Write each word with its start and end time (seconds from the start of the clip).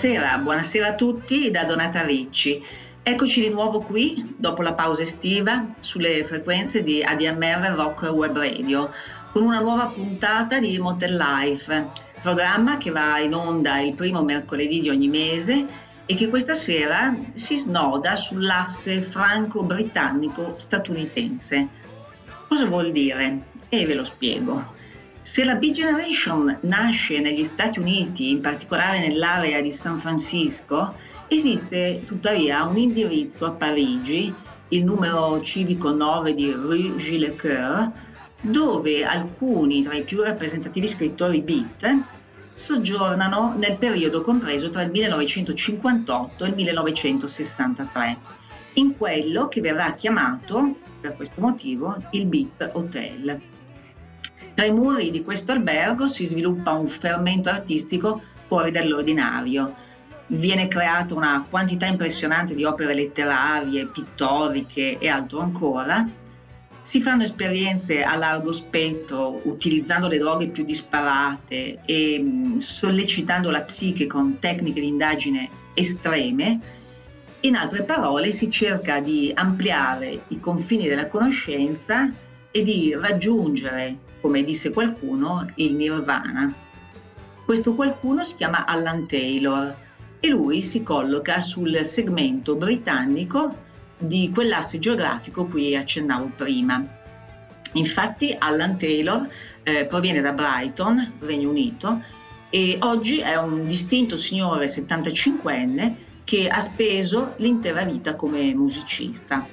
Buonasera, 0.00 0.38
buonasera 0.38 0.86
a 0.86 0.94
tutti 0.94 1.50
da 1.50 1.64
Donata 1.64 2.02
Ricci. 2.02 2.64
Eccoci 3.02 3.42
di 3.42 3.50
nuovo 3.50 3.80
qui, 3.80 4.34
dopo 4.38 4.62
la 4.62 4.72
pausa 4.72 5.02
estiva, 5.02 5.66
sulle 5.80 6.24
frequenze 6.24 6.82
di 6.82 7.02
ADMR 7.02 7.74
Rock 7.74 8.10
Web 8.10 8.34
Radio, 8.34 8.90
con 9.30 9.42
una 9.42 9.60
nuova 9.60 9.88
puntata 9.88 10.58
di 10.58 10.78
Motel 10.78 11.14
Life, 11.14 11.88
programma 12.22 12.78
che 12.78 12.90
va 12.90 13.18
in 13.18 13.34
onda 13.34 13.78
il 13.80 13.92
primo 13.92 14.22
mercoledì 14.22 14.80
di 14.80 14.88
ogni 14.88 15.08
mese 15.08 15.66
e 16.06 16.14
che 16.14 16.30
questa 16.30 16.54
sera 16.54 17.14
si 17.34 17.58
snoda 17.58 18.16
sull'asse 18.16 19.02
franco-britannico-statunitense. 19.02 21.68
Cosa 22.48 22.64
vuol 22.64 22.90
dire? 22.90 23.38
E 23.68 23.84
ve 23.84 23.92
lo 23.92 24.04
spiego. 24.04 24.78
Se 25.30 25.44
la 25.44 25.54
B-Generation 25.54 26.58
nasce 26.62 27.20
negli 27.20 27.44
Stati 27.44 27.78
Uniti, 27.78 28.30
in 28.30 28.40
particolare 28.40 28.98
nell'area 28.98 29.60
di 29.60 29.70
San 29.70 30.00
Francisco, 30.00 30.92
esiste 31.28 32.02
tuttavia 32.04 32.64
un 32.64 32.76
indirizzo 32.76 33.46
a 33.46 33.52
Parigi, 33.52 34.34
il 34.70 34.82
numero 34.82 35.40
civico 35.40 35.92
9 35.92 36.34
di 36.34 36.50
Rue 36.50 36.96
Gilles 36.96 37.40
Coeur, 37.40 37.92
dove 38.40 39.04
alcuni 39.04 39.82
tra 39.82 39.94
i 39.94 40.02
più 40.02 40.20
rappresentativi 40.20 40.88
scrittori 40.88 41.40
beat 41.42 41.96
soggiornano 42.52 43.54
nel 43.56 43.76
periodo 43.76 44.22
compreso 44.22 44.68
tra 44.70 44.82
il 44.82 44.90
1958 44.90 46.44
e 46.44 46.48
il 46.48 46.54
1963, 46.56 48.18
in 48.74 48.96
quello 48.96 49.46
che 49.46 49.60
verrà 49.60 49.94
chiamato, 49.94 50.74
per 51.00 51.14
questo 51.14 51.40
motivo, 51.40 52.02
il 52.10 52.26
Beat 52.26 52.70
Hotel. 52.72 53.49
Tra 54.60 54.68
i 54.68 54.74
muri 54.74 55.10
di 55.10 55.24
questo 55.24 55.52
albergo 55.52 56.06
si 56.06 56.26
sviluppa 56.26 56.72
un 56.72 56.86
fermento 56.86 57.48
artistico 57.48 58.20
fuori 58.46 58.70
dall'ordinario. 58.70 59.74
Viene 60.26 60.68
creata 60.68 61.14
una 61.14 61.46
quantità 61.48 61.86
impressionante 61.86 62.54
di 62.54 62.64
opere 62.64 62.92
letterarie, 62.92 63.86
pittoriche 63.86 64.98
e 64.98 65.08
altro 65.08 65.40
ancora. 65.40 66.06
Si 66.82 67.00
fanno 67.00 67.22
esperienze 67.22 68.02
a 68.02 68.16
largo 68.16 68.52
spettro 68.52 69.40
utilizzando 69.44 70.08
le 70.08 70.18
droghe 70.18 70.48
più 70.48 70.62
disparate 70.62 71.78
e 71.86 72.18
mm, 72.20 72.56
sollecitando 72.58 73.50
la 73.50 73.62
psiche 73.62 74.06
con 74.06 74.40
tecniche 74.40 74.82
di 74.82 74.88
indagine 74.88 75.48
estreme. 75.72 76.60
In 77.40 77.56
altre 77.56 77.82
parole, 77.84 78.30
si 78.30 78.50
cerca 78.50 79.00
di 79.00 79.32
ampliare 79.34 80.24
i 80.28 80.38
confini 80.38 80.86
della 80.86 81.06
conoscenza 81.06 82.12
e 82.50 82.62
di 82.62 82.94
raggiungere 82.94 84.08
come 84.20 84.42
disse 84.42 84.72
qualcuno, 84.72 85.46
il 85.56 85.74
nirvana. 85.74 86.52
Questo 87.44 87.74
qualcuno 87.74 88.22
si 88.22 88.36
chiama 88.36 88.64
Alan 88.64 89.06
Taylor 89.06 89.76
e 90.20 90.28
lui 90.28 90.62
si 90.62 90.82
colloca 90.82 91.40
sul 91.40 91.80
segmento 91.84 92.54
britannico 92.54 93.56
di 93.98 94.30
quell'asse 94.32 94.78
geografico 94.78 95.46
cui 95.46 95.74
accennavo 95.74 96.32
prima. 96.36 96.84
Infatti 97.74 98.34
Alan 98.38 98.76
Taylor 98.76 99.28
eh, 99.62 99.84
proviene 99.86 100.20
da 100.20 100.32
Brighton, 100.32 101.14
Regno 101.20 101.50
Unito, 101.50 102.02
e 102.50 102.78
oggi 102.80 103.18
è 103.18 103.36
un 103.36 103.66
distinto 103.66 104.16
signore 104.16 104.66
75enne 104.66 105.94
che 106.24 106.48
ha 106.48 106.60
speso 106.60 107.34
l'intera 107.36 107.84
vita 107.84 108.16
come 108.16 108.52
musicista. 108.54 109.46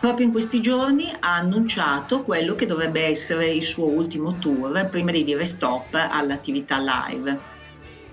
Proprio 0.00 0.24
in 0.24 0.32
questi 0.32 0.62
giorni 0.62 1.12
ha 1.20 1.34
annunciato 1.34 2.22
quello 2.22 2.54
che 2.54 2.64
dovrebbe 2.64 3.04
essere 3.04 3.52
il 3.52 3.62
suo 3.62 3.84
ultimo 3.84 4.38
tour 4.38 4.88
prima 4.88 5.10
di 5.10 5.24
dire 5.24 5.44
stop 5.44 5.92
all'attività 5.92 6.78
live. 6.78 7.38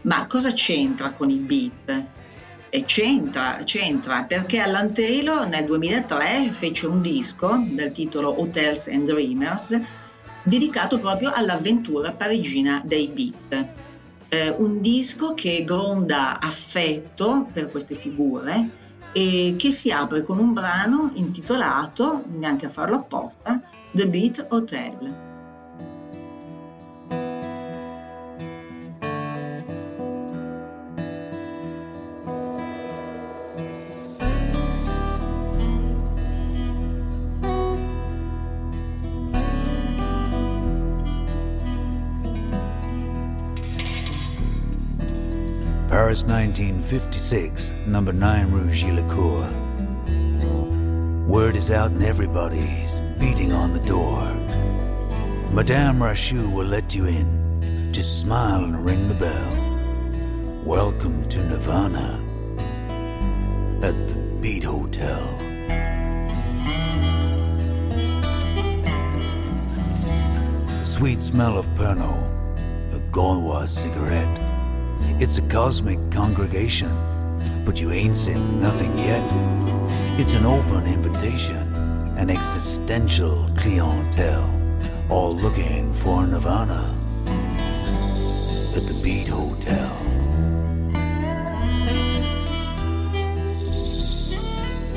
Ma 0.01 0.27
cosa 0.27 0.51
c'entra 0.51 1.13
con 1.13 1.29
i 1.29 1.39
beat? 1.39 2.05
E 2.67 2.83
c'entra, 2.83 3.59
c'entra 3.63 4.23
perché 4.23 4.59
Alan 4.59 4.93
Taylor 4.93 5.47
nel 5.47 5.63
2003 5.63 6.49
fece 6.51 6.87
un 6.87 7.01
disco 7.01 7.63
dal 7.69 7.93
titolo 7.93 8.37
Hotels 8.37 8.87
and 8.87 9.05
Dreamers 9.05 9.79
dedicato 10.43 10.97
proprio 10.99 11.31
all'avventura 11.33 12.11
parigina 12.11 12.81
dei 12.83 13.07
beat. 13.07 13.65
Eh, 14.27 14.49
un 14.49 14.81
disco 14.81 15.33
che 15.33 15.63
gronda 15.63 16.37
affetto 16.41 17.47
per 17.53 17.71
queste 17.71 17.95
figure 17.95 18.76
e 19.13 19.55
che 19.57 19.71
si 19.71 19.91
apre 19.91 20.23
con 20.23 20.39
un 20.39 20.53
brano 20.53 21.11
intitolato, 21.13 22.23
neanche 22.37 22.65
a 22.65 22.69
farlo 22.69 22.97
apposta, 22.97 23.61
The 23.91 24.07
Beat 24.07 24.47
Hotel. 24.49 25.26
1956, 46.27 47.73
number 47.85 48.11
9 48.11 48.51
Rue 48.51 48.67
Gillicourt. 48.67 49.49
Word 51.25 51.55
is 51.55 51.71
out 51.71 51.91
and 51.91 52.03
everybody's 52.03 52.99
beating 53.17 53.53
on 53.53 53.71
the 53.73 53.79
door. 53.79 54.21
Madame 55.53 55.99
Rachou 55.99 56.51
will 56.51 56.65
let 56.65 56.93
you 56.93 57.05
in. 57.05 57.93
Just 57.93 58.19
smile 58.19 58.65
and 58.65 58.83
ring 58.83 59.07
the 59.07 59.15
bell. 59.15 59.53
Welcome 60.65 61.29
to 61.29 61.41
Nirvana 61.45 62.21
at 63.81 63.95
the 64.09 64.15
Beat 64.41 64.65
Hotel. 64.65 65.23
Sweet 70.83 71.23
smell 71.23 71.57
of 71.57 71.65
Pernod, 71.67 72.93
a 72.93 72.99
Gaulois 73.11 73.69
cigarette 73.69 74.46
it's 75.19 75.37
a 75.37 75.41
cosmic 75.43 75.99
congregation, 76.11 76.91
but 77.65 77.79
you 77.79 77.91
ain't 77.91 78.15
seen 78.15 78.61
nothing 78.61 78.97
yet. 78.97 79.23
It's 80.19 80.33
an 80.33 80.45
open 80.45 80.85
invitation, 80.85 81.73
an 82.17 82.29
existential 82.29 83.49
clientele, 83.57 84.51
all 85.09 85.35
looking 85.35 85.93
for 85.93 86.25
nirvana 86.25 86.95
at 88.75 88.85
the 88.87 88.99
Beat 89.03 89.27
Hotel. 89.27 89.97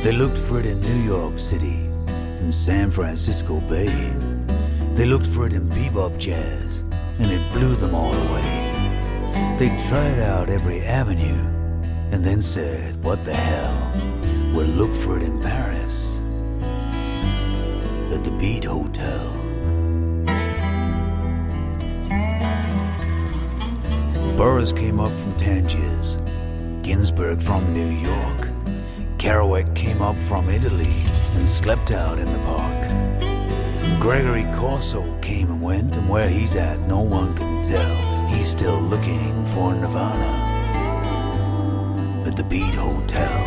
They 0.03 0.13
looked 0.13 0.39
for 0.39 0.59
it 0.59 0.67
in 0.67 0.81
New 0.81 1.03
York 1.05 1.39
City, 1.39 1.87
in 2.41 2.51
San 2.51 2.91
Francisco 2.91 3.61
Bay. 3.61 4.13
They 4.95 5.05
looked 5.07 5.27
for 5.27 5.47
it 5.47 5.53
in 5.53 5.69
bebop 5.69 6.19
jazz, 6.19 6.85
and 7.19 7.31
it 7.31 7.53
blew 7.53 7.75
them 7.77 7.95
all 7.95 8.15
away. 8.15 8.60
They 9.61 9.69
tried 9.89 10.19
out 10.21 10.49
every 10.49 10.81
avenue 10.87 11.37
and 12.13 12.25
then 12.25 12.41
said, 12.41 13.05
What 13.05 13.23
the 13.27 13.35
hell? 13.35 13.93
We'll 14.55 14.67
look 14.67 14.95
for 14.95 15.19
it 15.19 15.23
in 15.23 15.39
Paris 15.39 16.17
at 18.11 18.25
the 18.25 18.31
Beat 18.39 18.65
Hotel. 18.65 19.35
Burroughs 24.39 24.73
came 24.73 24.99
up 24.99 25.13
from 25.21 25.37
Tangiers, 25.37 26.17
Ginsberg 26.81 27.43
from 27.43 27.75
New 27.75 27.91
York, 27.91 28.49
Kerouac 29.19 29.77
came 29.77 30.01
up 30.01 30.17
from 30.21 30.49
Italy 30.49 31.05
and 31.35 31.47
slept 31.47 31.91
out 31.91 32.19
in 32.19 32.33
the 32.33 32.39
park. 32.39 34.01
Gregory 34.01 34.47
Corso 34.57 35.19
came 35.21 35.51
and 35.51 35.61
went, 35.61 35.97
and 35.97 36.09
where 36.09 36.31
he's 36.31 36.57
at, 36.57 36.81
no 36.89 37.01
one 37.01 37.37
can 37.37 37.63
tell. 37.63 38.10
He's 38.33 38.51
still 38.51 38.81
looking 38.81 39.47
for 39.47 39.75
Nirvana 39.75 40.49
at 42.27 42.37
the 42.37 42.45
Beat 42.45 42.75
Hotel. 42.75 43.45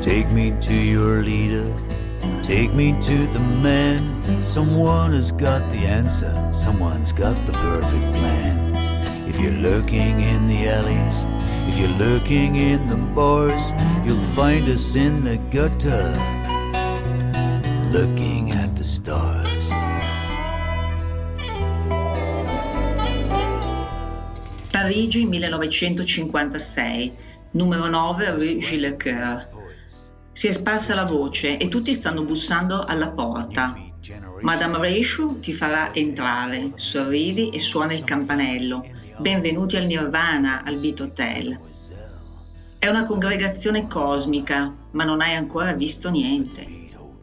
Take 0.00 0.28
me 0.30 0.54
to 0.60 0.74
your 0.74 1.22
leader, 1.22 1.72
take 2.42 2.72
me 2.72 2.98
to 3.00 3.26
the 3.28 3.38
man. 3.38 4.42
Someone 4.42 5.12
has 5.12 5.30
got 5.32 5.62
the 5.70 5.78
answer, 5.78 6.32
someone's 6.52 7.12
got 7.12 7.36
the 7.46 7.52
perfect 7.52 8.12
plan. 8.14 8.74
If 9.28 9.38
you're 9.38 9.52
lurking 9.52 10.20
in 10.20 10.48
the 10.48 10.68
alleys, 10.68 11.26
if 11.68 11.78
you're 11.78 11.96
lurking 11.96 12.56
in 12.56 12.88
the 12.88 12.96
bars, 12.96 13.72
you'll 14.04 14.26
find 14.34 14.68
us 14.68 14.96
in 14.96 15.22
the 15.22 15.36
gutter, 15.36 16.12
Parigi 24.90 25.24
1956, 25.24 27.12
numero 27.52 27.86
9 27.86 28.30
Rue 28.32 28.58
Gilles 28.58 28.96
Coeur. 29.00 29.48
Si 30.32 30.48
è 30.48 30.50
sparsa 30.50 30.96
la 30.96 31.04
voce 31.04 31.58
e 31.58 31.68
tutti 31.68 31.94
stanno 31.94 32.24
bussando 32.24 32.82
alla 32.82 33.06
porta. 33.10 33.76
Madame 34.40 34.78
Reishu 34.78 35.38
ti 35.38 35.52
farà 35.52 35.94
entrare, 35.94 36.72
sorridi 36.74 37.50
e 37.50 37.60
suona 37.60 37.92
il 37.92 38.02
campanello. 38.02 38.84
Benvenuti 39.18 39.76
al 39.76 39.86
Nirvana, 39.86 40.64
al 40.64 40.74
Beat 40.78 40.98
Hotel. 41.02 41.56
È 42.76 42.88
una 42.88 43.04
congregazione 43.04 43.86
cosmica, 43.86 44.74
ma 44.90 45.04
non 45.04 45.20
hai 45.20 45.36
ancora 45.36 45.72
visto 45.72 46.10
niente. 46.10 46.66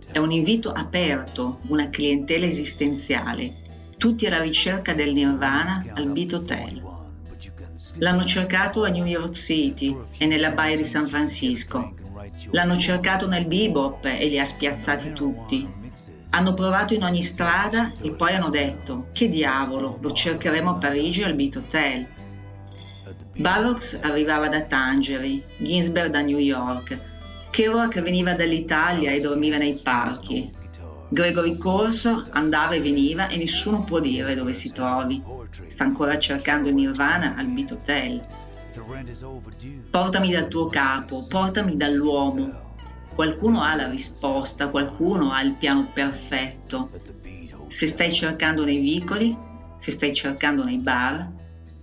È 0.09 0.19
un 0.19 0.31
invito 0.31 0.71
aperto, 0.71 1.59
una 1.67 1.89
clientela 1.89 2.45
esistenziale, 2.45 3.55
tutti 3.97 4.25
alla 4.25 4.39
ricerca 4.39 4.93
del 4.93 5.11
Nirvana 5.11 5.83
al 5.95 6.07
Beat 6.07 6.31
Hotel. 6.31 6.95
L'hanno 7.99 8.23
cercato 8.23 8.83
a 8.83 8.89
New 8.89 9.05
York 9.05 9.33
City 9.33 9.95
e 10.17 10.25
nella 10.25 10.51
baia 10.51 10.75
di 10.75 10.83
San 10.83 11.07
Francisco. 11.07 11.91
L'hanno 12.51 12.77
cercato 12.77 13.27
nel 13.27 13.47
bebop 13.47 14.05
e 14.05 14.27
li 14.27 14.39
ha 14.39 14.45
spiazzati 14.45 15.13
tutti. 15.13 15.67
Hanno 16.29 16.53
provato 16.53 16.93
in 16.93 17.03
ogni 17.03 17.23
strada 17.23 17.91
e 18.01 18.11
poi 18.11 18.33
hanno 18.33 18.49
detto, 18.49 19.07
che 19.13 19.27
diavolo, 19.27 19.97
lo 20.01 20.11
cercheremo 20.11 20.71
a 20.71 20.75
Parigi 20.75 21.23
al 21.23 21.33
Beat 21.33 21.55
Hotel. 21.55 22.07
Barrocks 23.37 23.97
arrivava 24.01 24.47
da 24.47 24.61
Tangeri, 24.61 25.43
Ginsberg 25.57 26.11
da 26.11 26.21
New 26.21 26.39
York, 26.39 26.99
Kerouac 27.49 28.01
veniva 28.01 28.33
dall'Italia 28.33 29.11
e 29.11 29.19
dormiva 29.19 29.57
nei 29.57 29.73
parchi. 29.73 30.51
Gregory 31.09 31.57
Corso 31.57 32.23
andava 32.31 32.73
e 32.73 32.81
veniva 32.81 33.27
e 33.27 33.37
nessuno 33.37 33.81
può 33.81 33.99
dire 33.99 34.35
dove 34.35 34.53
si 34.53 34.71
trovi. 34.71 35.21
Sta 35.67 35.83
ancora 35.83 36.17
cercando 36.17 36.69
Nirvana 36.69 37.35
al 37.37 37.47
Beat 37.47 37.71
Hotel. 37.71 38.25
Portami 39.89 40.31
dal 40.31 40.47
tuo 40.47 40.67
capo, 40.67 41.25
portami 41.27 41.75
dall'uomo, 41.75 42.65
Qualcuno 43.17 43.63
ha 43.63 43.73
la 43.73 43.89
risposta, 43.89 44.69
qualcuno 44.69 45.31
ha 45.31 45.41
il 45.41 45.53
piano 45.53 45.89
perfetto. 45.91 46.91
Se 47.65 47.87
stai 47.87 48.13
cercando 48.13 48.63
nei 48.63 48.77
vicoli, 48.77 49.35
se 49.75 49.91
stai 49.91 50.13
cercando 50.13 50.63
nei 50.63 50.77
bar, 50.77 51.27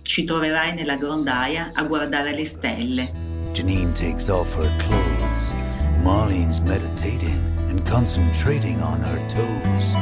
ci 0.01 0.23
troverai 0.23 0.73
nella 0.73 0.95
grondaia 0.95 1.71
a 1.73 1.83
guardare 1.83 2.33
le 2.33 2.45
stelle. 2.45 3.11
Janine 3.51 3.91
takes 3.91 4.29
off 4.29 4.55
her 4.55 4.71
clothes. 4.77 5.64
Marlene's 6.03 6.61
meditating 6.61 7.41
and 7.69 7.85
concentrating 7.85 8.81
on 8.81 9.01
her 9.01 9.27
toes. 9.27 9.95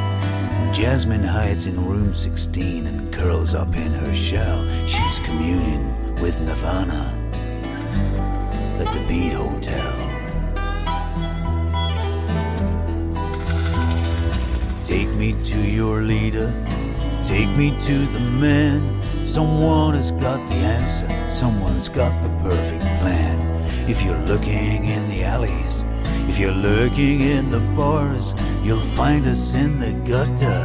Jasmine 0.76 1.22
hides 1.22 1.66
in 1.66 1.84
room 1.86 2.14
16 2.14 2.86
and 2.86 3.12
curls 3.12 3.54
up 3.54 3.74
in 3.76 3.92
her 3.92 4.14
shell. 4.14 4.66
She's 4.86 5.18
communing 5.20 6.14
with 6.20 6.38
Nirvana 6.40 7.12
at 8.80 8.92
the 8.92 9.00
Beat 9.06 9.32
Hotel. 9.32 9.92
Take 14.84 15.08
me 15.10 15.32
to 15.44 15.58
your 15.58 16.02
leader, 16.02 16.52
take 17.22 17.48
me 17.56 17.76
to 17.78 18.06
the 18.06 18.20
man. 18.20 19.00
Someone 19.24 19.94
has 19.94 20.10
got 20.12 20.38
the 20.48 20.54
answer, 20.54 21.30
someone's 21.30 21.88
got 21.88 22.22
the 22.22 22.28
perfect. 22.42 22.93
If 23.86 24.02
you're 24.02 24.18
looking 24.26 24.86
in 24.86 25.06
the 25.10 25.24
alleys, 25.24 25.84
if 26.26 26.38
you're 26.38 26.56
lurking 26.56 27.20
in 27.20 27.50
the 27.50 27.60
bars, 27.76 28.34
you'll 28.62 28.80
find 28.80 29.26
us 29.26 29.52
in 29.52 29.78
the 29.78 29.92
gutter, 30.08 30.64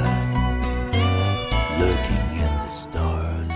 looking 1.78 2.40
at 2.40 2.64
the 2.64 2.72
stars. 2.72 3.54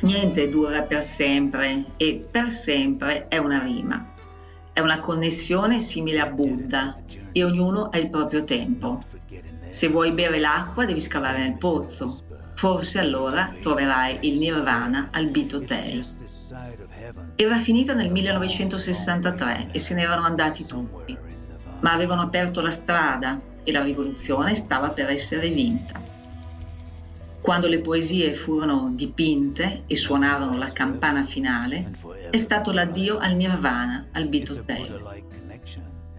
Niente 0.00 0.48
dura 0.48 0.84
per 0.84 1.04
sempre 1.04 1.84
e 1.98 2.26
per 2.30 2.48
sempre 2.48 3.28
è 3.28 3.36
una 3.36 3.62
rima. 3.62 4.14
È 4.72 4.80
una 4.80 4.98
connessione 4.98 5.80
simile 5.80 6.20
a 6.20 6.30
Buddha 6.30 6.96
e 7.30 7.44
ognuno 7.44 7.90
ha 7.92 7.98
il 7.98 8.08
proprio 8.08 8.44
tempo. 8.44 9.02
Se 9.68 9.88
vuoi 9.88 10.12
bere 10.12 10.38
l'acqua 10.38 10.86
devi 10.86 11.00
scavare 11.00 11.40
nel 11.40 11.58
pozzo. 11.58 12.22
Forse 12.54 13.00
allora 13.00 13.52
troverai 13.60 14.20
il 14.22 14.38
nirvana 14.38 15.10
al 15.12 15.28
Beat 15.28 15.52
Hotel. 15.52 16.17
Era 17.36 17.56
finita 17.56 17.92
nel 17.92 18.10
1963 18.10 19.68
e 19.70 19.78
se 19.78 19.94
ne 19.94 20.02
erano 20.02 20.24
andati 20.24 20.64
tutti, 20.64 21.16
ma 21.80 21.92
avevano 21.92 22.22
aperto 22.22 22.62
la 22.62 22.70
strada 22.70 23.38
e 23.62 23.70
la 23.70 23.82
rivoluzione 23.82 24.54
stava 24.54 24.88
per 24.90 25.10
essere 25.10 25.50
vinta. 25.50 26.00
Quando 27.40 27.68
le 27.68 27.80
poesie 27.80 28.32
furono 28.34 28.92
dipinte 28.94 29.82
e 29.86 29.94
suonarono 29.94 30.56
la 30.56 30.72
campana 30.72 31.24
finale, 31.24 31.90
è 32.30 32.36
stato 32.38 32.72
l'addio 32.72 33.18
al 33.18 33.34
nirvana, 33.34 34.06
al 34.12 34.28
Beat 34.28 34.48
Hotel. 34.50 35.22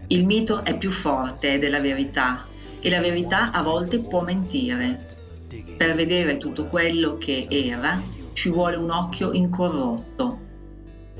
Il 0.06 0.24
mito 0.24 0.64
è 0.64 0.76
più 0.78 0.90
forte 0.90 1.58
della 1.58 1.80
verità 1.80 2.46
e 2.80 2.88
la 2.88 3.00
verità 3.00 3.50
a 3.50 3.62
volte 3.62 3.98
può 3.98 4.22
mentire. 4.22 5.08
Per 5.76 5.94
vedere 5.94 6.36
tutto 6.36 6.66
quello 6.66 7.16
che 7.18 7.46
era 7.48 8.00
ci 8.40 8.48
vuole 8.48 8.76
un 8.76 8.88
occhio 8.88 9.32
incorrotto. 9.32 10.38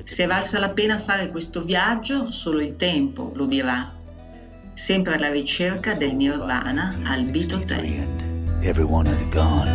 Se 0.04 0.24
valsa 0.24 0.58
la 0.58 0.70
pena 0.70 0.98
fare 0.98 1.28
questo 1.28 1.62
viaggio, 1.62 2.30
solo 2.30 2.62
il 2.62 2.76
tempo 2.76 3.32
lo 3.34 3.44
dirà. 3.44 3.92
Sempre 4.72 5.16
alla 5.16 5.30
ricerca 5.30 5.92
del 5.92 6.14
nirvana 6.14 6.88
al 7.04 7.24
Beat. 7.24 7.52
Everyone 8.62 9.06
had 9.06 9.30
gone, 9.30 9.70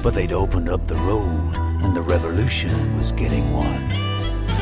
but 0.00 0.14
they'd 0.14 0.32
opened 0.32 0.68
up 0.68 0.86
the 0.86 0.94
road 0.94 1.56
and 1.82 1.92
the 1.92 2.02
revolution 2.02 2.96
was 2.96 3.10
getting 3.14 3.52
won. 3.52 3.90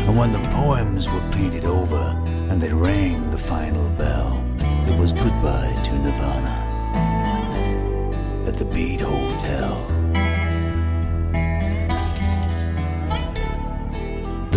And 0.06 0.16
when 0.16 0.32
the 0.32 0.40
poems 0.54 1.10
were 1.10 1.28
painted 1.30 1.66
over, 1.66 2.16
and 2.48 2.58
they 2.58 2.72
rang 2.72 3.30
the 3.30 3.36
final 3.36 3.86
bell. 3.98 4.42
It 4.88 4.96
was 4.98 5.12
goodbye 5.12 5.76
to 5.84 5.98
Nirvana 5.98 6.56
at 8.46 8.56
the 8.56 8.64
Beat 8.64 9.02
Hotel. 9.02 9.97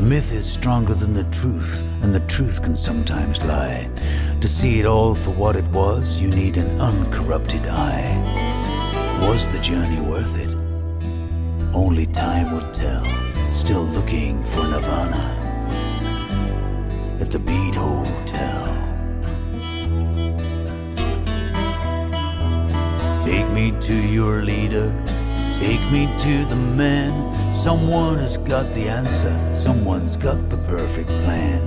The 0.02 0.08
myth 0.08 0.34
is 0.34 0.52
stronger 0.52 0.96
than 0.96 1.14
the 1.14 1.26
truth, 1.26 1.84
and 2.02 2.12
the 2.12 2.22
truth 2.22 2.64
can 2.64 2.76
sometimes 2.76 3.44
lie. 3.44 3.88
To 4.40 4.48
see 4.48 4.80
it 4.80 4.88
all 4.88 5.14
for 5.14 5.30
what 5.30 5.56
it 5.56 5.66
was, 5.66 6.18
you 6.18 6.28
need 6.28 6.58
an 6.58 6.82
uncorrupted 6.82 7.68
eye. 7.68 8.18
Was 9.22 9.48
the 9.50 9.60
journey 9.60 10.02
worth 10.02 10.36
it? 10.40 10.56
Only 11.76 12.08
time 12.08 12.52
would 12.52 12.74
tell. 12.74 13.06
Still 13.52 13.84
looking 13.84 14.44
for 14.46 14.64
Nirvana 14.64 15.38
at 17.22 17.30
the 17.30 17.38
Beat 17.38 17.76
Hotel. 17.76 18.66
Take 23.22 23.48
me 23.52 23.72
to 23.82 23.94
your 23.94 24.42
leader, 24.42 24.92
take 25.54 25.92
me 25.92 26.12
to 26.18 26.44
the 26.46 26.56
man. 26.56 27.31
Someone 27.62 28.18
has 28.18 28.38
got 28.40 28.74
the 28.74 28.90
answer, 28.90 29.56
someone's 29.56 30.18
got 30.18 30.50
the 30.50 30.58
perfect 30.66 31.10
plan. 31.10 31.62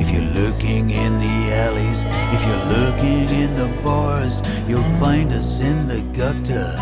If 0.00 0.08
you're 0.10 0.22
looking 0.22 0.88
in 0.88 1.18
the 1.18 1.52
alleys, 1.52 2.04
if 2.32 2.40
you're 2.46 2.64
looking 2.78 3.28
in 3.28 3.54
the 3.54 3.68
bars, 3.82 4.40
you'll 4.66 4.98
find 4.98 5.34
us 5.34 5.60
in 5.60 5.86
the 5.86 6.00
gutter, 6.16 6.72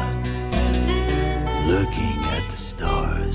looking 1.67 2.19
at 2.37 2.49
the 2.53 2.57
stars. 2.57 3.35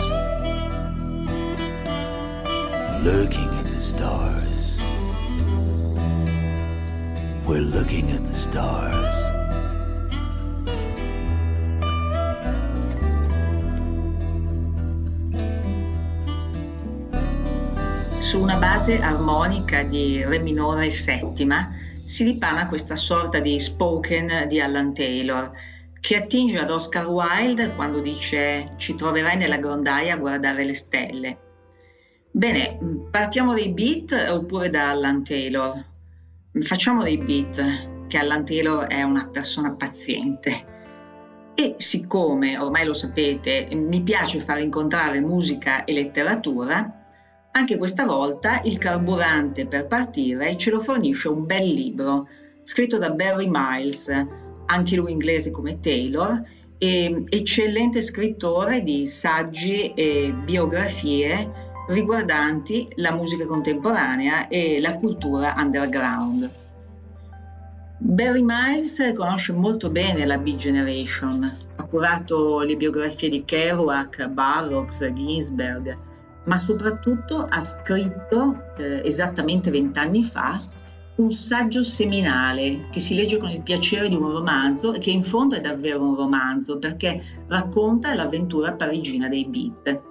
Looking 3.04 3.50
at 3.60 3.66
the 3.66 3.82
stars. 3.82 4.78
We're 7.46 7.68
looking 7.76 8.12
at 8.12 8.26
the 8.26 8.34
stars. 8.34 9.17
Base 18.58 19.00
armonica 19.00 19.84
di 19.84 20.24
Re 20.24 20.40
minore 20.40 20.90
settima 20.90 21.70
si 22.04 22.24
dipana 22.24 22.68
questa 22.68 22.96
sorta 22.96 23.40
di 23.40 23.60
spoken 23.60 24.46
di 24.48 24.60
Alan 24.60 24.94
Taylor 24.94 25.52
che 26.00 26.16
attinge 26.16 26.58
ad 26.58 26.72
Oscar 26.72 27.08
Wilde 27.08 27.74
quando 27.76 28.00
dice 28.00 28.74
ci 28.78 28.96
troverai 28.96 29.38
nella 29.38 29.58
grondaia 29.58 30.14
a 30.14 30.18
guardare 30.18 30.64
le 30.66 30.74
stelle. 30.74 31.38
Bene, 32.32 32.78
partiamo 33.12 33.54
dai 33.54 33.70
beat 33.70 34.12
oppure 34.30 34.70
da 34.70 34.92
Alan 34.92 35.24
Taylor? 35.24 35.96
facciamo 36.62 37.04
dei 37.04 37.18
beat, 37.18 38.08
che 38.08 38.18
Allan 38.18 38.46
Taylor 38.46 38.86
è 38.86 39.04
una 39.04 39.28
persona 39.28 39.74
paziente. 39.74 40.76
E 41.56 41.76
siccome, 41.78 42.58
ormai 42.58 42.86
lo 42.86 42.94
sapete, 42.94 43.68
mi 43.74 44.02
piace 44.02 44.40
far 44.40 44.60
incontrare 44.60 45.20
musica 45.20 45.84
e 45.84 45.94
letteratura, 45.94 46.97
anche 47.58 47.78
questa 47.78 48.06
volta 48.06 48.62
il 48.66 48.78
carburante 48.78 49.66
per 49.66 49.88
partire 49.88 50.56
ce 50.58 50.70
lo 50.70 50.80
fornisce 50.80 51.28
un 51.28 51.44
bel 51.48 51.66
libro 51.66 52.28
scritto 52.62 53.00
da 53.00 53.10
Barry 53.10 53.48
Miles, 53.50 54.12
anche 54.68 54.96
lui 54.96 55.12
inglese 55.12 55.50
come 55.50 55.80
Taylor, 55.80 56.40
e 56.78 57.24
eccellente 57.30 58.04
scrittore 58.04 58.84
di 58.84 59.08
saggi 59.08 59.92
e 59.96 60.32
biografie 60.44 61.66
riguardanti 61.88 62.90
la 62.98 63.12
musica 63.12 63.48
contemporanea 63.48 64.48
e 64.50 64.80
la 64.80 64.96
cultura 64.96 65.56
underground. 65.58 66.52
Barry 67.98 68.44
Miles 68.44 69.12
conosce 69.16 69.54
molto 69.54 69.90
bene 69.90 70.28
la 70.28 70.38
Beat 70.38 70.58
Generation, 70.58 71.52
ha 71.78 71.84
curato 71.86 72.60
le 72.60 72.76
biografie 72.76 73.30
di 73.30 73.44
Kerouac, 73.44 74.28
Burroughs, 74.28 75.12
Ginsberg, 75.14 76.06
ma 76.48 76.58
soprattutto 76.58 77.46
ha 77.48 77.62
scritto 77.62 78.74
eh, 78.78 79.02
esattamente 79.06 79.70
vent'anni 79.70 80.24
fa 80.24 80.60
un 81.18 81.32
saggio 81.32 81.82
seminale 81.82 82.88
che 82.92 83.00
si 83.00 83.16
legge 83.16 83.38
con 83.38 83.50
il 83.50 83.62
piacere 83.62 84.08
di 84.08 84.16
un 84.16 84.32
romanzo 84.32 84.94
e 84.94 85.00
che 85.00 85.10
in 85.10 85.24
fondo 85.24 85.56
è 85.56 85.62
davvero 85.62 86.04
un 86.04 86.16
romanzo 86.16 86.78
perché 86.78 87.44
racconta 87.48 88.14
l'avventura 88.14 88.74
parigina 88.74 89.28
dei 89.28 89.46
Beat. 89.46 90.02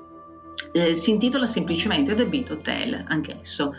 Eh, 0.72 0.94
si 0.94 1.10
intitola 1.10 1.46
semplicemente 1.46 2.14
The 2.14 2.26
Beat 2.26 2.50
Hotel, 2.50 3.04
anch'esso. 3.06 3.74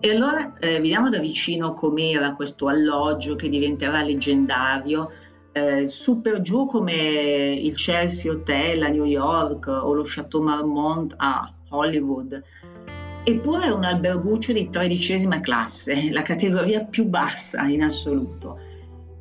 E 0.00 0.10
allora 0.10 0.54
eh, 0.58 0.80
vediamo 0.80 1.08
da 1.08 1.18
vicino 1.18 1.72
com'era 1.72 2.34
questo 2.34 2.66
alloggio 2.66 3.36
che 3.36 3.48
diventerà 3.48 4.02
leggendario, 4.02 5.08
eh, 5.52 5.86
su 5.86 6.20
per 6.20 6.40
giù 6.40 6.66
come 6.66 7.54
il 7.56 7.76
Chelsea 7.76 8.32
Hotel 8.32 8.82
a 8.82 8.88
New 8.88 9.04
York 9.04 9.68
o 9.68 9.92
lo 9.92 10.02
Chateau 10.04 10.42
Marmont 10.42 11.14
a 11.16 11.48
Hollywood. 11.72 12.42
Eppure 13.24 13.66
è 13.66 13.70
un 13.70 13.84
alberguccio 13.84 14.52
di 14.52 14.68
tredicesima 14.68 15.40
classe, 15.40 16.10
la 16.10 16.22
categoria 16.22 16.84
più 16.84 17.06
bassa 17.06 17.62
in 17.66 17.82
assoluto. 17.82 18.58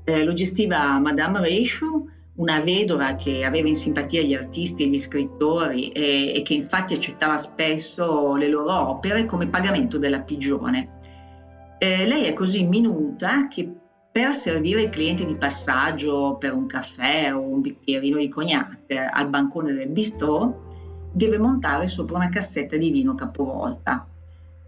Eh, 0.04 0.24
lo 0.24 0.34
gestiva 0.34 0.98
Madame 1.00 1.40
Reishu, 1.42 2.10
una 2.36 2.60
vedova 2.60 3.16
che 3.16 3.44
aveva 3.46 3.68
in 3.68 3.76
simpatia 3.76 4.24
gli 4.24 4.34
artisti 4.34 4.84
e 4.84 4.88
gli 4.88 5.00
scrittori 5.00 5.90
e, 5.90 6.34
e 6.36 6.42
che 6.42 6.56
infatti 6.56 6.94
accettava 6.94 7.38
spesso 7.38 8.36
le 8.36 8.50
loro 8.50 8.90
opere 8.90 9.26
come 9.26 9.48
pagamento 9.48 9.98
della 9.98 10.22
pigione. 10.22 11.00
Eh, 11.78 12.08
lei 12.08 12.24
è 12.24 12.34
così 12.34 12.66
minuta 12.66 13.48
che 13.48 13.72
per 14.12 14.34
servire 14.34 14.84
i 14.84 14.90
clienti 14.90 15.26
di 15.26 15.38
passaggio 15.38 16.36
per 16.38 16.54
un 16.54 16.66
caffè 16.66 17.34
o 17.34 17.40
un 17.40 17.62
bicchierino 17.62 18.18
di 18.18 18.28
cognac 18.28 18.80
al 19.12 19.30
bancone 19.30 19.74
del 19.74 19.90
bistrò, 19.90 20.54
deve 21.12 21.38
montare 21.38 21.88
sopra 21.88 22.18
una 22.18 22.30
cassetta 22.30 22.78
di 22.78 22.90
vino 22.90 23.16
capovolta, 23.16 24.08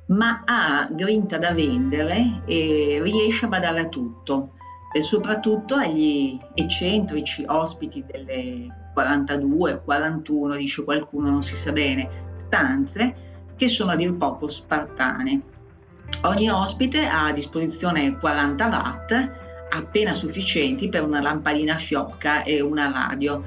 ma 0.07 0.43
ha 0.45 0.88
grinta 0.91 1.38
da 1.38 1.51
vendere 1.51 2.43
e 2.45 3.00
riesce 3.01 3.45
a 3.45 3.50
badare 3.50 3.81
a 3.81 3.88
tutto, 3.88 4.51
e 4.93 5.01
soprattutto 5.01 5.75
agli 5.75 6.38
eccentrici 6.53 7.43
ospiti 7.47 8.03
delle 8.05 8.89
42 8.93 9.81
41, 9.83 10.55
dice 10.55 10.83
qualcuno, 10.83 11.29
non 11.29 11.41
si 11.41 11.55
sa 11.55 11.71
bene, 11.71 12.33
stanze 12.35 13.15
che 13.55 13.67
sono 13.67 13.91
a 13.91 13.95
dir 13.95 14.13
poco 14.13 14.47
spartane. 14.47 15.41
Ogni 16.23 16.50
ospite 16.50 17.07
ha 17.07 17.27
a 17.27 17.31
disposizione 17.31 18.17
40 18.17 18.67
watt, 18.67 19.29
appena 19.71 20.13
sufficienti 20.13 20.89
per 20.89 21.03
una 21.03 21.21
lampadina 21.21 21.77
fioca 21.77 22.43
e 22.43 22.62
una 22.62 22.91
radio 22.91 23.41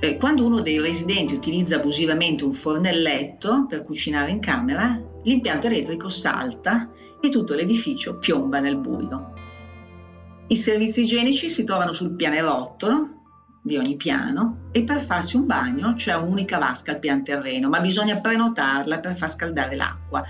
eh, 0.00 0.16
quando 0.16 0.46
uno 0.46 0.60
dei 0.60 0.80
residenti 0.80 1.34
utilizza 1.34 1.76
abusivamente 1.76 2.44
un 2.44 2.54
fornelletto 2.54 3.66
per 3.68 3.84
cucinare 3.84 4.30
in 4.30 4.40
camera, 4.40 4.98
l'impianto 5.24 5.66
elettrico 5.66 6.08
salta 6.08 6.90
e 7.20 7.28
tutto 7.28 7.54
l'edificio 7.54 8.16
piomba 8.18 8.60
nel 8.60 8.78
buio. 8.78 9.34
I 10.46 10.56
servizi 10.56 11.02
igienici 11.02 11.50
si 11.50 11.64
trovano 11.64 11.92
sul 11.92 12.16
pianerottolo 12.16 13.18
di 13.62 13.76
ogni 13.76 13.96
piano 13.96 14.68
e 14.72 14.84
per 14.84 15.00
farsi 15.00 15.36
un 15.36 15.44
bagno 15.44 15.92
c'è 15.92 16.14
un'unica 16.14 16.56
vasca 16.56 16.92
al 16.92 16.98
pian 16.98 17.22
terreno, 17.22 17.68
ma 17.68 17.78
bisogna 17.80 18.18
prenotarla 18.18 19.00
per 19.00 19.14
far 19.14 19.30
scaldare 19.30 19.76
l'acqua. 19.76 20.24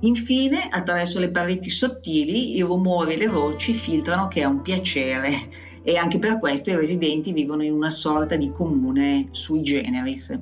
Infine, 0.00 0.68
attraverso 0.70 1.18
le 1.18 1.30
pareti 1.30 1.68
sottili, 1.68 2.56
i 2.56 2.62
rumori 2.62 3.14
e 3.14 3.16
le 3.18 3.28
voci 3.28 3.74
filtrano 3.74 4.28
che 4.28 4.40
è 4.40 4.44
un 4.44 4.62
piacere 4.62 5.50
e 5.88 5.96
anche 5.96 6.18
per 6.18 6.38
questo 6.38 6.68
i 6.68 6.76
residenti 6.76 7.32
vivono 7.32 7.64
in 7.64 7.72
una 7.72 7.88
sorta 7.88 8.36
di 8.36 8.50
comune 8.50 9.28
sui 9.30 9.62
generis. 9.62 10.38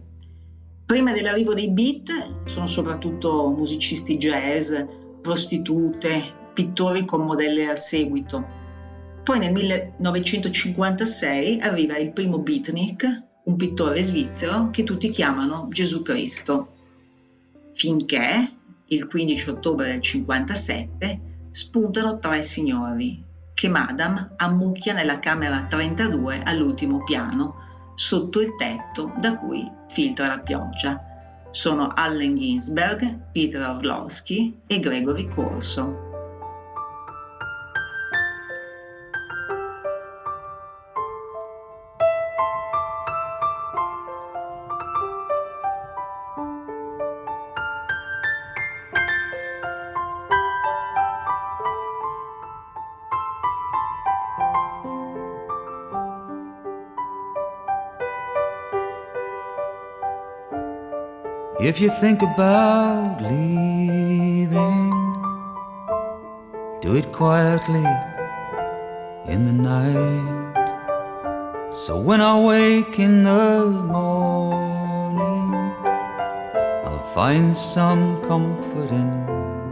Prima 0.84 1.12
dell'arrivo 1.12 1.54
dei 1.54 1.70
beat 1.70 2.10
sono 2.46 2.66
soprattutto 2.66 3.54
musicisti 3.56 4.16
jazz, 4.16 4.74
prostitute, 5.20 6.50
pittori 6.52 7.04
con 7.04 7.24
modelle 7.24 7.68
al 7.68 7.78
seguito. 7.78 8.44
Poi 9.22 9.38
nel 9.38 9.52
1956 9.52 11.60
arriva 11.60 11.96
il 11.96 12.10
primo 12.10 12.40
beatnik, 12.40 13.22
un 13.44 13.54
pittore 13.54 14.02
svizzero 14.02 14.70
che 14.70 14.82
tutti 14.82 15.10
chiamano 15.10 15.68
Gesù 15.70 16.02
Cristo, 16.02 16.72
finché 17.72 18.52
il 18.86 19.06
15 19.06 19.50
ottobre 19.50 19.92
del 19.92 20.00
1957 20.02 21.20
spuntano 21.52 22.18
tre 22.18 22.42
signori, 22.42 23.22
che 23.56 23.68
Madame 23.68 24.32
ammucchia 24.36 24.92
nella 24.92 25.18
camera 25.18 25.62
32 25.62 26.42
all'ultimo 26.44 27.02
piano, 27.02 27.54
sotto 27.94 28.42
il 28.42 28.54
tetto 28.54 29.14
da 29.18 29.38
cui 29.38 29.66
filtra 29.88 30.26
la 30.26 30.38
pioggia. 30.40 31.00
Sono 31.52 31.90
Allen 31.94 32.34
Ginsberg, 32.34 33.30
Peter 33.32 33.62
Orlowski 33.62 34.60
e 34.66 34.78
Gregory 34.78 35.26
Corso. 35.28 36.05
If 61.66 61.80
you 61.80 61.90
think 61.90 62.22
about 62.22 63.20
leaving, 63.20 64.92
do 66.80 66.94
it 66.94 67.10
quietly 67.10 67.84
in 69.26 69.46
the 69.46 69.56
night. 69.74 70.54
So 71.74 71.98
when 71.98 72.20
I 72.20 72.40
wake 72.40 73.00
in 73.00 73.24
the 73.24 73.64
morning, 73.82 75.54
I'll 76.86 77.10
find 77.12 77.58
some 77.58 78.22
comfort 78.22 78.92
in 78.92 79.10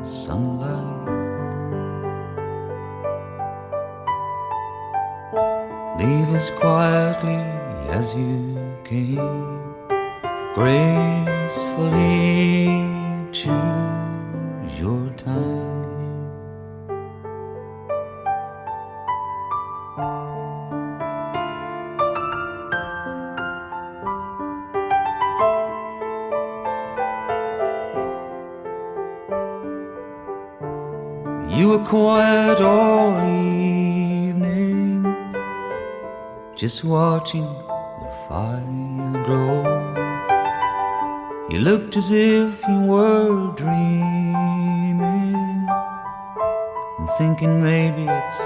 sunlight. 0.03 1.07
Leave 6.01 6.35
as 6.35 6.51
quietly 6.59 7.45
as 7.97 8.17
you 8.17 8.77
came 8.83 9.54
gracefully 10.55 12.07
choose 13.33 14.79
your 14.79 15.11
time. 15.17 15.65
You 31.51 31.69
were 31.71 31.85
quiet 31.85 32.61
all 32.61 33.19
evening, 33.25 35.03
just 36.55 36.85
watching 36.85 37.43
the 37.43 38.09
fire 38.29 39.25
glow. 39.25 39.94
You 41.51 41.59
looked 41.61 41.97
as 41.99 42.11
if 42.11 42.67
you 42.67 42.81
were 42.81 43.53
dreaming 43.55 44.99
and 46.99 47.11
thinking 47.19 47.63
maybe 47.63 48.07
it's 48.09 48.39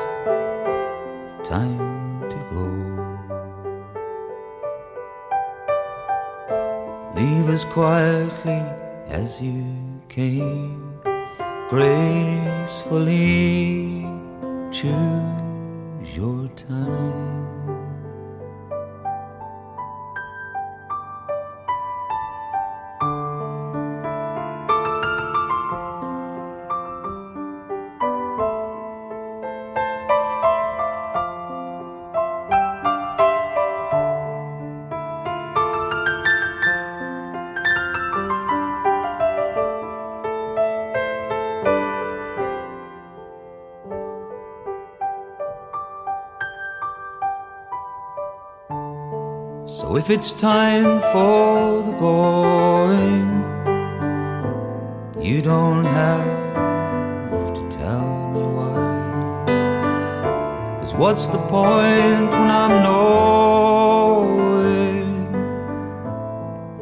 time 1.48 2.28
to 2.28 2.36
go. 2.50 2.66
Leave 7.14 7.48
as 7.50 7.64
quietly 7.66 8.62
as 9.06 9.40
you 9.40 10.02
came, 10.08 11.00
gracefully 11.70 13.22
choose 14.72 16.16
your 16.16 16.48
time. 16.56 17.17
So 49.88 49.96
if 49.96 50.10
it's 50.10 50.32
time 50.34 51.00
for 51.12 51.82
the 51.82 51.92
going, 51.92 53.28
you 55.18 55.40
don't 55.40 55.86
have 55.86 57.54
to 57.54 57.68
tell 57.70 58.28
me 58.34 58.42
why. 58.56 59.46
Cause 60.80 60.92
what's 60.92 61.26
the 61.28 61.38
point 61.38 62.30
when 62.38 62.50
I'm 62.62 62.82
knowing 62.84 64.28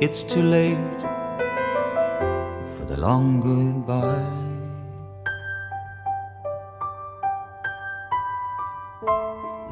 it's 0.00 0.24
too 0.24 0.42
late 0.42 1.00
for 2.76 2.86
the 2.86 2.96
long 2.96 3.40
goodbye? 3.40 4.32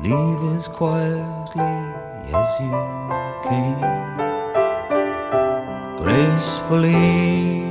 Leave 0.01 0.41
us 0.57 0.69
quietly 0.69 1.94
as 2.33 2.61
you 2.61 2.71
came. 3.43 3.81
Gracefully 5.97 7.63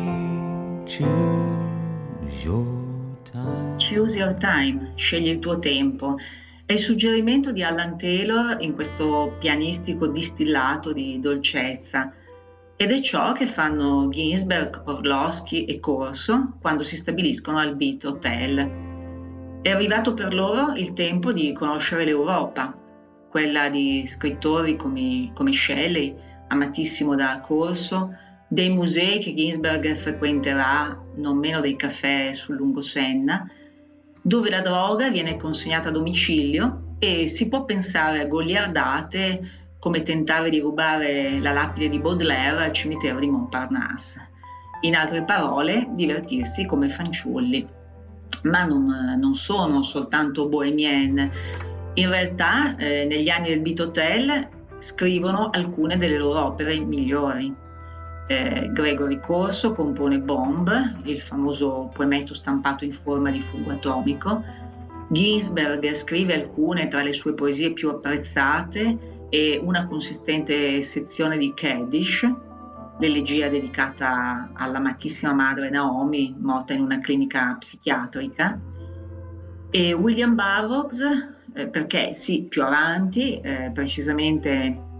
choose 0.85 2.43
your 2.43 3.17
time. 3.23 3.77
Choose 3.77 4.17
your 4.17 4.33
time, 4.33 4.93
scegli 4.95 5.27
il 5.27 5.39
tuo 5.39 5.59
tempo. 5.59 6.17
È 6.65 6.73
il 6.73 6.79
suggerimento 6.79 7.51
di 7.51 7.63
Alan 7.63 7.97
Taylor 7.97 8.57
in 8.61 8.73
questo 8.73 9.35
pianistico 9.39 10.07
distillato 10.07 10.93
di 10.93 11.19
dolcezza. 11.19 12.11
Ed 12.75 12.91
è 12.91 12.99
ciò 13.01 13.33
che 13.33 13.45
fanno 13.45 14.09
Ginsberg, 14.09 14.83
Orlowski 14.85 15.65
e 15.65 15.79
Corso 15.79 16.57
quando 16.59 16.83
si 16.83 16.95
stabiliscono 16.95 17.59
al 17.59 17.75
Beat 17.75 18.03
Hotel. 18.05 18.81
È 19.61 19.69
arrivato 19.69 20.13
per 20.13 20.33
loro 20.33 20.73
il 20.73 20.93
tempo 20.93 21.31
di 21.31 21.53
conoscere 21.53 22.03
l'Europa, 22.03 22.75
quella 23.33 23.67
di 23.67 24.05
scrittori 24.05 24.75
come, 24.75 25.31
come 25.33 25.51
Shelley, 25.51 26.15
amatissimo 26.49 27.15
da 27.15 27.39
Corso, 27.39 28.15
dei 28.47 28.69
musei 28.69 29.17
che 29.17 29.33
Ginsberg 29.33 29.95
frequenterà, 29.95 30.95
non 31.15 31.39
meno 31.39 31.59
dei 31.59 31.75
caffè 31.75 32.35
sul 32.35 32.57
lungo 32.57 32.81
Senna, 32.81 33.49
dove 34.21 34.51
la 34.51 34.61
droga 34.61 35.09
viene 35.09 35.35
consegnata 35.35 35.89
a 35.89 35.91
domicilio 35.91 36.97
e 36.99 37.25
si 37.25 37.47
può 37.47 37.65
pensare 37.65 38.21
a 38.21 38.27
goliardate 38.27 39.71
come 39.79 40.03
tentare 40.03 40.51
di 40.51 40.59
rubare 40.59 41.39
la 41.39 41.53
lapide 41.53 41.89
di 41.89 41.97
Baudelaire 41.97 42.65
al 42.65 42.71
cimitero 42.71 43.17
di 43.17 43.31
Montparnasse. 43.31 44.29
In 44.81 44.95
altre 44.95 45.23
parole, 45.23 45.87
divertirsi 45.89 46.67
come 46.67 46.87
fanciulli 46.87 47.65
ma 48.43 48.63
non, 48.63 49.15
non 49.17 49.35
sono 49.35 49.81
soltanto 49.81 50.47
bohemienne. 50.47 51.31
In 51.95 52.09
realtà 52.09 52.75
eh, 52.75 53.05
negli 53.05 53.29
anni 53.29 53.49
del 53.49 53.61
Beat 53.61 53.79
Hotel 53.79 54.47
scrivono 54.79 55.49
alcune 55.51 55.95
delle 55.97 56.17
loro 56.17 56.45
opere 56.45 56.79
migliori. 56.79 57.53
Eh, 58.27 58.69
Gregory 58.71 59.19
Corso 59.19 59.73
compone 59.73 60.19
Bomb, 60.19 60.71
il 61.03 61.19
famoso 61.19 61.91
poemetto 61.93 62.33
stampato 62.33 62.83
in 62.83 62.93
forma 62.93 63.29
di 63.29 63.41
fuoco 63.41 63.69
atomico. 63.69 64.43
Ginsberg 65.09 65.91
scrive 65.93 66.33
alcune 66.33 66.87
tra 66.87 67.03
le 67.03 67.13
sue 67.13 67.33
poesie 67.33 67.73
più 67.73 67.89
apprezzate 67.89 69.27
e 69.29 69.59
una 69.63 69.83
consistente 69.83 70.81
sezione 70.81 71.37
di 71.37 71.53
Kaddish, 71.53 72.27
l'elegia 72.97 73.49
dedicata 73.49 74.49
all'amatissima 74.53 75.33
madre 75.33 75.69
Naomi, 75.69 76.35
morta 76.39 76.73
in 76.73 76.81
una 76.81 76.99
clinica 76.99 77.55
psichiatrica, 77.59 78.59
e 79.69 79.93
William 79.93 80.35
Burroughs, 80.35 81.03
eh, 81.53 81.67
perché 81.67 82.13
sì, 82.13 82.45
più 82.49 82.63
avanti, 82.63 83.39
eh, 83.39 83.71
precisamente 83.73 84.91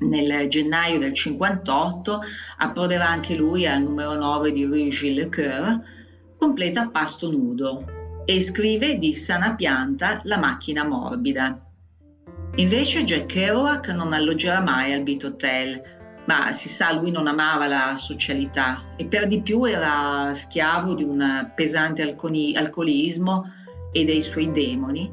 nel 0.00 0.48
gennaio 0.48 0.98
del 0.98 1.14
58, 1.14 2.20
approderà 2.58 3.08
anche 3.08 3.34
lui 3.34 3.66
al 3.66 3.82
numero 3.82 4.14
9 4.14 4.52
di 4.52 4.64
Rue 4.64 4.88
Gilles 4.88 5.24
Le 5.24 5.28
Coeur, 5.28 5.80
completa 6.36 6.88
Pasto 6.88 7.30
Nudo 7.30 7.84
e 8.24 8.40
scrive 8.40 8.98
di 8.98 9.14
sana 9.14 9.54
pianta 9.54 10.20
La 10.24 10.38
macchina 10.38 10.84
morbida. 10.84 11.58
Invece 12.56 13.04
Jack 13.04 13.26
Kerouac 13.26 13.88
non 13.88 14.12
alloggerà 14.12 14.60
mai 14.60 14.92
al 14.92 15.02
Beat 15.02 15.24
Hotel, 15.24 15.82
ma 16.26 16.52
si 16.52 16.68
sa, 16.68 16.92
lui 16.92 17.10
non 17.10 17.26
amava 17.26 17.66
la 17.66 17.96
socialità 17.96 18.94
e 18.96 19.06
per 19.06 19.26
di 19.26 19.42
più 19.42 19.64
era 19.64 20.32
schiavo 20.34 20.94
di 20.94 21.02
un 21.02 21.50
pesante 21.54 22.02
alconi- 22.02 22.56
alcolismo 22.56 23.50
e 23.92 24.04
dei 24.04 24.22
suoi 24.22 24.50
demoni, 24.50 25.12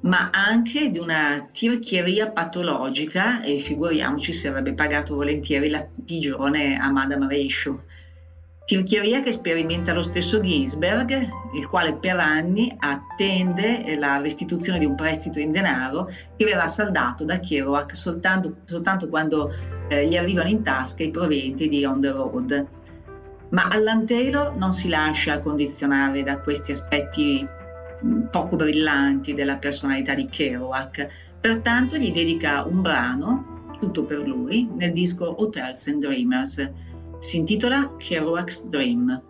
ma 0.00 0.30
anche 0.32 0.90
di 0.90 0.98
una 0.98 1.48
tirchieria 1.50 2.30
patologica 2.30 3.42
e 3.42 3.58
figuriamoci 3.58 4.32
se 4.32 4.48
avrebbe 4.48 4.74
pagato 4.74 5.14
volentieri 5.14 5.68
la 5.68 5.86
pigione 6.04 6.78
a 6.78 6.90
Madame 6.90 7.26
Reishu. 7.26 7.80
Tirchieria 8.64 9.20
che 9.20 9.32
sperimenta 9.32 9.94
lo 9.94 10.02
stesso 10.02 10.40
Ginsberg, 10.40 11.10
il 11.54 11.66
quale 11.68 11.94
per 11.94 12.18
anni 12.18 12.76
attende 12.78 13.96
la 13.96 14.18
restituzione 14.18 14.78
di 14.78 14.84
un 14.84 14.94
prestito 14.94 15.38
in 15.38 15.52
denaro 15.52 16.10
che 16.36 16.44
verrà 16.44 16.68
saldato 16.68 17.24
da 17.24 17.40
Kerouac 17.40 17.96
soltanto, 17.96 18.58
soltanto 18.64 19.08
quando 19.08 19.50
eh, 19.88 20.06
gli 20.06 20.16
arrivano 20.16 20.50
in 20.50 20.62
tasca 20.62 21.02
i 21.02 21.10
proventi 21.10 21.66
di 21.68 21.86
On 21.86 21.98
the 21.98 22.10
Road. 22.10 22.66
Ma 23.50 23.68
Allan 23.68 24.04
Taylor 24.04 24.54
non 24.54 24.72
si 24.72 24.90
lascia 24.90 25.38
condizionare 25.38 26.22
da 26.22 26.38
questi 26.38 26.72
aspetti 26.72 27.48
poco 28.30 28.56
brillanti 28.56 29.34
della 29.34 29.56
personalità 29.56 30.14
di 30.14 30.26
Kerouac, 30.26 31.08
pertanto 31.40 31.96
gli 31.96 32.12
dedica 32.12 32.64
un 32.64 32.80
brano, 32.80 33.76
tutto 33.80 34.04
per 34.04 34.26
lui, 34.26 34.68
nel 34.76 34.92
disco 34.92 35.40
Hotels 35.42 35.86
and 35.88 36.00
Dreamers. 36.00 36.72
Si 37.18 37.36
intitola 37.36 37.86
Kerouac's 37.96 38.68
Dream. 38.68 39.22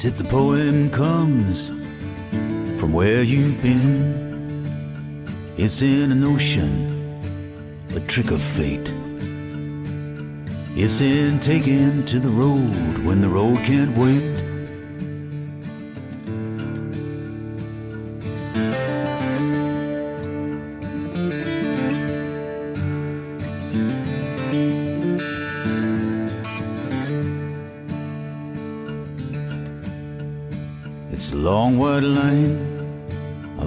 Said 0.00 0.14
the 0.14 0.24
poem 0.24 0.88
comes 0.88 1.68
from 2.80 2.90
where 2.90 3.22
you've 3.22 3.60
been. 3.60 4.64
It's 5.58 5.82
in 5.82 6.10
an 6.10 6.24
ocean, 6.24 7.20
a 7.94 8.00
trick 8.00 8.30
of 8.30 8.40
fate. 8.40 8.90
It's 10.74 11.02
in 11.02 11.38
taking 11.38 12.06
to 12.06 12.18
the 12.18 12.30
road 12.30 13.04
when 13.04 13.20
the 13.20 13.28
road 13.28 13.58
can't 13.58 13.94
wait. 13.94 14.39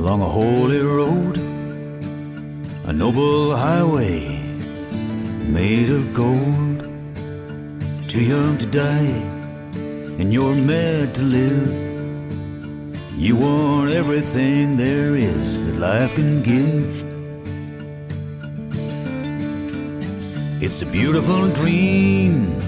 Along 0.03 0.21
a 0.21 0.25
holy 0.25 0.81
road, 0.81 1.37
a 2.83 2.91
noble 2.91 3.55
highway 3.55 4.37
made 5.47 5.89
of 5.89 6.13
gold. 6.13 6.81
Too 8.09 8.21
young 8.21 8.57
to 8.57 8.65
die, 8.65 9.15
and 10.19 10.33
you're 10.33 10.55
mad 10.55 11.15
to 11.15 11.21
live. 11.21 11.73
You 13.15 13.37
want 13.37 13.91
everything 13.91 14.75
there 14.75 15.15
is 15.15 15.63
that 15.65 15.77
life 15.77 16.13
can 16.15 16.43
give. 16.43 16.91
It's 20.61 20.81
a 20.81 20.85
beautiful 20.85 21.47
dream 21.47 22.59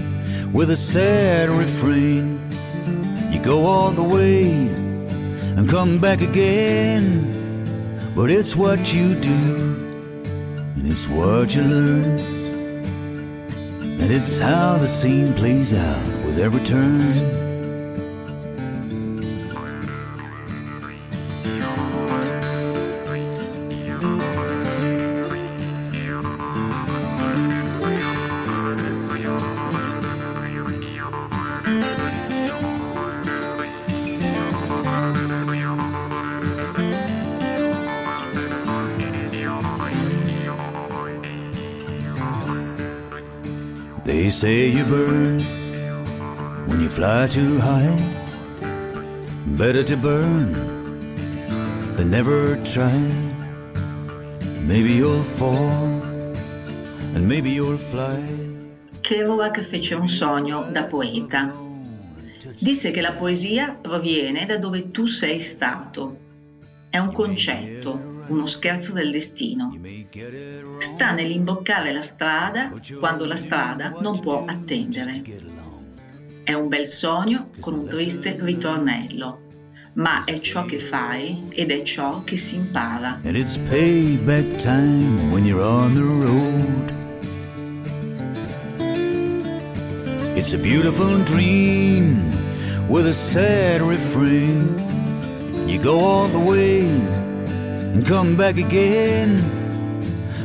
with 0.54 0.69
a 0.69 0.78
sad 0.78 1.50
refrain. 1.50 2.39
You 3.30 3.39
go 3.41 3.65
all 3.65 3.91
the 3.91 4.04
way 4.04 4.85
and 5.56 5.70
come 5.70 6.00
back 6.00 6.22
again. 6.22 7.32
But 8.15 8.32
it's 8.32 8.56
what 8.56 8.94
you 8.94 9.15
do, 9.15 9.56
and 10.76 10.88
it's 10.88 11.08
what 11.08 11.56
you 11.56 11.63
learn. 11.63 12.20
And 14.02 14.12
it's 14.12 14.39
how 14.39 14.78
the 14.78 14.88
scene 14.88 15.34
plays 15.34 15.74
out 15.74 16.06
with 16.26 16.39
every 16.39 16.63
turn. 16.63 17.44
Fly 47.06 47.28
too 47.28 47.60
high. 47.60 47.96
Better 49.56 49.84
to 49.84 49.96
burn 49.96 50.54
than 51.96 52.10
never 52.10 52.58
try. 52.63 52.98
Maybe 54.65 54.94
you'll 54.94 55.22
fall 55.22 56.02
and 57.13 57.28
maybe 57.28 57.52
you'll 57.52 57.78
fly. 57.78 58.18
Kerouac 59.02 59.62
fece 59.62 59.94
un 59.94 60.08
sogno 60.08 60.63
da 60.72 60.86
poeta. 60.86 61.54
Disse 62.58 62.89
che 62.89 63.02
la 63.02 63.12
poesia 63.12 63.78
proviene 63.80 64.48
da 64.48 64.58
dove 64.58 64.89
tu 64.89 65.06
sei 65.06 65.39
stato. 65.39 66.18
È 66.89 66.98
un 66.98 67.12
concetto, 67.12 68.24
uno 68.30 68.48
scherzo 68.48 68.94
del 68.94 69.12
destino. 69.12 69.78
Sta 70.80 71.12
nell'imboccare 71.12 71.94
la 71.94 72.02
strada 72.02 72.72
quando 72.98 73.28
la 73.28 73.36
strada 73.36 73.94
non 74.00 74.20
può 74.20 74.44
attendere. 74.46 75.54
È 76.45 76.53
un 76.53 76.67
bel 76.67 76.86
sogno 76.86 77.49
con 77.60 77.73
un 77.73 77.88
triste 77.88 78.38
ritornello, 78.39 79.39
ma 79.93 80.23
è 80.25 80.39
ciò 80.39 80.63
che 80.63 80.77
fai 80.77 81.47
ed 81.49 81.71
è 81.71 81.81
ciò 81.81 82.23
che 82.23 82.38
si 82.38 82.58
impara. 82.58 83.19
And 83.23 83.36
it's 83.36 83.58
payback 83.58 84.55
time 84.58 85.31
when 85.31 85.43
you're 85.43 85.63
on 85.63 85.95
the 85.95 86.01
road. 86.03 86.93
It's 90.38 90.53
a 90.53 90.60
beautiful 90.60 91.17
dream 91.23 92.29
with 92.88 93.08
a 93.08 93.13
sad 93.13 93.81
refrain. 93.81 94.75
You 95.65 95.79
go 95.81 95.97
all 95.99 96.27
the 96.27 96.38
way 96.38 96.81
and 96.81 98.05
come 98.05 98.36
back 98.36 98.60
again. 98.60 99.41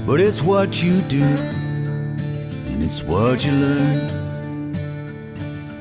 But 0.07 0.19
it's 0.19 0.41
what 0.41 0.83
you 0.83 1.03
do, 1.09 1.23
and 1.23 2.83
it's 2.83 3.03
what 3.03 3.45
you 3.45 3.53
learn. 3.53 4.20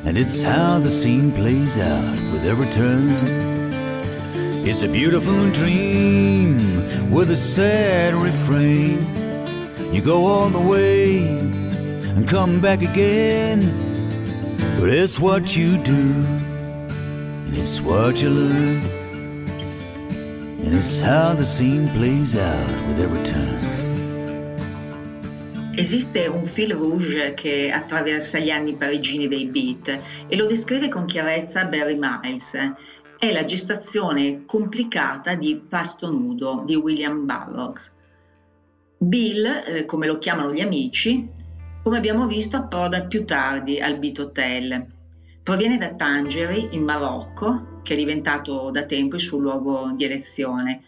And 0.05 0.17
it's 0.17 0.41
how 0.41 0.79
the 0.79 0.89
scene 0.89 1.31
plays 1.31 1.77
out 1.77 2.11
with 2.31 2.45
every 2.45 2.67
turn. 2.71 3.09
It's 4.65 4.81
a 4.83 4.87
beautiful 4.87 5.49
dream 5.51 7.11
with 7.11 7.31
a 7.31 7.35
sad 7.35 8.13
refrain. 8.13 8.99
You 9.93 10.01
go 10.01 10.25
all 10.25 10.49
the 10.49 10.59
way 10.59 11.27
and 11.27 12.27
come 12.27 12.59
back 12.59 12.81
again. 12.81 13.61
But 14.79 14.89
it's 14.89 15.19
what 15.19 15.57
you 15.57 15.77
do, 15.83 15.91
and 15.91 17.57
it's 17.57 17.81
what 17.81 18.21
you 18.21 18.29
learn, 18.29 18.81
and 20.63 20.73
it's 20.73 21.01
how 21.01 21.33
the 21.33 21.43
scene 21.43 21.89
plays 21.89 22.37
out 22.37 22.87
with 22.87 23.01
every 23.01 23.21
turn. 23.25 23.68
Esiste 25.79 26.27
un 26.27 26.43
fil 26.43 26.73
rouge 26.73 27.33
che 27.33 27.71
attraversa 27.71 28.37
gli 28.37 28.49
anni 28.49 28.75
parigini 28.75 29.29
dei 29.29 29.45
beat 29.45 30.01
e 30.27 30.35
lo 30.35 30.45
descrive 30.45 30.89
con 30.89 31.05
chiarezza 31.05 31.63
Barry 31.63 31.97
Miles. 31.97 32.53
È 33.17 33.31
la 33.31 33.45
gestazione 33.45 34.43
complicata 34.45 35.35
di 35.35 35.55
Pasto 35.55 36.11
Nudo 36.11 36.63
di 36.65 36.75
William 36.75 37.25
Burroughs. 37.25 37.95
Bill, 38.97 39.45
eh, 39.45 39.85
come 39.85 40.05
lo 40.05 40.17
chiamano 40.17 40.51
gli 40.51 40.59
amici, 40.59 41.29
come 41.81 41.95
abbiamo 41.95 42.27
visto 42.27 42.57
approda 42.57 43.05
più 43.05 43.23
tardi 43.23 43.79
al 43.79 43.99
Beat 43.99 44.19
Hotel. 44.19 44.85
Proviene 45.41 45.77
da 45.77 45.93
Tangeri, 45.93 46.67
in 46.71 46.83
Marocco, 46.83 47.79
che 47.83 47.93
è 47.93 47.97
diventato 47.97 48.69
da 48.69 48.83
tempo 48.83 49.15
il 49.15 49.21
suo 49.21 49.37
luogo 49.37 49.93
di 49.95 50.03
elezione, 50.03 50.83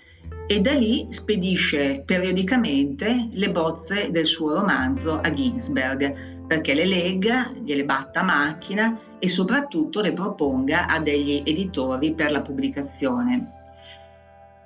e 0.51 0.59
da 0.59 0.73
lì 0.73 1.05
spedisce 1.07 2.03
periodicamente 2.05 3.29
le 3.31 3.51
bozze 3.51 4.11
del 4.11 4.25
suo 4.25 4.53
romanzo 4.53 5.17
a 5.17 5.31
Ginsberg, 5.31 6.45
perché 6.45 6.73
le 6.73 6.85
legga, 6.85 7.53
gliele 7.63 7.85
batta 7.85 8.19
a 8.19 8.23
macchina 8.23 8.99
e 9.17 9.29
soprattutto 9.29 10.01
le 10.01 10.11
proponga 10.11 10.87
a 10.87 10.99
degli 10.99 11.41
editori 11.45 12.13
per 12.13 12.31
la 12.31 12.41
pubblicazione. 12.41 13.47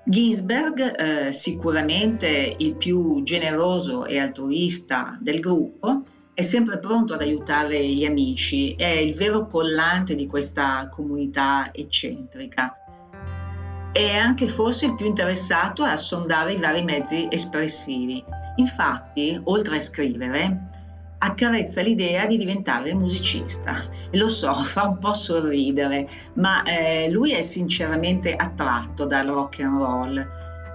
Ginsberg, 0.05 0.99
eh, 0.99 1.31
sicuramente 1.31 2.55
il 2.57 2.77
più 2.77 3.21
generoso 3.21 4.07
e 4.07 4.17
altruista 4.17 5.19
del 5.21 5.39
gruppo, 5.39 6.01
è 6.33 6.41
sempre 6.41 6.79
pronto 6.79 7.13
ad 7.13 7.21
aiutare 7.21 7.87
gli 7.87 8.05
amici, 8.05 8.73
è 8.73 8.87
il 8.87 9.13
vero 9.13 9.45
collante 9.45 10.15
di 10.15 10.25
questa 10.25 10.89
comunità 10.89 11.69
eccentrica. 11.71 12.75
È 13.95 14.13
anche 14.13 14.49
forse 14.49 14.87
il 14.87 14.95
più 14.95 15.05
interessato 15.05 15.81
a 15.83 15.95
sondare 15.95 16.51
i 16.51 16.59
vari 16.59 16.83
mezzi 16.83 17.29
espressivi. 17.31 18.21
Infatti, 18.57 19.39
oltre 19.45 19.77
a 19.77 19.79
scrivere, 19.79 20.69
accarezza 21.19 21.79
l'idea 21.79 22.25
di 22.25 22.35
diventare 22.35 22.93
musicista. 22.93 23.73
Lo 24.11 24.27
so, 24.27 24.51
fa 24.67 24.83
un 24.83 24.97
po' 24.97 25.13
sorridere, 25.13 26.09
ma 26.33 26.61
eh, 26.63 27.09
lui 27.09 27.31
è 27.31 27.41
sinceramente 27.41 28.35
attratto 28.35 29.05
dal 29.05 29.27
rock 29.27 29.61
and 29.61 29.79
roll. 29.79 30.27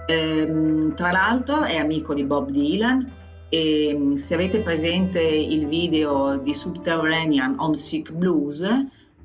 Ehm, 0.07 0.95
tra 0.95 1.11
l'altro 1.11 1.61
è 1.61 1.77
amico 1.77 2.15
di 2.15 2.23
Bob 2.23 2.49
Dylan 2.49 3.07
e 3.49 3.95
mm, 3.95 4.13
se 4.13 4.33
avete 4.33 4.61
presente 4.61 5.21
il 5.21 5.67
video 5.67 6.37
di 6.37 6.55
Subterranean 6.55 7.53
Homesick 7.59 8.11
Blues, 8.13 8.63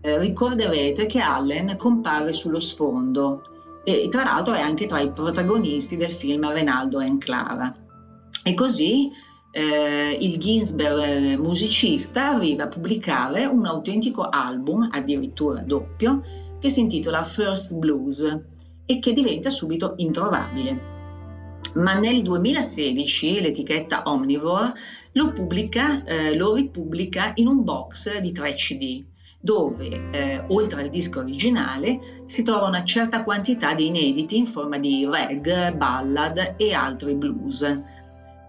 eh, 0.02 0.18
ricorderete 0.18 1.06
che 1.06 1.20
Allen 1.20 1.76
compare 1.78 2.34
sullo 2.34 2.60
sfondo 2.60 3.40
e 3.88 4.08
tra 4.08 4.24
l'altro 4.24 4.52
è 4.54 4.60
anche 4.60 4.86
tra 4.86 4.98
i 4.98 5.12
protagonisti 5.12 5.96
del 5.96 6.10
film 6.10 6.50
Renaldo 6.50 6.98
e 6.98 7.16
Clara. 7.18 7.72
E 8.42 8.52
così 8.54 9.12
eh, 9.52 10.18
il 10.20 10.38
Ginsberg 10.38 11.38
musicista 11.38 12.30
arriva 12.30 12.64
a 12.64 12.68
pubblicare 12.68 13.44
un 13.44 13.64
autentico 13.64 14.22
album, 14.22 14.88
addirittura 14.90 15.60
doppio, 15.60 16.20
che 16.58 16.68
si 16.68 16.80
intitola 16.80 17.22
First 17.22 17.74
Blues 17.74 18.22
e 18.84 18.98
che 18.98 19.12
diventa 19.12 19.50
subito 19.50 19.94
introvabile 19.98 20.94
ma 21.74 21.94
nel 21.94 22.22
2016 22.22 23.40
l'etichetta 23.40 24.02
Omnivore 24.06 24.72
lo, 25.12 25.32
pubblica, 25.32 26.02
eh, 26.04 26.34
lo 26.34 26.54
ripubblica 26.54 27.32
in 27.34 27.48
un 27.48 27.64
box 27.64 28.18
di 28.18 28.32
3 28.32 28.54
CD 28.54 29.04
dove 29.46 30.10
eh, 30.10 30.42
oltre 30.48 30.82
al 30.82 30.88
disco 30.88 31.20
originale 31.20 32.24
si 32.26 32.42
trova 32.42 32.66
una 32.66 32.82
certa 32.82 33.22
quantità 33.22 33.74
di 33.74 33.86
inediti 33.86 34.36
in 34.36 34.46
forma 34.46 34.76
di 34.76 35.06
reg, 35.08 35.72
ballad 35.72 36.54
e 36.56 36.74
altri 36.74 37.14
blues. 37.14 37.62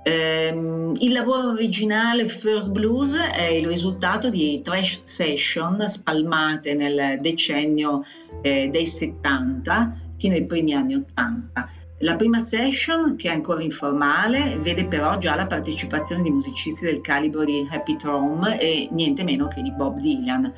Eh, 0.01 0.93
il 0.99 1.11
lavoro 1.11 1.51
originale 1.51 2.25
First 2.25 2.71
Blues 2.71 3.13
è 3.15 3.45
il 3.45 3.67
risultato 3.67 4.29
di 4.29 4.59
trash 4.63 5.01
session 5.03 5.87
spalmate 5.87 6.73
nel 6.73 7.19
decennio 7.19 8.03
eh, 8.41 8.67
dei 8.69 8.87
70 8.87 9.99
fino 10.17 10.33
ai 10.33 10.45
primi 10.47 10.73
anni 10.73 10.95
80 10.95 11.69
la 12.01 12.15
prima 12.15 12.37
session, 12.37 13.15
che 13.15 13.27
è 13.27 13.31
ancora 13.31 13.63
informale, 13.63 14.55
vede 14.59 14.85
però 14.85 15.17
già 15.17 15.33
la 15.33 15.47
partecipazione 15.47 16.21
di 16.21 16.29
musicisti 16.29 16.85
del 16.85 17.01
calibro 17.01 17.43
di 17.43 17.67
Happy 17.71 17.95
Trome 17.95 18.59
e 18.59 18.87
niente 18.91 19.23
meno 19.23 19.47
che 19.47 19.63
di 19.63 19.71
Bob 19.71 19.99
Dylan. 19.99 20.53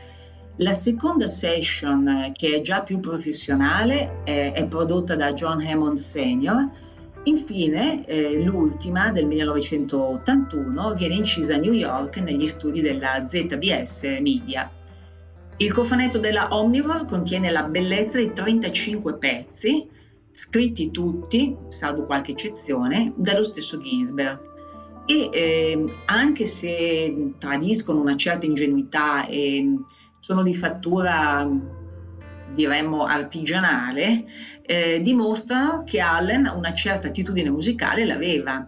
La 0.62 0.74
seconda 0.74 1.26
session, 1.28 2.34
che 2.34 2.58
è 2.58 2.62
già 2.62 2.82
più 2.82 3.00
professionale, 3.00 4.24
è, 4.26 4.52
è 4.54 4.68
prodotta 4.68 5.16
da 5.16 5.32
John 5.32 5.62
Hammond 5.62 5.96
Sr. 5.96 6.70
Infine, 7.24 8.06
eh, 8.06 8.44
l'ultima 8.44 9.10
del 9.10 9.26
1981 9.26 10.96
viene 10.96 11.16
incisa 11.16 11.56
a 11.56 11.60
New 11.60 11.72
York 11.72 12.18
negli 12.18 12.46
studi 12.46 12.82
della 12.82 13.26
ZBS 13.26 14.04
Media. 14.20 14.70
Il 15.56 15.72
cofanetto 15.72 16.18
della 16.18 16.50
Omnivore 16.54 17.06
contiene 17.06 17.52
la 17.52 17.64
bellezza 17.64 18.18
di 18.18 18.34
35 18.34 19.16
pezzi, 19.16 19.88
scritti 20.30 20.92
tutti, 20.92 21.56
salvo 21.70 22.06
qualche 22.06 22.32
eccezione, 22.32 23.14
dallo 23.16 23.46
stesso 23.46 23.78
Ginsberg. 23.78 24.42
E 25.06 25.30
eh, 25.32 25.86
anche 26.08 26.46
se 26.46 27.34
tradiscono 27.38 28.02
una 28.02 28.18
certa 28.18 28.46
ingenuità 28.46 29.26
e 29.26 29.66
sono 30.20 30.44
di 30.44 30.54
fattura, 30.54 31.48
diremmo, 32.54 33.06
artigianale, 33.06 34.26
eh, 34.62 35.02
dimostrano 35.02 35.84
che 35.84 36.00
Allen 36.00 36.52
una 36.56 36.74
certa 36.74 37.08
attitudine 37.08 37.50
musicale 37.50 38.06
l'aveva. 38.06 38.68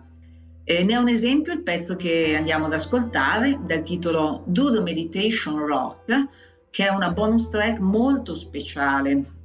Eh, 0.64 0.84
ne 0.84 0.94
è 0.94 0.98
un 0.98 1.10
esempio 1.10 1.54
il 1.54 1.64
pezzo 1.64 1.96
che 1.96 2.36
andiamo 2.36 2.66
ad 2.66 2.74
ascoltare 2.74 3.60
dal 3.64 3.82
titolo 3.82 4.44
Do 4.46 4.72
the 4.72 4.82
Meditation 4.82 5.66
Rock, 5.66 6.28
che 6.70 6.88
è 6.88 6.90
una 6.90 7.12
bonus 7.12 7.50
track 7.50 7.80
molto 7.80 8.34
speciale 8.34 9.40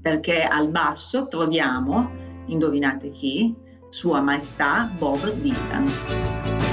perché 0.00 0.42
al 0.42 0.68
basso 0.68 1.28
troviamo, 1.28 2.10
indovinate 2.46 3.10
chi, 3.10 3.54
Sua 3.90 4.20
Maestà 4.20 4.90
Bob 4.96 5.30
Dylan. 5.34 6.69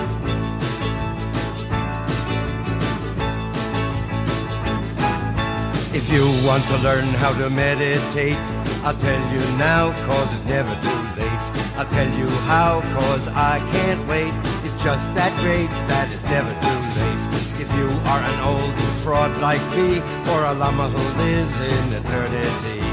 If 5.98 6.14
you 6.14 6.26
want 6.46 6.64
to 6.66 6.78
learn 6.84 7.06
how 7.06 7.34
to 7.42 7.50
meditate, 7.50 8.38
I'll 8.86 8.96
tell 8.96 9.20
you 9.34 9.42
now, 9.58 9.90
cause 10.06 10.32
it's 10.32 10.46
never 10.46 10.70
too 10.76 11.02
late. 11.18 11.46
I'll 11.76 11.90
tell 11.90 12.08
you 12.20 12.30
how, 12.46 12.82
cause 12.94 13.28
I 13.30 13.58
can't 13.72 14.08
wait. 14.08 14.32
It's 14.64 14.84
just 14.84 15.04
that 15.16 15.34
great 15.42 15.72
that 15.90 16.06
it's 16.14 16.22
never 16.30 16.54
too 16.62 16.80
late. 17.02 17.24
If 17.60 17.70
you 17.74 17.90
are 18.14 18.22
an 18.22 18.40
old 18.46 18.76
fraud 19.02 19.36
like 19.42 19.60
me, 19.74 19.98
or 20.30 20.46
a 20.46 20.54
llama 20.54 20.88
who 20.88 21.24
lives 21.24 21.60
in 21.60 21.94
eternity, 21.94 22.87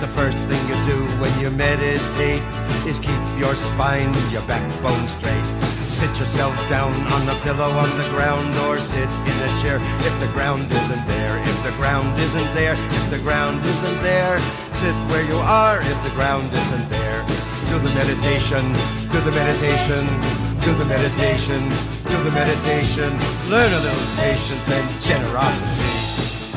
the 0.00 0.08
first 0.08 0.38
thing 0.48 0.60
you 0.64 0.78
do 0.88 0.96
when 1.20 1.28
you 1.40 1.50
meditate 1.50 2.40
is 2.88 2.98
keep 2.98 3.20
your 3.36 3.54
spine, 3.54 4.08
your 4.32 4.40
backbone 4.48 5.06
straight. 5.06 5.44
Sit 5.84 6.08
yourself 6.18 6.56
down 6.70 6.92
on 7.12 7.26
the 7.26 7.36
pillow 7.44 7.68
on 7.68 7.90
the 8.00 8.08
ground 8.08 8.48
or 8.64 8.80
sit 8.80 9.04
in 9.04 9.36
a 9.44 9.50
chair 9.60 9.76
if 10.08 10.14
the 10.20 10.30
ground 10.32 10.64
isn't 10.72 11.04
there. 11.06 11.36
If 11.44 11.58
the 11.64 11.72
ground 11.76 12.16
isn't 12.16 12.52
there, 12.54 12.72
if 12.72 13.10
the 13.10 13.18
ground 13.18 13.60
isn't 13.60 14.00
there, 14.00 14.40
sit 14.72 14.94
where 15.12 15.24
you 15.28 15.36
are 15.44 15.80
if 15.82 15.98
the 16.02 16.14
ground 16.16 16.48
isn't 16.48 16.88
there. 16.88 17.20
Do 17.68 17.76
the 17.84 17.92
meditation, 17.92 18.64
do 19.12 19.20
the 19.20 19.32
meditation, 19.36 20.08
do 20.64 20.72
the 20.80 20.88
meditation, 20.88 21.60
do 22.08 22.16
the 22.24 22.32
meditation. 22.32 23.10
Learn 23.52 23.68
a 23.68 23.80
little 23.84 24.06
patience 24.16 24.70
and 24.70 24.86
generosity. 25.02 25.99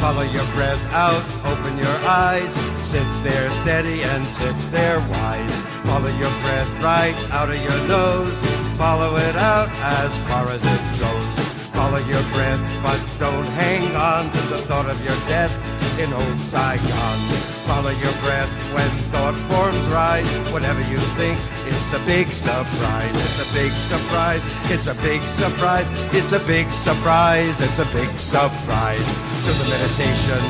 Follow 0.04 0.24
your 0.24 0.46
breath 0.52 0.84
out, 0.92 1.24
open 1.46 1.78
your 1.78 1.98
eyes, 2.04 2.54
sit 2.86 3.08
there 3.24 3.50
steady 3.50 4.04
and 4.04 4.26
sit 4.26 4.54
there 4.70 5.00
wise. 5.00 5.60
Follow 5.88 6.10
your 6.20 6.34
breath 6.44 6.84
right 6.84 7.16
out 7.32 7.50
of 7.50 7.56
your 7.56 7.88
nose, 7.88 8.44
follow 8.76 9.16
it 9.16 9.36
out 9.38 9.70
as 9.80 10.12
far 10.28 10.50
as 10.50 10.62
it 10.62 10.84
goes. 11.00 11.46
Follow 11.72 12.00
your 12.00 12.22
breath, 12.36 12.60
but 12.84 13.00
don't 13.18 13.48
hang 13.56 13.96
on 13.96 14.30
to 14.30 14.42
the 14.52 14.62
thought 14.68 14.90
of 14.90 15.02
your 15.06 15.16
death 15.32 15.73
in 16.00 16.14
old 16.14 16.40
Saigon. 16.40 17.18
Follow 17.68 17.92
your 17.92 18.14
breath 18.24 18.50
when 18.74 18.90
thought 19.12 19.36
forms 19.48 19.86
rise. 19.88 20.28
Whatever 20.52 20.82
you 20.92 20.98
think, 21.16 21.38
it's 21.66 21.94
a 21.94 22.00
big 22.06 22.28
surprise. 22.34 23.16
It's 23.16 23.40
a 23.40 23.50
big 23.56 23.72
surprise. 23.72 24.44
It's 24.72 24.88
a 24.88 24.96
big 24.96 25.22
surprise. 25.24 25.88
It's 26.14 26.34
a 26.34 26.40
big 26.46 26.68
surprise. 26.74 27.62
It's 27.62 27.80
a 27.80 27.86
big 27.94 28.10
surprise. 28.20 29.08
Do 29.46 29.52
the 29.54 29.68
meditation. 29.70 30.42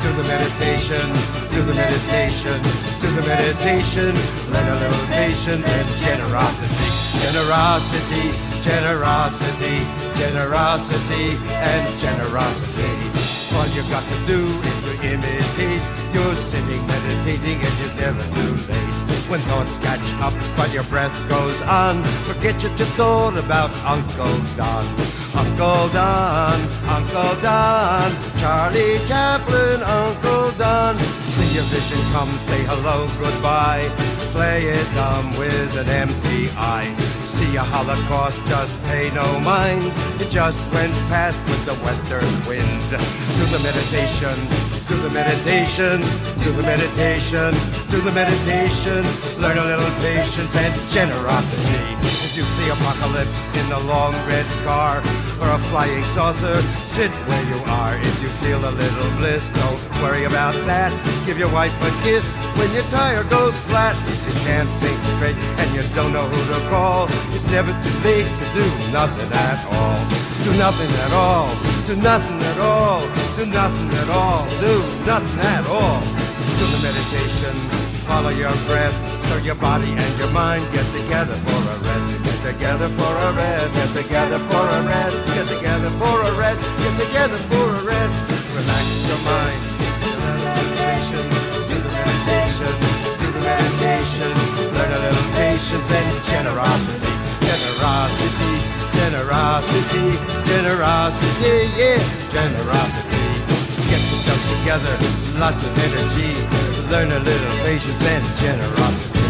Do 0.00 0.08
the 0.16 0.24
meditation. 0.24 1.06
Do 1.50 1.60
the 1.62 1.74
meditation. 1.74 2.58
Do 3.00 3.08
the 3.12 3.24
meditation. 3.26 4.12
Learn 4.52 4.68
a 4.68 4.76
little 4.80 5.06
patience 5.12 5.66
and 5.66 5.88
generosity. 6.06 6.78
Generosity. 7.26 8.26
Generosity. 8.62 9.76
Generosity 10.16 11.26
and 11.50 11.98
generosity. 11.98 13.01
All 13.54 13.68
you 13.68 13.82
got 13.90 14.04
to 14.08 14.18
do 14.26 14.40
is 14.70 14.78
to 14.86 14.92
imitate. 15.12 15.82
You're 16.14 16.34
sitting 16.34 16.86
meditating 16.86 17.58
and 17.60 17.74
you're 17.80 17.96
never 18.00 18.24
too 18.32 18.54
late. 18.72 18.92
When 19.28 19.40
thoughts 19.40 19.78
catch 19.78 20.06
up 20.20 20.34
but 20.56 20.72
your 20.72 20.84
breath 20.84 21.16
goes 21.28 21.60
on, 21.62 22.02
forget 22.28 22.54
what 22.62 22.78
you 22.78 22.86
thought 22.96 23.36
about 23.36 23.70
Uncle 23.84 24.36
Don. 24.56 24.84
Uncle 25.34 25.88
Don, 25.88 26.60
Uncle 26.84 27.34
Don, 27.40 28.12
Charlie 28.36 28.98
Chaplin, 29.06 29.80
Uncle 29.82 30.50
Don. 30.58 31.11
Your 31.52 31.64
vision 31.64 32.00
come, 32.12 32.32
say 32.38 32.64
hello, 32.64 33.06
goodbye. 33.20 33.84
Play 34.32 34.64
it 34.64 34.86
dumb 34.94 35.36
with 35.36 35.76
an 35.76 35.86
empty 35.86 36.48
eye. 36.56 36.88
See 37.28 37.56
a 37.56 37.62
Holocaust, 37.62 38.40
just 38.46 38.82
pay 38.84 39.10
no 39.12 39.38
mind. 39.40 39.92
It 40.18 40.30
just 40.30 40.56
went 40.72 40.94
past 41.12 41.38
with 41.44 41.62
the 41.66 41.74
western 41.84 42.24
wind. 42.48 42.88
Do 42.88 43.44
the 43.52 43.60
meditation, 43.60 44.32
do 44.92 45.08
the 45.08 45.14
meditation, 45.14 46.00
do 46.44 46.52
the 46.52 46.62
meditation, 46.62 47.48
do 47.88 47.98
the 48.04 48.12
meditation. 48.12 49.00
Learn 49.40 49.56
a 49.56 49.64
little 49.64 49.92
patience 50.04 50.54
and 50.54 50.72
generosity. 50.90 51.80
If 52.04 52.36
you 52.36 52.44
see 52.44 52.68
apocalypse 52.68 53.42
in 53.56 53.72
a 53.72 53.80
long 53.88 54.12
red 54.28 54.44
car 54.68 54.98
or 55.40 55.48
a 55.48 55.58
flying 55.72 56.04
saucer, 56.12 56.60
sit 56.84 57.10
where 57.28 57.44
you 57.48 57.58
are. 57.80 57.96
If 57.96 58.22
you 58.22 58.28
feel 58.44 58.60
a 58.60 58.72
little 58.82 59.10
bliss, 59.16 59.48
don't 59.50 59.80
worry 60.02 60.24
about 60.24 60.54
that. 60.68 60.92
Give 61.24 61.38
your 61.38 61.52
wife 61.52 61.72
a 61.88 61.92
kiss 62.04 62.28
when 62.60 62.70
your 62.74 62.84
tire 62.92 63.24
goes 63.24 63.58
flat. 63.58 63.96
If 64.12 64.20
you 64.28 64.34
can't 64.44 64.68
think 64.84 64.98
straight 65.16 65.36
and 65.60 65.68
you 65.74 65.82
don't 65.94 66.12
know 66.12 66.28
who 66.28 66.40
to 66.52 66.68
call, 66.68 67.06
it's 67.32 67.48
never 67.48 67.72
too 67.80 67.98
late 68.04 68.28
to 68.28 68.44
do 68.52 68.66
nothing 68.92 69.32
at 69.32 69.58
all. 69.72 70.21
Do 70.42 70.50
nothing 70.58 70.90
at 71.06 71.12
all. 71.12 71.46
Do 71.86 71.94
nothing 72.02 72.42
at 72.42 72.58
all. 72.58 73.00
Do 73.38 73.46
nothing 73.46 73.90
at 73.94 74.08
all. 74.10 74.42
Do 74.58 74.74
nothing 75.06 75.38
at 75.38 75.64
all. 75.70 76.02
Do 76.58 76.64
the 76.66 76.80
meditation. 76.82 77.54
Follow 78.10 78.30
your 78.30 78.50
breath 78.66 78.94
so 79.22 79.36
your 79.38 79.54
body 79.54 79.86
and 79.86 80.18
your 80.18 80.30
mind 80.34 80.66
get 80.72 80.82
together 80.90 81.38
for 81.46 81.62
a 81.62 81.76
rest. 81.86 82.24
Get 82.26 82.54
together 82.54 82.88
for 82.98 83.12
a 83.22 83.30
rest. 83.38 83.70
Get 83.74 83.90
together 84.02 84.38
for 84.50 84.66
a 84.66 84.82
rest. 84.82 85.14
Get 85.30 85.46
together 85.46 85.90
for 86.02 86.16
a 86.26 86.32
rest. 86.34 86.58
Get 86.58 86.94
together 86.98 87.38
for 87.46 87.66
a 87.78 87.82
rest. 87.86 88.14
Relax 88.58 88.84
your 89.06 89.22
mind. 89.22 89.62
Do 90.02 90.10
the 90.10 90.42
meditation. 90.42 91.22
Do 91.70 91.76
the 91.86 91.92
meditation. 91.94 92.72
Do 93.22 93.28
the 93.30 93.42
meditation. 93.46 94.30
Learn 94.74 94.90
a 94.90 95.00
little 95.06 95.28
patience 95.38 95.86
and 95.86 96.24
generosity. 96.26 97.14
Generosity. 97.46 98.81
Generosity. 99.02 100.14
Generosity. 100.46 101.66
Yeah. 101.74 101.98
Generosity. 102.30 103.18
Get 103.90 103.98
yourself 103.98 104.38
together. 104.54 104.94
Lots 105.42 105.58
of 105.58 105.72
energy. 105.90 106.30
Learn 106.86 107.10
a 107.10 107.18
little 107.18 107.56
patience 107.66 107.98
and 108.06 108.22
generosity. 108.38 109.26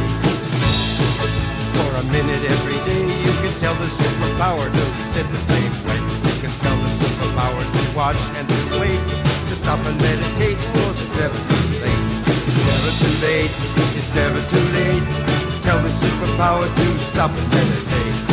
For 1.73 1.91
a 1.97 2.05
minute 2.13 2.45
every 2.53 2.77
day, 2.85 3.05
you 3.25 3.33
can 3.41 3.55
tell 3.65 3.73
the 3.81 3.89
superpower 3.89 4.69
to 4.69 4.85
sit 5.01 5.25
the 5.33 5.41
same 5.41 5.73
way. 5.89 5.97
You 6.29 6.37
can 6.45 6.53
tell 6.61 6.77
the 6.77 6.93
superpower 6.93 7.65
to 7.65 7.83
watch 7.97 8.21
and 8.37 8.45
to 8.45 8.61
wait, 8.77 9.01
to 9.49 9.55
stop 9.57 9.81
and 9.89 9.97
meditate. 10.05 10.61
It 11.01 11.11
never 11.17 11.41
too 11.49 11.69
late? 11.81 12.05
Never 12.69 12.93
too 13.01 13.15
late. 13.25 13.53
It's 13.97 14.13
never 14.13 14.41
too 14.53 14.67
late. 14.77 15.05
Tell 15.65 15.81
the 15.81 15.89
superpower 15.89 16.69
to 16.69 16.87
stop 17.01 17.31
and 17.33 17.49
meditate. 17.57 18.32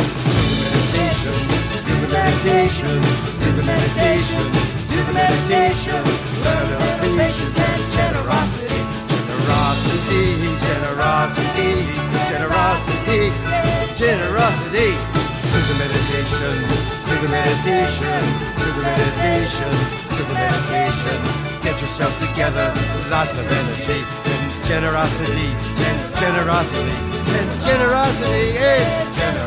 Do 1.20 1.28
the 1.28 2.08
meditation. 2.16 2.96
Do 3.44 3.48
the 3.52 3.60
meditation. 3.60 3.60
Do 3.60 3.60
the 3.60 3.64
meditation. 3.68 4.40
Do 4.88 4.98
the 5.04 5.12
meditation. 5.12 6.00
Learn 6.40 6.64
little 6.64 7.12
patience 7.20 7.56
and 7.60 7.82
generosity. 7.92 8.80
Generosity, 9.28 10.48
generosity, 10.64 11.76
generosity, 12.32 13.28
generosity. 14.00 14.96
Do 15.50 15.60
the 15.60 15.76
meditation, 15.76 16.56
do 17.04 17.14
the 17.20 17.28
meditation, 17.28 18.20
do 18.56 18.64
the 18.64 18.80
meditation, 18.80 19.72
do 20.08 20.22
the 20.24 20.34
meditation. 20.40 21.18
Get 21.60 21.76
yourself 21.84 22.16
together, 22.16 22.72
lots 23.10 23.36
of 23.36 23.44
energy, 23.44 24.00
generosity, 24.64 25.52
and 25.84 25.98
generosity, 26.16 26.96
and 27.36 27.48
generosity, 27.60 28.56
and 28.56 29.14
generosity. 29.14 29.39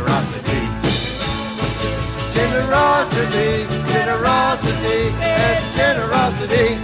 Generosity, 2.53 3.65
generosity, 3.87 5.11
generosity. 5.73 6.77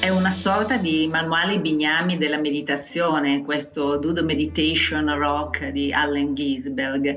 È 0.00 0.10
una 0.10 0.30
sorta 0.30 0.76
di 0.76 1.08
manuale 1.08 1.58
bignami 1.58 2.18
della 2.18 2.36
meditazione, 2.36 3.42
questo 3.42 3.96
Do 3.96 4.22
Meditation 4.22 5.16
Rock 5.16 5.68
di 5.68 5.94
Allen 5.94 6.34
Ginsberg. 6.34 7.16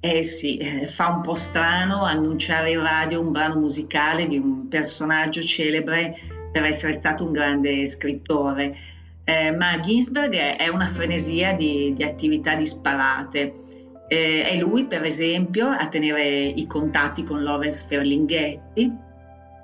Eh 0.00 0.24
sì, 0.24 0.56
eh, 0.56 0.88
fa 0.88 1.06
un 1.06 1.20
po' 1.20 1.36
strano 1.36 2.02
annunciare 2.02 2.72
in 2.72 2.82
radio 2.82 3.20
un 3.20 3.30
brano 3.30 3.60
musicale 3.60 4.26
di 4.26 4.36
un 4.36 4.66
personaggio 4.66 5.40
celebre 5.40 6.18
per 6.50 6.64
essere 6.64 6.92
stato 6.94 7.24
un 7.24 7.30
grande 7.30 7.86
scrittore, 7.86 8.76
eh, 9.22 9.52
ma 9.52 9.78
Ginsberg 9.78 10.34
è 10.34 10.66
una 10.66 10.86
frenesia 10.86 11.52
di, 11.52 11.92
di 11.94 12.02
attività 12.02 12.56
disparate. 12.56 13.66
Eh, 14.08 14.44
è 14.44 14.56
lui, 14.58 14.86
per 14.86 15.02
esempio, 15.02 15.68
a 15.68 15.86
tenere 15.86 16.46
i 16.46 16.66
contatti 16.66 17.22
con 17.22 17.42
Lawrence 17.42 17.84
Ferlinghetti, 17.86 18.90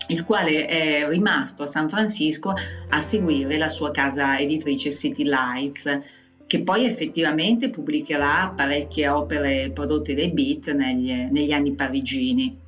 il 0.09 0.25
quale 0.25 0.67
è 0.67 1.09
rimasto 1.09 1.63
a 1.63 1.67
San 1.67 1.89
Francisco 1.89 2.55
a 2.91 3.01
seguire 3.01 3.57
la 3.57 3.71
sua 3.71 3.91
casa 3.91 4.39
editrice 4.39 4.91
City 4.91 5.25
Lights, 5.25 6.01
che 6.47 6.63
poi 6.63 6.85
effettivamente 6.85 7.71
pubblicherà 7.71 8.53
parecchie 8.55 9.09
opere 9.09 9.71
prodotte 9.73 10.15
dai 10.15 10.31
Beat 10.31 10.73
negli, 10.73 11.11
negli 11.31 11.53
anni 11.53 11.73
parigini. 11.73 12.61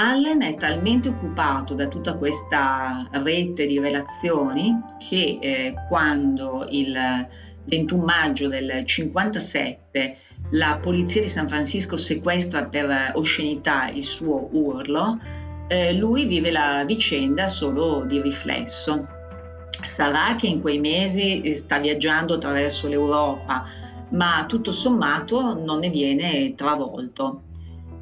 Allen 0.00 0.42
è 0.42 0.54
talmente 0.54 1.08
occupato 1.08 1.74
da 1.74 1.88
tutta 1.88 2.16
questa 2.16 3.08
rete 3.10 3.66
di 3.66 3.80
relazioni 3.80 4.72
che 4.96 5.38
eh, 5.40 5.74
quando 5.88 6.66
il 6.70 6.96
21 7.68 8.04
maggio 8.04 8.48
del 8.48 8.84
57 8.84 10.16
la 10.52 10.78
polizia 10.80 11.20
di 11.20 11.28
San 11.28 11.46
Francisco 11.46 11.98
sequestra 11.98 12.64
per 12.64 13.12
oscenità 13.14 13.88
il 13.88 14.02
suo 14.02 14.48
urlo, 14.52 15.18
eh, 15.68 15.92
lui 15.92 16.24
vive 16.24 16.50
la 16.50 16.84
vicenda 16.86 17.46
solo 17.46 18.04
di 18.06 18.20
riflesso. 18.20 19.06
Sarà 19.82 20.34
che 20.36 20.46
in 20.46 20.60
quei 20.60 20.78
mesi 20.78 21.54
sta 21.54 21.78
viaggiando 21.78 22.34
attraverso 22.34 22.88
l'Europa, 22.88 23.66
ma 24.10 24.46
tutto 24.48 24.72
sommato 24.72 25.62
non 25.62 25.80
ne 25.80 25.90
viene 25.90 26.54
travolto. 26.54 27.42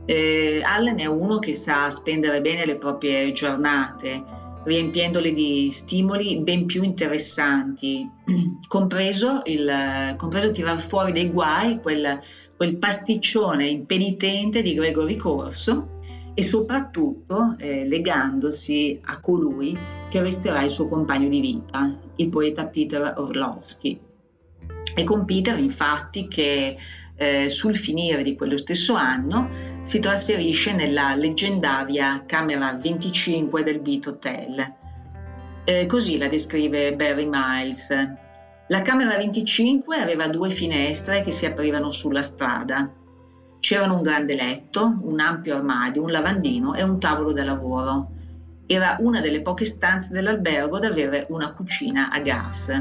Eh, 0.05 0.63
Allen 0.65 1.01
è 1.01 1.07
uno 1.07 1.41
che 1.41 1.53
sa 1.53 1.91
spendere 1.91 2.41
bene 2.41 2.65
le 2.65 2.77
proprie 2.77 3.33
giornate, 3.33 4.23
riempiendole 4.67 5.33
di 5.33 5.71
stimoli 5.71 6.41
ben 6.41 6.67
più 6.67 6.83
interessanti, 6.83 8.09
compreso, 8.67 9.43
il, 9.45 10.15
compreso 10.17 10.51
tirar 10.51 10.79
fuori 10.79 11.13
dei 11.13 11.31
guai 11.31 11.81
quel, 11.81 12.21
quel 12.57 12.77
pasticcione 12.77 13.67
impenitente 13.67 14.63
di 14.63 14.75
Gregory 14.75 15.15
Corso 15.15 15.95
e 16.35 16.45
soprattutto 16.45 17.55
eh, 17.59 17.87
legandosi 17.87 19.01
a 19.05 19.21
colui 19.21 19.79
che 20.11 20.21
resterà 20.21 20.63
il 20.63 20.71
suo 20.71 20.89
compagno 20.89 21.29
di 21.29 21.41
vita, 21.41 21.97
il 22.17 22.29
poeta 22.29 22.67
Peter 22.67 23.15
Orlowski. 23.17 23.99
È 24.95 25.05
con 25.05 25.25
Peter 25.25 25.59
infatti 25.59 26.27
che 26.27 26.77
eh, 27.17 27.49
sul 27.49 27.77
finire 27.77 28.23
di 28.23 28.35
quello 28.35 28.57
stesso 28.57 28.95
anno 28.95 29.76
si 29.87 30.01
trasferisce 30.01 30.73
nella 30.73 31.15
leggendaria 31.15 32.25
Camera 32.27 32.73
25 32.73 33.63
del 33.63 33.79
Beat 33.79 34.09
Hotel. 34.09 34.75
Eh, 35.63 35.87
così 35.87 36.19
la 36.19 36.27
descrive 36.27 36.97
Barry 36.97 37.29
Miles. 37.31 37.95
La 38.67 38.83
Camera 38.83 39.17
25 39.17 39.99
aveva 39.99 40.27
due 40.27 40.51
finestre 40.51 41.21
che 41.21 41.31
si 41.31 41.47
aprivano 41.47 41.93
sulla 41.93 42.25
strada. 42.25 42.93
C'erano 43.61 43.95
un 43.95 44.03
grande 44.03 44.35
letto, 44.35 44.99
un 45.03 45.21
ampio 45.21 45.55
armadio, 45.55 46.03
un 46.03 46.11
lavandino 46.11 46.75
e 46.75 46.83
un 46.83 46.99
tavolo 46.99 47.33
da 47.33 47.45
lavoro. 47.45 48.11
Era 48.67 48.97
una 48.99 49.21
delle 49.21 49.41
poche 49.41 49.67
stanze 49.67 50.13
dell'albergo 50.13 50.79
ad 50.79 50.85
avere 50.85 51.29
una 51.29 51.53
cucina 51.53 52.11
a 52.11 52.19
gas. 52.19 52.73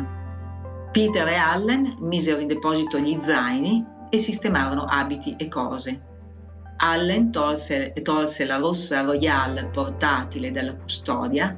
Peter 0.92 1.28
e 1.28 1.36
Allen 1.36 1.98
misero 2.00 2.40
in 2.40 2.48
deposito 2.48 2.98
gli 2.98 3.16
zaini 3.16 3.86
e 4.10 4.18
sistemarono 4.18 4.86
abiti 4.86 5.36
e 5.38 5.48
cose. 5.48 6.14
Allen 6.78 7.32
tolse, 7.32 7.94
tolse 8.02 8.46
la 8.46 8.58
rossa 8.58 9.02
Royale 9.02 9.66
portatile 9.66 10.52
dalla 10.52 10.76
custodia, 10.76 11.58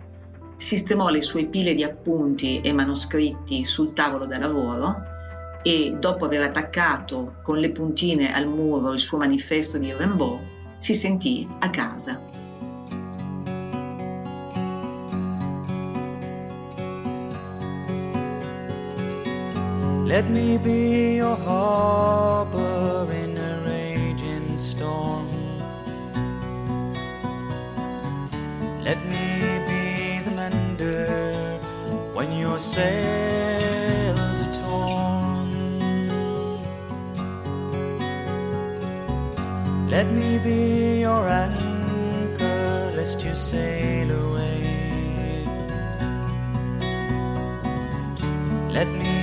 sistemò 0.56 1.10
le 1.10 1.22
sue 1.22 1.46
pile 1.46 1.74
di 1.74 1.84
appunti 1.84 2.62
e 2.62 2.72
manoscritti 2.72 3.66
sul 3.66 3.94
tavolo 3.94 4.26
da 4.26 4.38
lavoro 4.38 4.96
e, 5.64 5.96
dopo 6.00 6.26
aver 6.26 6.44
attaccato 6.44 7.36
con 7.42 7.58
le 7.58 7.72
puntine 7.72 8.34
al 8.34 8.48
muro 8.48 8.94
il 8.94 9.00
suo 9.00 9.18
manifesto 9.18 9.78
di 9.78 9.94
Rimbaud, 9.94 10.40
si 10.78 10.94
sentì 10.94 11.48
a 11.60 11.70
casa. 11.70 12.20
Let 20.06 20.30
me 20.30 20.58
be 20.58 21.16
your 21.18 21.36
harbor 21.36 23.06
Let 28.88 29.04
me 29.06 29.60
be 29.68 30.20
the 30.24 30.32
mender 30.32 31.60
when 32.14 32.32
your 32.32 32.58
sails 32.58 34.38
are 34.46 34.54
torn. 34.62 35.52
Let 39.90 40.08
me 40.10 40.40
be 40.40 41.02
your 41.02 41.28
anchor 41.28 42.94
lest 42.96 43.26
you 43.26 43.36
sail 43.36 44.10
away. 44.10 45.44
Let 48.72 48.88
me 48.88 49.17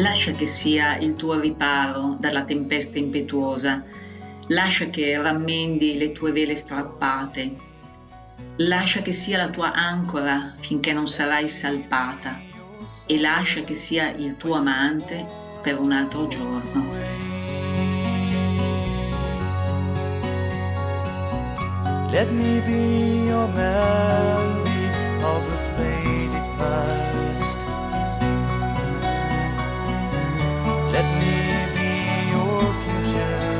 Lascia 0.00 0.30
che 0.30 0.46
sia 0.46 0.96
il 0.96 1.16
tuo 1.16 1.40
riparo 1.40 2.16
dalla 2.20 2.44
tempesta 2.44 2.98
impetuosa, 2.98 3.82
lascia 4.46 4.86
che 4.90 5.20
rammendi 5.20 5.96
le 5.96 6.12
tue 6.12 6.30
vele 6.30 6.54
strappate, 6.54 7.56
lascia 8.58 9.02
che 9.02 9.10
sia 9.10 9.38
la 9.38 9.48
tua 9.48 9.72
ancora 9.72 10.54
finché 10.60 10.92
non 10.92 11.08
sarai 11.08 11.48
salpata 11.48 12.38
e 13.06 13.18
lascia 13.18 13.62
che 13.62 13.74
sia 13.74 14.10
il 14.10 14.36
tuo 14.36 14.54
amante 14.54 15.26
per 15.62 15.80
un 15.80 15.90
altro 15.90 16.28
giorno. 16.28 16.94
Let 22.12 22.30
me 22.30 22.60
be 22.60 23.26
your 23.26 23.48
memory 23.48 24.90
of 25.22 25.44
the 25.44 25.58
faded 25.76 26.56
past. 26.56 27.07
Let 30.98 31.06
me 31.20 31.34
be 31.76 31.90
your 32.34 32.60
future. 32.82 33.58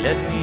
Let 0.00 0.18
me 0.30 0.37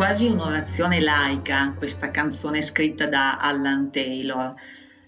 quasi 0.00 0.28
un'orazione 0.28 0.98
laica 0.98 1.74
questa 1.76 2.10
canzone 2.10 2.62
scritta 2.62 3.06
da 3.06 3.36
Allan 3.36 3.92
Taylor, 3.92 4.54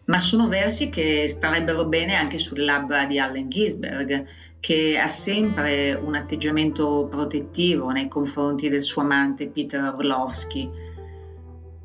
ma 0.04 0.18
sono 0.18 0.48
versi 0.48 0.90
che 0.90 1.26
starebbero 1.30 1.86
bene 1.86 2.14
anche 2.14 2.38
sulle 2.38 2.66
labbra 2.66 3.06
di 3.06 3.18
Allen 3.18 3.48
Ginsberg, 3.48 4.26
che 4.60 4.98
ha 4.98 5.06
sempre 5.06 5.94
un 5.94 6.14
atteggiamento 6.14 7.08
protettivo 7.10 7.88
nei 7.88 8.06
confronti 8.06 8.68
del 8.68 8.82
suo 8.82 9.00
amante 9.00 9.48
Peter 9.48 9.82
Orlovsky. 9.82 10.70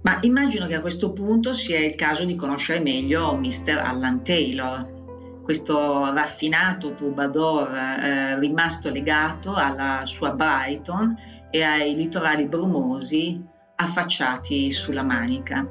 Ma 0.02 0.18
immagino 0.24 0.68
che 0.68 0.76
a 0.76 0.82
questo 0.82 1.14
punto 1.14 1.54
sia 1.54 1.80
il 1.80 1.96
caso 1.96 2.26
di 2.26 2.36
conoscere 2.36 2.82
meglio 2.82 3.38
Mr. 3.38 3.82
Allan 3.86 4.22
Taylor, 4.22 4.96
questo 5.44 6.14
raffinato 6.14 6.94
troubadour 6.94 7.74
eh, 7.74 8.38
rimasto 8.38 8.90
legato 8.90 9.54
alla 9.54 10.02
sua 10.04 10.32
Brighton 10.32 11.37
e 11.50 11.64
ai 11.64 11.96
litorali 11.96 12.48
brumosi 12.48 13.42
affacciati 13.76 14.72
sulla 14.72 15.04
Manica. 15.04 15.68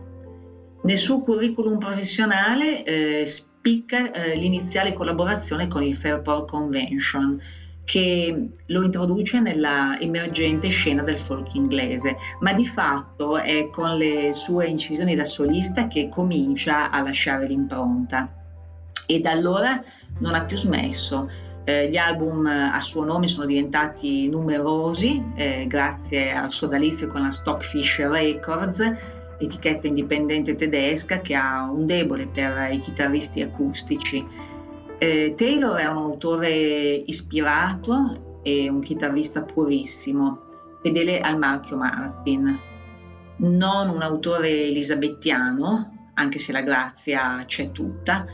Nel 0.83 0.99
suo 0.99 1.21
curriculum 1.21 1.79
professionale 1.79 2.85
eh, 2.85 3.27
spicca 3.27 4.13
eh, 4.13 4.37
l'iniziale 4.37 4.93
collaborazione 4.93 5.67
con 5.67 5.83
il 5.83 5.97
Fairport 5.97 6.49
Convention, 6.49 7.41
che 7.85 8.51
lo 8.67 8.83
introduce 8.83 9.39
nella 9.39 9.97
emergente 10.01 10.69
scena 10.69 11.03
del 11.03 11.19
folk 11.19 11.55
inglese, 11.55 12.17
ma 12.41 12.53
di 12.53 12.67
fatto 12.67 13.39
è 13.39 13.69
con 13.71 13.97
le 13.97 14.35
sue 14.35 14.67
incisioni 14.67 15.15
da 15.15 15.25
solista 15.25 15.87
che 15.87 16.09
comincia 16.09 16.91
a 16.91 17.01
lasciare 17.01 17.47
l'impronta. 17.47 18.33
E 19.07 19.21
da 19.21 19.31
allora 19.31 19.81
non 20.19 20.35
ha 20.35 20.45
più 20.45 20.57
smesso 20.57 21.29
eh, 21.67 21.89
gli 21.89 21.97
album 21.97 22.47
a 22.47 22.81
suo 22.81 23.03
nome 23.03 23.27
sono 23.27 23.45
diventati 23.45 24.29
numerosi 24.29 25.21
eh, 25.35 25.67
grazie 25.67 26.33
al 26.33 26.49
sodalizio 26.49 27.09
con 27.09 27.23
la 27.23 27.31
Stockfish 27.31 28.07
Records, 28.07 28.89
etichetta 29.37 29.89
indipendente 29.89 30.55
tedesca 30.55 31.21
che 31.21 31.35
ha 31.35 31.69
un 31.69 31.85
debole 31.85 32.29
per 32.29 32.73
i 32.73 32.79
chitarristi 32.79 33.43
acustici. 33.43 34.25
Eh, 34.99 35.35
Taylor 35.37 35.77
è 35.77 35.87
un 35.87 35.97
autore 35.97 36.51
ispirato 36.51 38.41
e 38.45 38.69
un 38.69 38.79
chitarrista 38.79 39.43
purissimo, 39.43 40.43
fedele 40.83 41.19
al 41.19 41.37
marchio 41.37 41.77
Martin. 41.77 42.57
Non 43.39 43.89
un 43.89 44.03
autore 44.03 44.49
elisabettiano, 44.49 46.11
anche 46.15 46.39
se 46.39 46.53
la 46.53 46.61
grazia 46.61 47.43
c'è 47.45 47.73
tutta, 47.73 48.25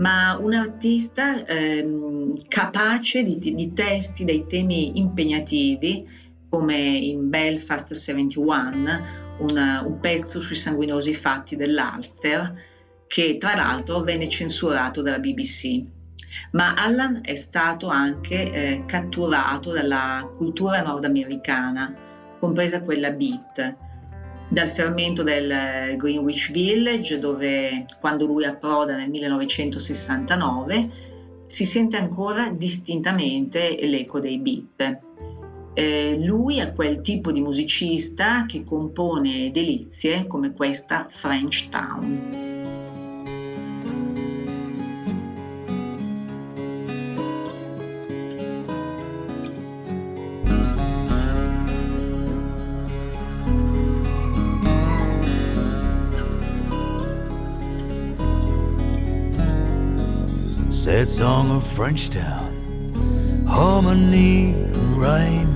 ma 0.00 0.36
un 0.40 0.54
artista 0.54 1.44
ehm, 1.44 2.34
capace 2.48 3.22
di, 3.22 3.38
di, 3.38 3.72
testi 3.72 4.24
dei 4.24 4.46
temi 4.46 4.98
impegnativi, 4.98 6.08
come 6.48 6.76
in 6.76 7.28
Belfast 7.28 7.92
71, 7.92 9.00
un, 9.40 9.82
un 9.84 9.98
pezzo 10.00 10.40
sui 10.40 10.56
sanguinosi 10.56 11.12
fatti 11.14 11.54
dell'Ulster, 11.54 12.54
che 13.06 13.36
tra 13.36 13.54
l'altro 13.54 14.00
venne 14.00 14.28
censurato 14.28 15.02
dalla 15.02 15.18
BBC. 15.18 15.84
Ma 16.52 16.74
Allan 16.74 17.20
è 17.22 17.34
stato 17.34 17.88
anche 17.88 18.52
eh, 18.52 18.84
catturato 18.86 19.70
dalla 19.72 20.28
cultura 20.34 20.80
nordamericana, 20.80 21.94
compresa 22.38 22.82
quella 22.82 23.10
beat, 23.10 23.76
dal 24.50 24.68
fermento 24.68 25.22
del 25.22 25.96
Greenwich 25.96 26.50
Village, 26.50 27.18
dove 27.18 27.86
quando 28.00 28.26
lui 28.26 28.44
approda 28.44 28.96
nel 28.96 29.08
1969 29.08 30.90
si 31.46 31.64
sente 31.64 31.96
ancora 31.96 32.50
distintamente 32.50 33.78
l'eco 33.80 34.20
dei 34.20 34.38
beat. 34.38 34.98
Eh, 35.72 36.16
lui 36.18 36.58
è 36.58 36.72
quel 36.72 37.00
tipo 37.00 37.30
di 37.30 37.40
musicista 37.40 38.44
che 38.44 38.64
compone 38.64 39.50
delizie 39.52 40.26
come 40.26 40.52
questa 40.52 41.06
French 41.08 41.68
Town. 41.68 42.79
Sad 60.90 61.08
song 61.08 61.52
of 61.52 61.64
French 61.64 62.10
town, 62.10 63.46
harmony 63.46 64.54
and 64.54 64.96
rhyme. 65.00 65.54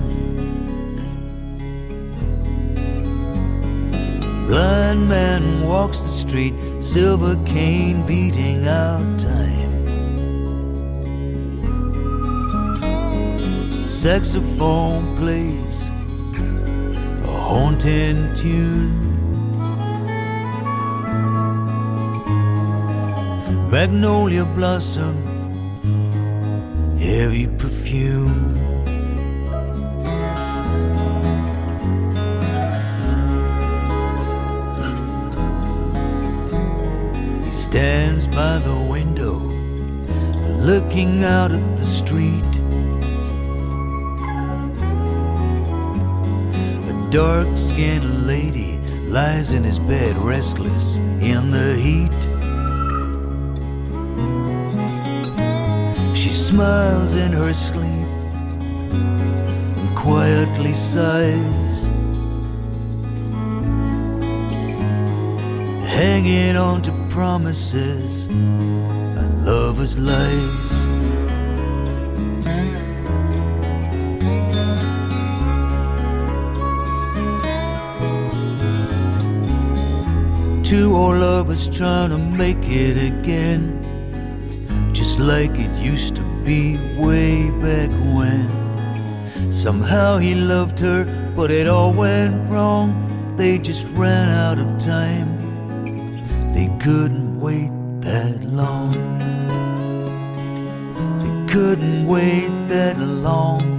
Blind 4.47 5.09
man 5.09 5.43
walks 5.67 5.99
the 5.99 6.15
street, 6.23 6.53
silver 6.79 7.35
cane 7.45 8.07
beating 8.07 8.65
out 8.65 9.19
time. 9.19 9.73
Saxophone 13.89 15.17
plays 15.17 15.89
a 17.27 17.37
haunting 17.49 18.33
tune. 18.35 19.04
Magnolia 23.69 24.45
blossom 24.45 25.35
heavy 27.05 27.47
perfume. 27.47 28.55
He 37.43 37.51
stands 37.51 38.27
by 38.27 38.59
the 38.59 38.75
window, 38.89 39.35
looking 40.59 41.23
out 41.23 41.51
at 41.51 41.77
the 41.77 41.85
street. 41.85 42.51
A 46.89 47.09
dark 47.11 47.57
skinned 47.57 48.27
lady 48.27 48.77
lies 49.07 49.51
in 49.51 49.63
his 49.63 49.79
bed, 49.79 50.17
restless 50.17 50.97
in 50.97 51.51
the 51.51 51.75
heat. 51.75 52.34
Smiles 56.55 57.13
in 57.15 57.33
her 57.33 57.51
sleep 57.51 58.07
and 59.81 59.97
quietly 59.97 60.73
sighs, 60.73 61.87
hanging 65.85 66.55
on 66.55 66.81
to 66.81 66.93
promises 67.09 68.27
and 68.27 69.45
lovers' 69.45 69.97
lies. 69.97 70.71
Two 80.63 80.95
old 80.95 81.17
lovers 81.17 81.67
trying 81.67 82.11
to 82.11 82.17
make 82.17 82.63
it 82.63 82.95
again, 83.11 83.61
just 84.93 85.19
like 85.19 85.51
it 85.59 85.75
used 85.83 86.15
to 86.15 86.24
be 86.45 86.77
way 86.95 87.49
back 87.59 87.89
when. 88.13 88.47
Somehow 89.51 90.19
he 90.19 90.35
loved 90.35 90.77
her, 90.79 91.05
but 91.35 91.49
it 91.49 91.65
all 91.67 91.91
went 91.91 92.49
wrong. 92.51 92.93
They 93.35 93.57
just 93.57 93.87
ran 93.93 94.29
out 94.29 94.59
of 94.59 94.77
time. 94.77 95.29
They 96.53 96.67
couldn't 96.79 97.39
wait 97.39 97.71
that 98.01 98.43
long. 98.43 98.93
They 101.19 101.51
couldn't 101.51 102.05
wait 102.05 102.49
that 102.67 102.99
long. 102.99 103.74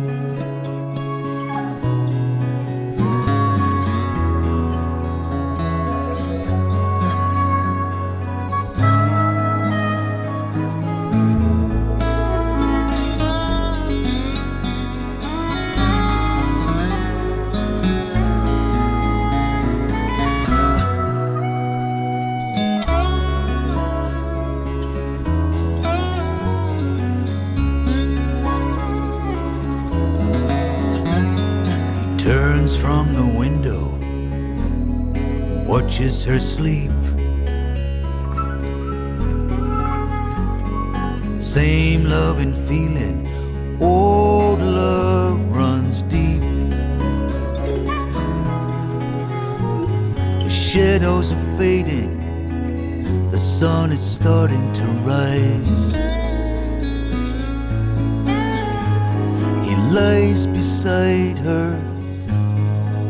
Her 36.27 36.41
sleep. 36.41 36.91
Same 41.41 42.05
loving 42.05 42.57
feeling, 42.57 43.29
old 43.81 44.59
love 44.59 45.39
runs 45.55 46.03
deep. 46.03 46.41
The 50.43 50.51
shadows 50.51 51.31
are 51.31 51.57
fading, 51.57 53.31
the 53.31 53.39
sun 53.39 53.93
is 53.93 54.03
starting 54.03 54.73
to 54.73 54.85
rise. 55.07 55.95
He 59.65 59.77
lays 59.93 60.49
beside 60.49 61.39
her 61.39 61.75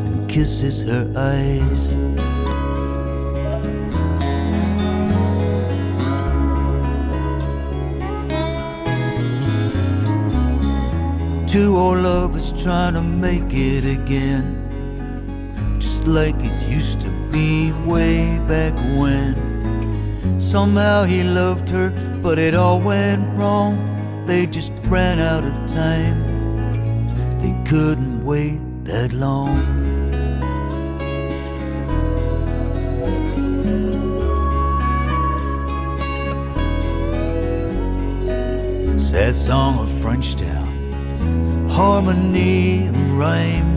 and 0.04 0.28
kisses 0.28 0.82
her 0.82 1.10
eyes. 1.16 1.96
Two 11.57 11.74
old 11.74 11.96
lovers 12.00 12.52
trying 12.62 12.92
to 12.92 13.00
make 13.00 13.50
it 13.50 13.86
again, 13.86 14.44
just 15.80 16.07
like 16.07 16.34
it 16.38 16.68
used 16.68 17.00
to 17.00 17.09
be 17.32 17.72
way 17.86 18.38
back 18.46 18.74
when. 19.00 20.38
Somehow 20.38 21.04
he 21.04 21.22
loved 21.22 21.66
her, 21.70 21.88
but 22.22 22.38
it 22.38 22.54
all 22.54 22.78
went 22.78 23.24
wrong. 23.38 23.72
They 24.26 24.44
just 24.44 24.70
ran 24.82 25.18
out 25.18 25.44
of 25.44 25.54
time. 25.66 26.18
They 27.40 27.54
couldn't 27.64 28.22
wait 28.22 28.61
that 28.84 29.14
long. 29.14 29.57
Sad 38.98 39.34
song 39.34 39.78
of 39.78 39.88
Frenchtown 39.88 40.65
harmony 41.77 42.87
and 42.87 43.18
rhyme. 43.18 43.77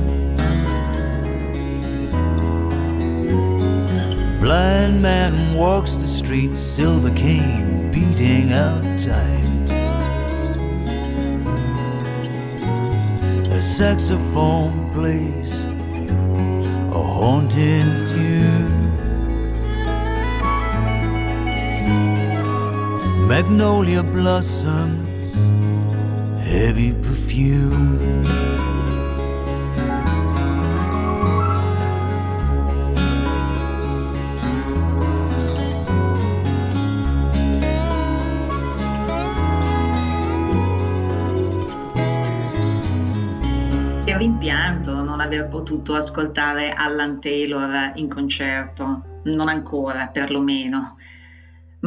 Blind 4.39 5.01
man 5.01 5.53
walks 5.53 5.95
the 5.95 6.07
street, 6.07 6.55
silver 6.55 7.11
cane 7.11 7.91
beating 7.91 8.53
out 8.53 8.83
time. 8.97 9.67
A 13.51 13.59
saxophone 13.59 14.93
plays 14.93 15.65
a 15.65 17.03
haunting 17.17 18.05
tune. 18.05 18.79
Magnolia 23.27 24.03
blossom, 24.03 25.03
heavy 26.39 26.93
Che 27.39 27.45
rimpianto 44.17 45.01
non 45.01 45.21
aver 45.21 45.47
potuto 45.47 45.93
ascoltare 45.93 46.73
Allan 46.73 47.21
Taylor 47.21 47.93
in 47.95 48.09
concerto, 48.09 49.21
non 49.23 49.47
ancora 49.47 50.07
perlomeno 50.07 50.97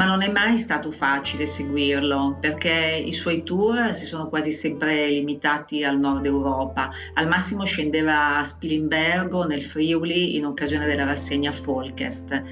ma 0.03 0.09
non 0.09 0.23
è 0.23 0.29
mai 0.29 0.59
stato 0.59 0.91
facile 0.91 1.47
seguirlo 1.47 2.39
perché 2.41 3.01
i 3.07 3.13
suoi 3.13 3.45
tour 3.45 3.95
si 3.95 4.05
sono 4.05 4.27
quasi 4.27 4.51
sempre 4.53 5.07
limitati 5.07 5.85
al 5.85 5.97
nord 5.97 6.27
Europa. 6.27 6.91
Al 7.15 7.29
massimo 7.29 7.65
scendeva 7.65 8.39
a 8.39 8.45
Spilimbergo 8.45 9.45
nel 9.45 9.63
Friuli 9.63 10.35
in 10.37 10.45
occasione 10.45 10.87
della 10.87 11.05
rassegna 11.05 11.53
Folkest. 11.53 12.43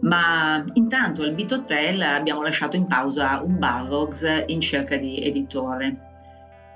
Ma 0.00 0.64
intanto 0.74 1.20
al 1.20 1.32
Beat 1.32 1.52
Hotel 1.52 2.00
abbiamo 2.00 2.40
lasciato 2.40 2.76
in 2.76 2.86
pausa 2.86 3.42
un 3.44 3.58
Barrogs 3.58 4.44
in 4.46 4.62
cerca 4.62 4.96
di 4.96 5.22
editore. 5.22 6.06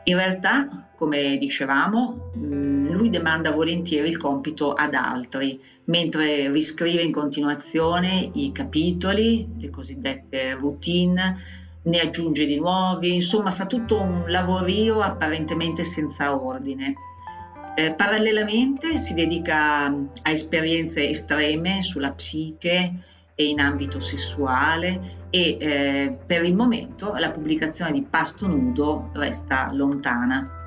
In 0.04 0.16
realtà, 0.16 0.90
come 0.94 1.38
dicevamo, 1.38 2.32
lui 3.02 3.10
demanda 3.10 3.50
volentieri 3.50 4.08
il 4.08 4.16
compito 4.16 4.74
ad 4.74 4.94
altri, 4.94 5.60
mentre 5.86 6.48
riscrive 6.52 7.02
in 7.02 7.10
continuazione 7.10 8.30
i 8.34 8.52
capitoli, 8.52 9.48
le 9.58 9.70
cosiddette 9.70 10.54
routine, 10.54 11.36
ne 11.82 12.00
aggiunge 12.00 12.46
di 12.46 12.56
nuovi, 12.56 13.16
insomma 13.16 13.50
fa 13.50 13.66
tutto 13.66 14.00
un 14.00 14.24
lavorio 14.28 15.00
apparentemente 15.00 15.82
senza 15.82 16.32
ordine. 16.32 16.94
Eh, 17.74 17.92
parallelamente 17.92 18.98
si 18.98 19.14
dedica 19.14 19.86
a 19.86 20.30
esperienze 20.30 21.08
estreme 21.08 21.82
sulla 21.82 22.12
psiche, 22.12 23.10
e 23.34 23.46
in 23.46 23.60
ambito 23.60 23.98
sessuale 23.98 25.26
e 25.30 25.56
eh, 25.58 26.16
per 26.26 26.44
il 26.44 26.54
momento 26.54 27.14
la 27.16 27.30
pubblicazione 27.30 27.90
di 27.90 28.02
Pasto 28.02 28.46
Nudo 28.46 29.08
resta 29.14 29.70
lontana. 29.72 30.61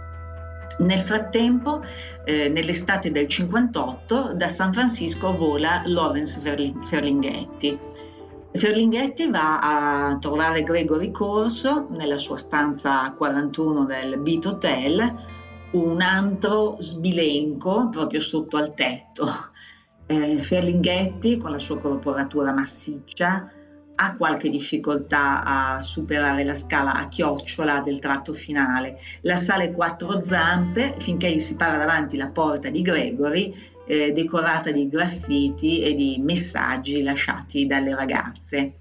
Nel 0.79 0.99
frattempo, 0.99 1.81
eh, 2.25 2.49
nell'estate 2.49 3.11
del 3.11 3.27
58, 3.27 4.33
da 4.33 4.47
San 4.47 4.73
Francisco 4.73 5.33
vola 5.33 5.81
Lawrence 5.85 6.39
Ferlinghetti. 6.39 7.79
Ferlinghetti 8.51 9.29
va 9.29 9.59
a 9.59 10.17
trovare 10.17 10.63
Gregory 10.63 11.11
Corso 11.11 11.87
nella 11.91 12.17
sua 12.17 12.37
stanza 12.37 13.13
41 13.17 13.85
del 13.85 14.19
Beat 14.19 14.45
Hotel, 14.45 15.13
un 15.71 16.01
antro 16.01 16.77
sbilenco 16.79 17.89
proprio 17.89 18.19
sotto 18.21 18.57
al 18.57 18.73
tetto 18.73 19.53
eh, 20.07 20.37
Ferlinghetti, 20.37 21.37
con 21.37 21.51
la 21.51 21.59
sua 21.59 21.77
corporatura 21.77 22.51
massiccia, 22.51 23.49
ha 23.95 24.15
qualche 24.17 24.49
difficoltà 24.49 25.43
a 25.43 25.81
superare 25.81 26.43
la 26.43 26.55
scala 26.55 26.93
a 26.93 27.07
chiocciola 27.07 27.79
del 27.79 27.99
tratto 27.99 28.33
finale. 28.33 28.99
La 29.21 29.37
sale 29.37 29.71
quattro 29.71 30.21
zampe 30.21 30.95
finché 30.99 31.31
gli 31.31 31.39
si 31.39 31.55
para 31.55 31.77
davanti 31.77 32.17
la 32.17 32.27
porta 32.27 32.69
di 32.69 32.81
Gregory, 32.81 33.53
eh, 33.87 34.11
decorata 34.11 34.71
di 34.71 34.87
graffiti 34.87 35.81
e 35.81 35.93
di 35.93 36.17
messaggi 36.19 37.01
lasciati 37.03 37.65
dalle 37.65 37.95
ragazze. 37.95 38.73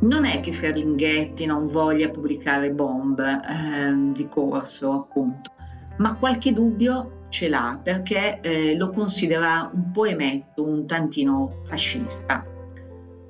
Non 0.00 0.24
è 0.24 0.40
che 0.40 0.52
Ferlinghetti 0.52 1.46
non 1.46 1.66
voglia 1.66 2.10
pubblicare 2.10 2.70
bomb 2.70 3.18
eh, 3.20 4.12
di 4.12 4.28
corso, 4.28 4.92
appunto, 4.92 5.52
ma 5.98 6.14
qualche 6.16 6.52
dubbio 6.52 7.24
ce 7.28 7.48
l'ha 7.48 7.78
perché 7.82 8.40
eh, 8.40 8.76
lo 8.76 8.90
considera 8.90 9.70
un 9.72 9.90
poemetto 9.90 10.62
un 10.62 10.86
tantino 10.86 11.62
fascista. 11.64 12.44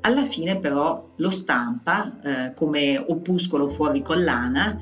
Alla 0.01 0.23
fine 0.23 0.59
però 0.59 1.11
lo 1.17 1.31
stampa 1.31 2.21
eh, 2.23 2.55
come 2.55 2.99
opuscolo 2.99 3.69
fuori 3.69 4.01
collana 4.01 4.79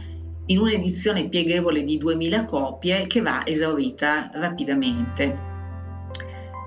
in 0.47 0.59
un'edizione 0.59 1.29
pieghevole 1.29 1.83
di 1.83 1.99
2000 1.99 2.45
copie 2.45 3.07
che 3.07 3.21
va 3.21 3.45
esaurita 3.45 4.31
rapidamente. 4.35 5.55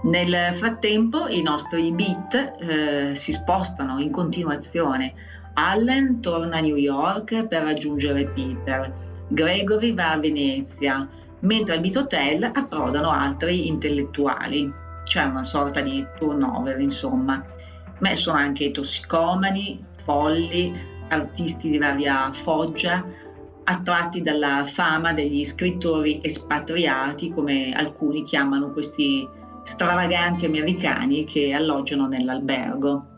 Nel 0.02 0.54
frattempo 0.54 1.28
i 1.28 1.42
nostri 1.42 1.92
beat 1.92 2.56
eh, 2.60 3.16
si 3.16 3.34
spostano 3.34 4.00
in 4.00 4.12
continuazione. 4.12 5.14
Allen 5.54 6.22
torna 6.22 6.58
a 6.58 6.62
New 6.62 6.76
York 6.76 7.48
per 7.48 7.64
raggiungere 7.64 8.28
Peter, 8.28 8.94
Gregory 9.28 9.94
va 9.94 10.14
a 10.14 10.18
Venezia, 10.18 11.08
mentre 11.42 11.76
al 11.76 11.82
Beat 11.82 11.98
Hotel 11.98 12.44
approdano 12.44 13.12
altri 13.12 13.68
intellettuali. 13.68 14.72
C'è 15.04 15.24
una 15.24 15.44
sorta 15.44 15.82
di 15.82 16.06
turnover, 16.18 16.80
insomma. 16.80 17.44
Ma 18.00 18.16
sono 18.16 18.38
anche 18.38 18.72
tossicomani, 18.72 19.84
folli, 19.98 20.74
artisti 21.10 21.70
di 21.70 21.78
varia 21.78 22.32
foggia, 22.32 23.06
attratti 23.64 24.22
dalla 24.22 24.64
fama 24.66 25.14
degli 25.14 25.46
scrittori 25.46 26.20
espatriati, 26.24 27.30
come 27.30 27.72
alcuni 27.72 28.24
chiamano 28.24 28.72
questi 28.72 29.28
stravaganti 29.62 30.46
americani 30.46 31.24
che 31.26 31.54
alloggiano 31.54 32.08
nell'albergo. 32.08 33.18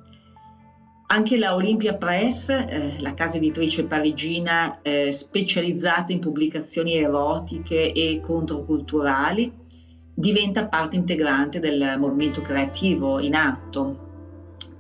Anche 1.08 1.38
la 1.38 1.56
Olympia 1.56 1.96
Press, 1.96 2.50
eh, 2.50 2.96
la 3.00 3.14
casa 3.14 3.38
editrice 3.38 3.86
parigina 3.86 4.82
eh, 4.82 5.12
specializzata 5.12 6.14
in 6.14 6.20
pubblicazioni 6.20 6.96
erotiche 6.96 7.92
e 7.92 8.20
controculturali, 8.22 9.54
diventa 10.14 10.68
parte 10.68 10.96
integrante 10.96 11.60
del 11.60 11.96
movimento 11.98 12.42
creativo 12.42 13.20
in 13.20 13.36
atto 13.36 14.11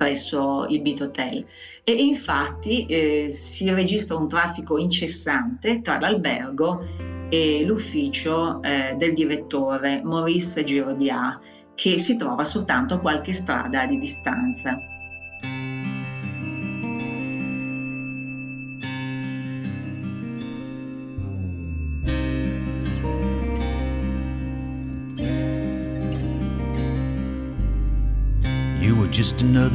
presso 0.01 0.65
il 0.69 0.81
Beat 0.81 1.01
Hotel 1.01 1.45
e 1.83 1.93
infatti 1.93 2.87
eh, 2.87 3.27
si 3.29 3.69
registra 3.69 4.15
un 4.15 4.27
traffico 4.27 4.79
incessante 4.79 5.81
tra 5.81 5.99
l'albergo 5.99 6.83
e 7.29 7.63
l'ufficio 7.63 8.63
eh, 8.63 8.95
del 8.97 9.13
direttore 9.13 10.01
Maurice 10.03 10.63
Giraudiat 10.63 11.39
che 11.75 11.99
si 11.99 12.17
trova 12.17 12.45
soltanto 12.45 12.95
a 12.95 12.99
qualche 12.99 13.31
strada 13.31 13.85
di 13.85 13.99
distanza. 13.99 14.75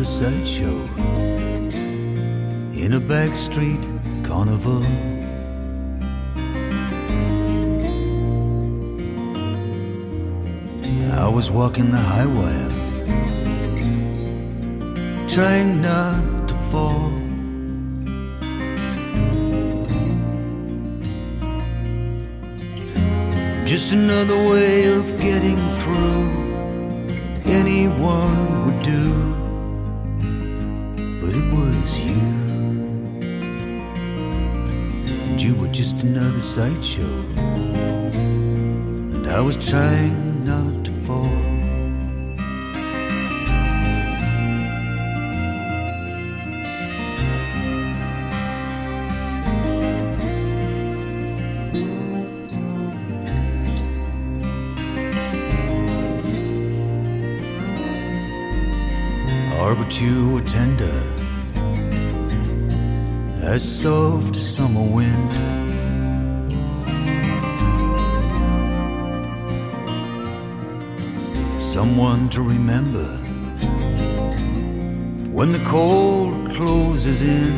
Sideshow 0.06 0.76
in 2.72 2.92
a 2.92 3.00
backstreet 3.00 3.84
carnival. 4.24 4.84
I 11.12 11.28
was 11.28 11.50
walking 11.50 11.90
the 11.90 11.96
high 11.96 12.24
wire, 12.24 12.70
trying 15.28 15.82
not 15.82 16.48
to 16.50 16.54
fall. 16.70 17.10
Just 23.66 23.92
another 23.92 24.38
way 24.50 24.84
of 24.84 25.04
getting 25.18 25.58
through 25.80 26.30
anyone 27.44 28.66
would 28.66 28.82
do. 28.84 29.45
Just 35.76 36.04
another 36.04 36.40
sideshow. 36.40 37.02
And 39.12 39.26
I 39.26 39.40
was 39.42 39.58
trying 39.58 40.42
not 40.42 40.86
to 40.86 40.90
fall. 41.04 41.26
Or 59.60 59.74
but 59.74 60.00
you 60.00 60.30
were 60.30 60.40
tender 60.40 61.02
as 63.42 63.62
soft 63.62 64.38
as 64.38 64.56
summer 64.56 64.80
wind. 64.80 65.55
Someone 71.76 72.30
to 72.30 72.40
remember 72.40 73.04
when 75.30 75.52
the 75.52 75.58
cold 75.66 76.50
closes 76.54 77.20
in. 77.20 77.54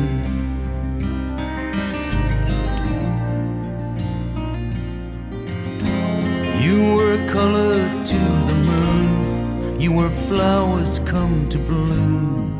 You 6.61 6.95
were 6.97 7.17
color 7.31 7.77
to 8.11 8.19
the 8.49 8.57
moon. 8.69 9.79
You 9.79 9.93
were 9.93 10.09
flowers 10.09 10.99
come 11.05 11.47
to 11.47 11.57
bloom 11.57 12.51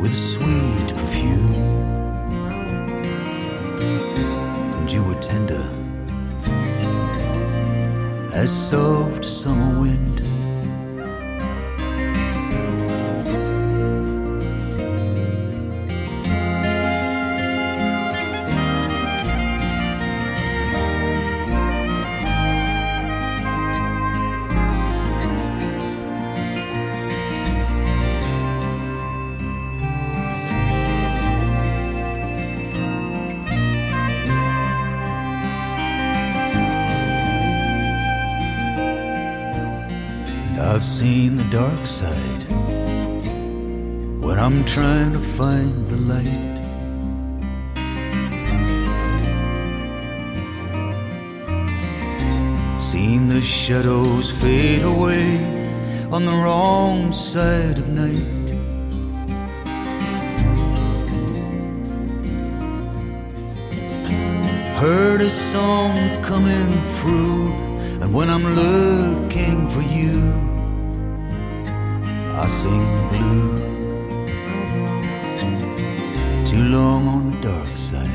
with 0.00 0.14
sweet 0.14 0.88
perfume. 0.96 1.54
And 4.78 4.90
you 4.90 5.02
were 5.04 5.20
tender 5.20 5.66
as 8.32 8.50
soft 8.50 9.26
summer 9.26 9.78
wind. 9.78 10.09
I've 40.80 40.86
seen 40.86 41.36
the 41.36 41.44
dark 41.50 41.86
side 41.86 42.44
when 44.24 44.38
I'm 44.38 44.64
trying 44.64 45.12
to 45.12 45.20
find 45.20 45.86
the 45.90 45.98
light. 45.98 46.56
Seen 52.80 53.28
the 53.28 53.42
shadows 53.42 54.30
fade 54.30 54.80
away 54.80 55.44
on 56.10 56.24
the 56.24 56.32
wrong 56.32 57.12
side 57.12 57.76
of 57.76 57.86
night. 57.90 58.50
Heard 64.80 65.20
a 65.20 65.28
song 65.28 66.22
coming 66.22 66.72
through, 66.96 67.52
and 68.00 68.14
when 68.14 68.30
I'm 68.30 68.54
looking 68.54 69.68
for 69.68 69.82
you, 69.82 70.49
I 72.42 72.48
sing 72.48 72.86
blue. 73.10 73.50
Too 76.46 76.64
long 76.76 77.06
on 77.06 77.26
the 77.30 77.36
dark 77.42 77.76
side, 77.76 78.08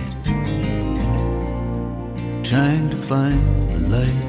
trying 2.43 2.89
to 2.89 2.97
find 2.97 3.69
the 3.69 3.79
light. 3.87 4.24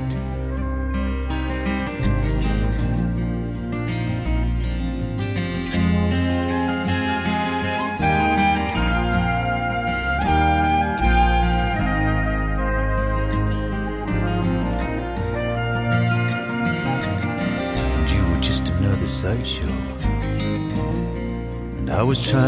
child. 22.20 22.45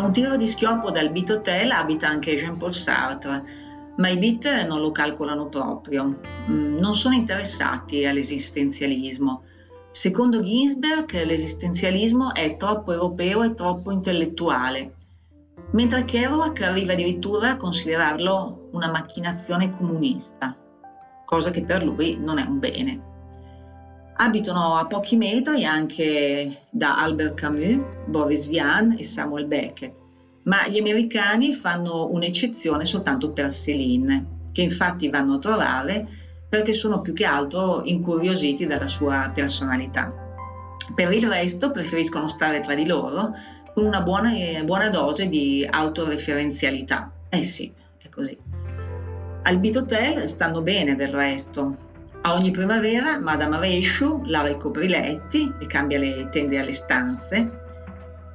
A 0.00 0.04
un 0.04 0.12
tiro 0.12 0.38
di 0.38 0.46
schioppo 0.46 0.90
dal 0.90 1.10
Beat 1.10 1.28
Hotel 1.28 1.70
abita 1.72 2.08
anche 2.08 2.34
Jean-Paul 2.34 2.72
Sartre, 2.72 3.44
ma 3.98 4.08
i 4.08 4.16
Beat 4.16 4.64
non 4.64 4.80
lo 4.80 4.92
calcolano 4.92 5.48
proprio. 5.48 6.18
Mm, 6.48 6.78
Non 6.78 6.94
sono 6.94 7.14
interessati 7.14 8.06
all'esistenzialismo. 8.06 9.42
Secondo 9.90 10.40
Ginsberg, 10.40 11.22
l'esistenzialismo 11.22 12.32
è 12.32 12.56
troppo 12.56 12.92
europeo 12.92 13.42
e 13.42 13.52
troppo 13.52 13.90
intellettuale, 13.90 14.94
mentre 15.72 16.06
Kerouac 16.06 16.62
arriva 16.62 16.94
addirittura 16.94 17.50
a 17.50 17.56
considerarlo 17.56 18.70
una 18.72 18.90
macchinazione 18.90 19.68
comunista, 19.68 20.56
cosa 21.26 21.50
che 21.50 21.62
per 21.62 21.84
lui 21.84 22.16
non 22.18 22.38
è 22.38 22.46
un 22.46 22.58
bene. 22.58 23.09
Abitano 24.22 24.76
a 24.76 24.84
pochi 24.84 25.16
metri 25.16 25.64
anche 25.64 26.66
da 26.68 26.98
Albert 26.98 27.34
Camus, 27.36 27.80
Boris 28.06 28.46
Vian 28.48 28.94
e 28.98 29.02
Samuel 29.02 29.46
Beckett, 29.46 29.94
ma 30.42 30.68
gli 30.68 30.78
americani 30.78 31.54
fanno 31.54 32.06
un'eccezione 32.10 32.84
soltanto 32.84 33.32
per 33.32 33.50
Céline, 33.50 34.50
che 34.52 34.60
infatti 34.60 35.08
vanno 35.08 35.36
a 35.36 35.38
trovare 35.38 36.06
perché 36.46 36.74
sono 36.74 37.00
più 37.00 37.14
che 37.14 37.24
altro 37.24 37.80
incuriositi 37.82 38.66
dalla 38.66 38.88
sua 38.88 39.30
personalità. 39.32 40.12
Per 40.94 41.10
il 41.12 41.26
resto 41.26 41.70
preferiscono 41.70 42.28
stare 42.28 42.60
tra 42.60 42.74
di 42.74 42.86
loro 42.86 43.32
con 43.72 43.86
una 43.86 44.02
buona, 44.02 44.32
buona 44.64 44.90
dose 44.90 45.30
di 45.30 45.66
autoreferenzialità. 45.66 47.10
Eh 47.30 47.42
sì, 47.42 47.72
è 47.96 48.10
così. 48.10 48.36
Al 49.44 49.58
Beat 49.58 49.76
Hotel 49.76 50.28
stanno 50.28 50.60
bene 50.60 50.94
del 50.94 51.08
resto. 51.08 51.88
A 52.22 52.34
ogni 52.34 52.50
primavera 52.50 53.18
Madame 53.18 53.58
Reishu 53.58 54.22
lava 54.26 54.50
i 54.50 54.56
copriletti 54.58 55.54
e 55.58 55.66
cambia 55.66 55.98
le 55.98 56.28
tende 56.28 56.58
alle 56.58 56.74
stanze. 56.74 57.58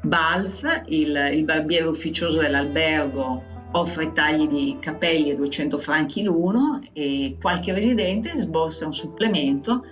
Balf, 0.01 0.63
il, 0.87 1.29
il 1.33 1.43
barbiere 1.43 1.87
ufficioso 1.87 2.39
dell'albergo, 2.39 3.43
offre 3.73 4.11
tagli 4.11 4.47
di 4.47 4.77
capelli 4.79 5.31
a 5.31 5.35
200 5.35 5.77
franchi 5.77 6.23
l'uno 6.23 6.79
e 6.93 7.37
qualche 7.39 7.73
residente 7.73 8.29
sborsa 8.35 8.87
un 8.87 8.93
supplemento 8.93 9.83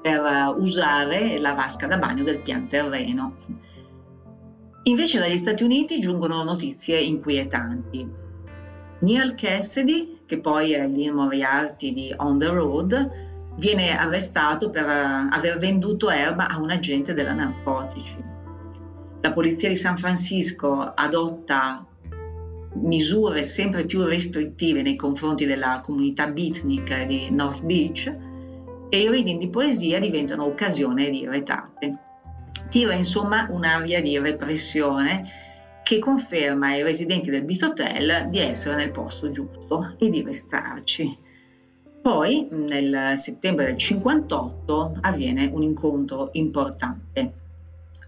per 0.00 0.54
usare 0.56 1.38
la 1.38 1.52
vasca 1.52 1.86
da 1.86 1.98
bagno 1.98 2.22
del 2.22 2.40
pian 2.40 2.66
terreno. 2.66 3.36
Invece 4.84 5.18
dagli 5.18 5.36
Stati 5.36 5.62
Uniti 5.62 6.00
giungono 6.00 6.42
notizie 6.42 6.98
inquietanti. 6.98 8.08
Neil 9.00 9.34
Cassidy, 9.34 10.20
che 10.24 10.40
poi 10.40 10.72
è 10.72 10.86
Lynn 10.86 11.14
Moriarty 11.14 11.92
di 11.92 12.14
On 12.16 12.38
the 12.38 12.46
Road, 12.46 13.30
viene 13.56 13.96
arrestato 13.96 14.70
per 14.70 14.86
aver 14.86 15.58
venduto 15.58 16.10
erba 16.10 16.48
a 16.48 16.58
un 16.58 16.70
agente 16.70 17.14
della 17.14 17.32
narcotici. 17.32 18.16
La 19.20 19.30
polizia 19.30 19.68
di 19.68 19.76
San 19.76 19.96
Francisco 19.96 20.80
adotta 20.94 21.86
misure 22.74 23.42
sempre 23.42 23.84
più 23.84 24.04
restrittive 24.04 24.82
nei 24.82 24.96
confronti 24.96 25.44
della 25.44 25.80
comunità 25.82 26.26
beatnik 26.26 27.04
di 27.04 27.30
North 27.30 27.62
Beach 27.62 28.06
e 28.88 29.00
i 29.00 29.08
reading 29.08 29.38
di 29.38 29.48
poesia 29.48 29.98
diventano 29.98 30.44
occasione 30.44 31.10
di 31.10 31.26
retate. 31.26 31.96
Tira 32.68 32.94
insomma 32.94 33.46
un'aria 33.50 34.00
di 34.00 34.18
repressione 34.18 35.24
che 35.82 35.98
conferma 35.98 36.68
ai 36.68 36.82
residenti 36.82 37.30
del 37.30 37.44
Beat 37.44 37.62
Hotel 37.62 38.28
di 38.28 38.38
essere 38.38 38.76
nel 38.76 38.90
posto 38.90 39.30
giusto 39.30 39.94
e 39.98 40.08
di 40.08 40.22
restarci. 40.22 41.30
Poi, 42.02 42.48
nel 42.50 43.12
settembre 43.14 43.66
del 43.66 43.76
58, 43.76 44.98
avviene 45.02 45.48
un 45.52 45.62
incontro 45.62 46.30
importante. 46.32 47.32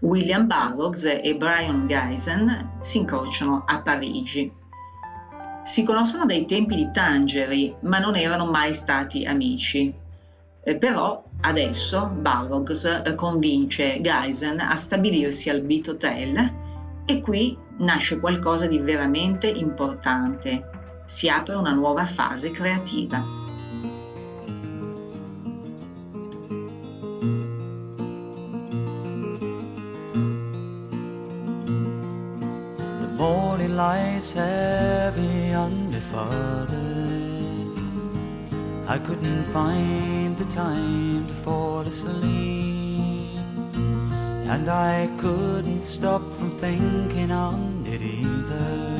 William 0.01 0.45
Burroughs 0.47 1.05
e 1.05 1.33
Brian 1.37 1.87
Geisen 1.87 2.75
si 2.81 2.97
incrociano 2.97 3.63
a 3.65 3.79
Parigi. 3.79 4.51
Si 5.61 5.83
conoscono 5.83 6.25
dai 6.25 6.45
tempi 6.45 6.75
di 6.75 6.91
Tangeri, 6.91 7.73
ma 7.83 7.99
non 7.99 8.17
erano 8.17 8.45
mai 8.45 8.73
stati 8.73 9.23
amici. 9.23 9.93
Eh, 10.61 10.75
però 10.75 11.23
adesso 11.41 12.13
Burroughs 12.19 13.13
convince 13.15 14.01
Geisen 14.01 14.59
a 14.59 14.75
stabilirsi 14.75 15.49
al 15.49 15.61
Beat 15.61 15.87
Hotel 15.87 16.53
e 17.05 17.21
qui 17.21 17.57
nasce 17.77 18.19
qualcosa 18.19 18.67
di 18.67 18.79
veramente 18.79 19.47
importante. 19.47 20.69
Si 21.05 21.29
apre 21.29 21.55
una 21.55 21.71
nuova 21.71 22.03
fase 22.03 22.51
creativa. 22.51 23.44
Heavy 34.31 35.53
on 35.53 35.91
me, 35.91 35.99
Father. 35.99 37.25
I 38.87 38.99
couldn't 38.99 39.45
find 39.45 40.37
the 40.37 40.45
time 40.45 41.27
to 41.27 41.33
fall 41.33 41.81
asleep, 41.81 43.39
and 44.53 44.69
I 44.69 45.09
couldn't 45.17 45.79
stop 45.79 46.21
from 46.33 46.51
thinking 46.51 47.31
on 47.31 47.83
it 47.87 48.01
either. 48.01 48.95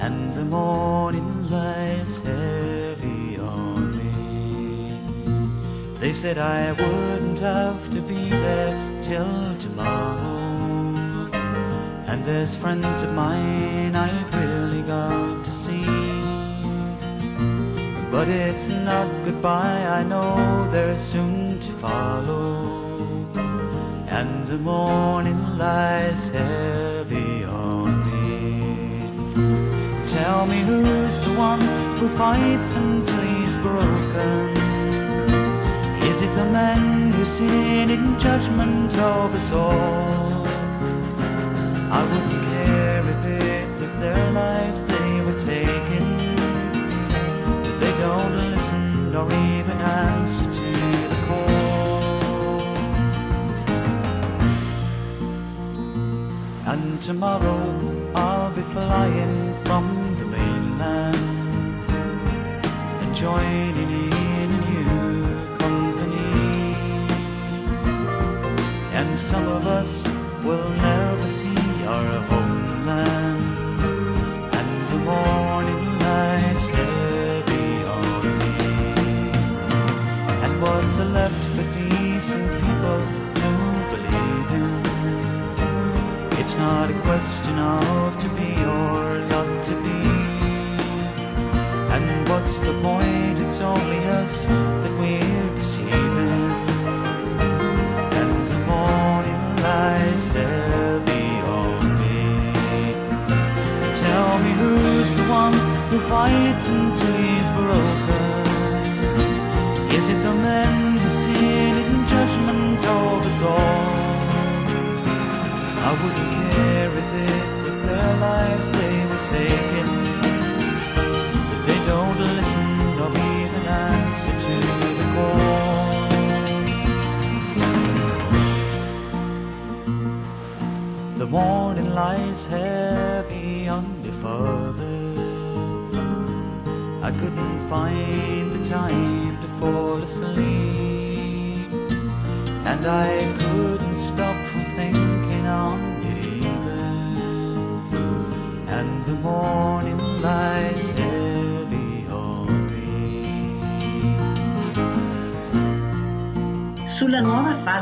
And 0.00 0.34
the 0.34 0.44
morning 0.44 1.48
lies 1.48 2.18
heavy 2.18 3.38
on 3.38 3.96
me. 3.96 4.98
They 6.00 6.12
said 6.12 6.38
I 6.38 6.72
wouldn't 6.72 7.38
have 7.38 7.90
to 7.92 8.00
be 8.02 8.28
there 8.28 9.02
till 9.02 9.56
tomorrow. 9.58 10.31
There's 12.24 12.54
friends 12.54 13.02
of 13.02 13.12
mine 13.14 13.96
I've 13.96 14.32
really 14.32 14.82
got 14.82 15.42
to 15.44 15.50
see. 15.50 15.84
But 18.12 18.28
it's 18.28 18.68
not 18.68 19.08
goodbye, 19.24 19.84
I 19.98 20.04
know 20.04 20.68
they're 20.70 20.96
soon 20.96 21.58
to 21.58 21.72
follow. 21.72 23.26
And 24.06 24.46
the 24.46 24.58
morning 24.58 25.58
lies 25.58 26.28
heavy 26.28 27.42
on 27.42 27.90
me. 28.06 29.02
Tell 30.06 30.46
me 30.46 30.60
who's 30.60 31.18
the 31.26 31.34
one 31.36 31.60
who 31.98 32.08
fights 32.10 32.76
until 32.76 33.20
he's 33.20 33.56
broken? 33.56 34.56
Is 36.04 36.22
it 36.22 36.32
the 36.36 36.48
man 36.52 37.10
who's 37.10 37.26
seen 37.26 37.90
in 37.90 38.16
judgment 38.20 38.96
of 38.96 39.34
us 39.34 39.50
all? 39.50 40.21
I 41.94 42.02
wouldn't 42.04 42.42
care 42.48 43.02
if 43.06 43.22
it 43.42 43.68
was 43.78 43.98
their 43.98 44.32
lives 44.32 44.86
they 44.86 45.20
were 45.26 45.38
taking. 45.38 46.08
But 47.62 47.74
they 47.80 47.94
don't 47.98 48.34
listen 48.34 49.14
or 49.14 49.26
even 49.26 49.76
answer 49.76 50.48
to 50.58 50.70
the 51.12 51.18
call. 51.28 52.60
And 56.72 57.02
tomorrow 57.02 57.60
I'll 58.14 58.54
be 58.54 58.62
flying 58.72 59.54
from 59.66 59.84
the 60.18 60.24
mainland 60.24 61.84
and 63.02 63.14
joining 63.14 63.90
in 64.40 64.48
a 64.50 64.62
new 64.70 65.56
company. 65.58 66.74
And 68.94 69.14
some 69.14 69.46
of 69.46 69.66
us 69.66 70.08
will 70.42 70.70
never 70.70 71.11
our 71.92 72.12
homeland, 72.30 73.44
and 74.58 74.68
the 74.92 75.00
morning 75.10 75.82
lies 76.04 76.64
heavy 76.78 77.70
on 77.98 78.22
me. 78.40 78.54
And 80.44 80.52
what's 80.62 80.96
left 81.18 81.42
for 81.54 81.66
decent 81.80 82.48
people 82.64 83.00
to 83.40 83.48
believe 83.92 84.50
in? 84.60 84.72
It's 86.40 86.54
not 86.56 86.86
a 86.90 86.98
question 87.08 87.56
of 87.58 88.08
to 88.22 88.28
be 88.38 88.50
or 88.76 88.91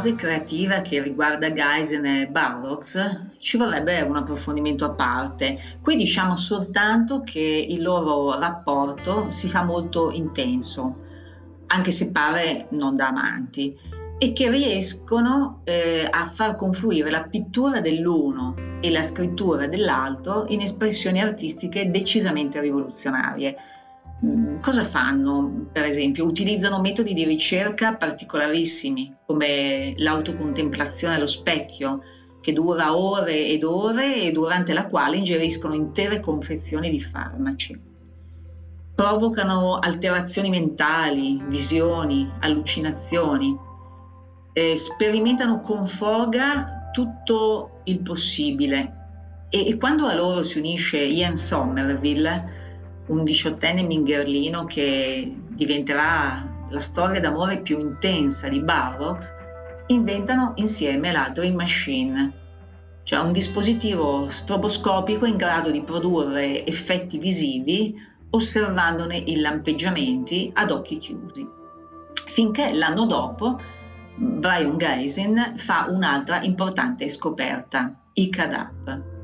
fase 0.00 0.14
creativa 0.14 0.80
che 0.80 1.02
riguarda 1.02 1.52
Geisen 1.52 2.06
e 2.06 2.26
Burroughs 2.26 3.34
ci 3.38 3.58
vorrebbe 3.58 4.00
un 4.00 4.16
approfondimento 4.16 4.86
a 4.86 4.92
parte. 4.92 5.60
Qui 5.82 5.94
diciamo 5.96 6.36
soltanto 6.36 7.20
che 7.22 7.66
il 7.68 7.82
loro 7.82 8.38
rapporto 8.38 9.30
si 9.30 9.46
fa 9.50 9.62
molto 9.62 10.10
intenso, 10.10 10.96
anche 11.66 11.90
se 11.90 12.12
pare 12.12 12.68
non 12.70 12.96
da 12.96 13.08
amanti, 13.08 13.76
e 14.16 14.32
che 14.32 14.50
riescono 14.50 15.60
eh, 15.64 16.08
a 16.10 16.30
far 16.30 16.54
confluire 16.54 17.10
la 17.10 17.24
pittura 17.24 17.82
dell'uno 17.82 18.54
e 18.80 18.90
la 18.90 19.02
scrittura 19.02 19.66
dell'altro 19.66 20.46
in 20.48 20.62
espressioni 20.62 21.20
artistiche 21.20 21.90
decisamente 21.90 22.58
rivoluzionarie. 22.58 23.54
Cosa 24.60 24.84
fanno, 24.84 25.68
per 25.72 25.84
esempio? 25.84 26.26
Utilizzano 26.26 26.80
metodi 26.80 27.14
di 27.14 27.24
ricerca 27.24 27.94
particolarissimi, 27.94 29.16
come 29.26 29.94
l'autocontemplazione 29.96 31.14
allo 31.14 31.26
specchio, 31.26 32.02
che 32.42 32.52
dura 32.52 32.94
ore 32.96 33.46
ed 33.46 33.64
ore 33.64 34.20
e 34.20 34.32
durante 34.32 34.74
la 34.74 34.86
quale 34.88 35.16
ingeriscono 35.16 35.74
intere 35.74 36.20
confezioni 36.20 36.90
di 36.90 37.00
farmaci. 37.00 37.80
Provocano 38.94 39.78
alterazioni 39.78 40.50
mentali, 40.50 41.42
visioni, 41.46 42.30
allucinazioni. 42.40 43.56
Eh, 44.52 44.76
sperimentano 44.76 45.60
con 45.60 45.86
foga 45.86 46.90
tutto 46.92 47.80
il 47.84 48.00
possibile 48.00 49.00
e, 49.48 49.68
e 49.68 49.76
quando 49.76 50.06
a 50.06 50.14
loro 50.14 50.42
si 50.42 50.58
unisce 50.58 50.98
Ian 50.98 51.36
Somerville, 51.36 52.58
un 53.10 53.24
diciottenne 53.24 53.82
mingherlino 53.82 54.64
che 54.64 55.32
diventerà 55.48 56.66
la 56.68 56.80
storia 56.80 57.20
d'amore 57.20 57.60
più 57.60 57.78
intensa 57.78 58.48
di 58.48 58.60
Barrocks, 58.60 59.36
inventano 59.88 60.52
insieme 60.56 61.10
la 61.10 61.30
Dream 61.32 61.54
Machine, 61.54 62.32
cioè 63.02 63.18
un 63.18 63.32
dispositivo 63.32 64.30
stroboscopico 64.30 65.26
in 65.26 65.36
grado 65.36 65.70
di 65.70 65.82
produrre 65.82 66.64
effetti 66.64 67.18
visivi 67.18 67.94
osservandone 68.30 69.16
i 69.16 69.40
lampeggiamenti 69.40 70.50
ad 70.54 70.70
occhi 70.70 70.96
chiusi. 70.96 71.44
Finché 72.26 72.72
l'anno 72.72 73.06
dopo 73.06 73.58
Brian 74.14 74.78
Geisen 74.78 75.54
fa 75.56 75.86
un'altra 75.88 76.40
importante 76.42 77.10
scoperta, 77.10 77.92
i 78.14 78.30
CADAP. 78.30 79.19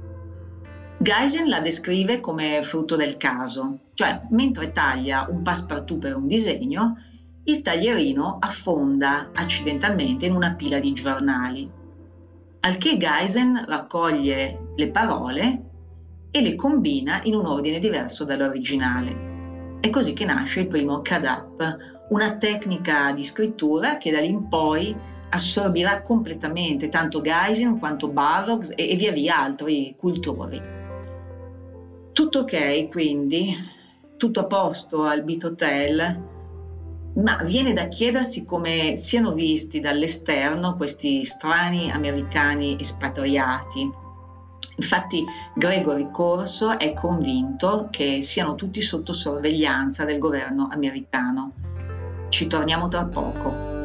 Geisen 1.07 1.49
la 1.49 1.61
descrive 1.61 2.19
come 2.19 2.63
frutto 2.65 2.97
del 2.97 3.17
caso, 3.17 3.79
cioè 3.95 4.23
mentre 4.31 4.73
taglia 4.73 5.29
un 5.31 5.41
passepartout 5.41 6.01
per 6.01 6.17
un 6.17 6.27
disegno, 6.27 6.97
il 7.45 7.63
taglierino 7.63 8.39
affonda 8.41 9.31
accidentalmente 9.33 10.27
in 10.27 10.35
una 10.35 10.55
pila 10.55 10.81
di 10.81 10.93
giornali. 10.93 11.71
Al 12.59 12.77
che 12.79 12.97
Geisen 12.97 13.67
raccoglie 13.69 14.73
le 14.75 14.91
parole 14.91 15.63
e 16.33 16.41
le 16.41 16.57
combina 16.57 17.21
in 17.23 17.37
un 17.37 17.47
ordine 17.47 17.79
diverso 17.79 18.25
dall'originale. 18.25 19.79
È 19.79 19.89
così 19.91 20.13
che 20.13 20.25
nasce 20.25 20.59
il 20.63 20.67
primo 20.67 20.99
CADAP, 21.03 21.77
una 22.09 22.37
tecnica 22.37 23.13
di 23.13 23.23
scrittura 23.23 23.97
che 23.97 24.11
da 24.11 24.19
lì 24.19 24.31
in 24.31 24.49
poi 24.49 24.93
assorbirà 25.29 26.01
completamente 26.01 26.89
tanto 26.89 27.21
Geisen 27.21 27.79
quanto 27.79 28.09
Barrocks 28.09 28.73
e, 28.75 28.91
e 28.91 28.97
via 28.97 29.13
via 29.13 29.37
altri 29.39 29.95
cultori. 29.97 30.76
Tutto 32.17 32.39
ok, 32.39 32.89
quindi, 32.89 33.55
tutto 34.17 34.41
a 34.41 34.47
posto 34.47 35.03
al 35.03 35.23
Beat 35.23 35.45
Hotel, 35.45 36.23
ma 37.17 37.37
viene 37.45 37.75
da 37.75 37.89
chiedersi 37.89 38.43
come 38.47 38.97
siano 38.97 39.35
visti 39.35 39.81
dall'esterno 39.81 40.77
questi 40.77 41.23
strani 41.25 41.91
americani 41.91 42.75
espatriati. 42.81 43.87
Infatti 44.77 45.23
Gregory 45.55 46.11
Corso 46.11 46.79
è 46.79 46.95
convinto 46.95 47.89
che 47.91 48.23
siano 48.23 48.55
tutti 48.55 48.81
sotto 48.81 49.13
sorveglianza 49.13 50.07
del 50.07 50.17
governo 50.17 50.71
americano. 50.73 51.53
Ci 52.31 52.47
torniamo 52.47 52.89
tra 52.89 53.05
poco. 53.05 53.76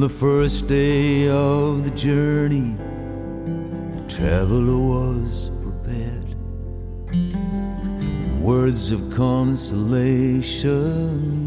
On 0.00 0.08
the 0.08 0.14
first 0.14 0.66
day 0.66 1.28
of 1.28 1.84
the 1.84 1.90
journey, 1.90 2.74
the 3.44 4.04
traveler 4.08 4.78
was 4.78 5.50
prepared. 5.62 6.34
Words 8.40 8.92
of 8.92 9.10
consolation 9.14 10.72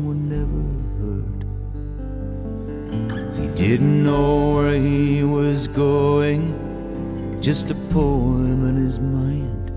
were 0.06 0.14
never 0.14 0.64
heard. 1.02 1.46
He 3.40 3.48
didn't 3.56 4.04
know 4.04 4.54
where 4.54 4.76
he 4.76 5.24
was 5.24 5.68
going, 5.68 6.54
just 7.42 7.72
a 7.72 7.76
poem 7.90 8.68
in 8.68 8.76
his 8.76 9.00
mind. 9.00 9.72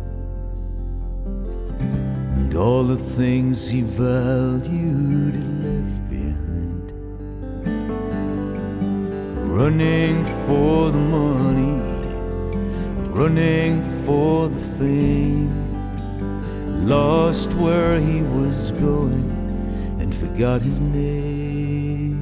And 1.81 2.55
all 2.55 2.85
the 2.85 2.99
things 2.99 3.67
he 3.67 3.81
valued 3.81 5.35
Running 9.57 10.23
for 10.47 10.91
the 10.91 10.99
money, 10.99 11.81
running 13.09 13.83
for 14.05 14.51
the 14.51 14.61
fame. 14.77 15.51
Lost 16.87 17.55
where 17.55 17.99
he 17.99 18.21
was 18.21 18.71
going 18.73 19.31
and 19.99 20.15
forgot 20.15 20.61
his 20.61 20.79
name. 20.79 22.21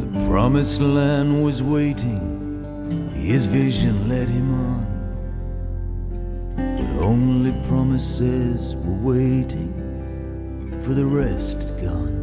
The 0.00 0.26
promised 0.26 0.80
land 0.80 1.44
was 1.44 1.62
waiting 1.62 2.35
his 3.26 3.44
vision 3.46 4.08
led 4.08 4.28
him 4.28 4.54
on, 4.54 4.86
but 6.56 7.04
only 7.04 7.50
promises 7.66 8.76
were 8.76 9.14
waiting 9.14 9.74
for 10.84 10.94
the 10.94 11.04
rest 11.04 11.58
gone. 11.82 12.14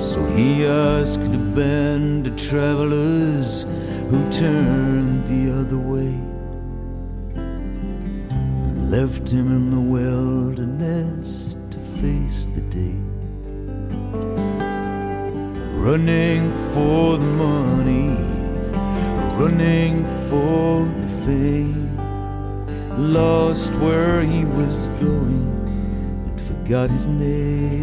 So 0.00 0.24
he 0.34 0.64
asked 0.64 1.20
a 1.20 1.44
band 1.54 2.28
of 2.28 2.36
travelers 2.36 3.66
who 4.08 4.30
turned 4.30 5.28
the 5.28 5.52
other 5.60 5.76
way 5.76 6.14
and 8.24 8.90
left 8.90 9.30
him 9.30 9.48
in 9.48 9.70
the 9.70 9.80
wilderness 9.96 11.58
to 11.72 11.78
face 12.00 12.46
the 12.46 12.62
day. 12.62 12.96
Running 15.76 16.50
for 16.72 17.18
the 17.18 17.32
money 17.36 18.29
running 19.40 20.04
for 20.28 20.84
the 21.00 21.08
fame, 21.24 21.96
lost 22.98 23.72
where 23.84 24.20
he 24.22 24.44
was 24.44 24.88
going 25.00 25.46
and 26.26 26.40
forgot 26.42 26.90
his 26.90 27.06
name. 27.06 27.80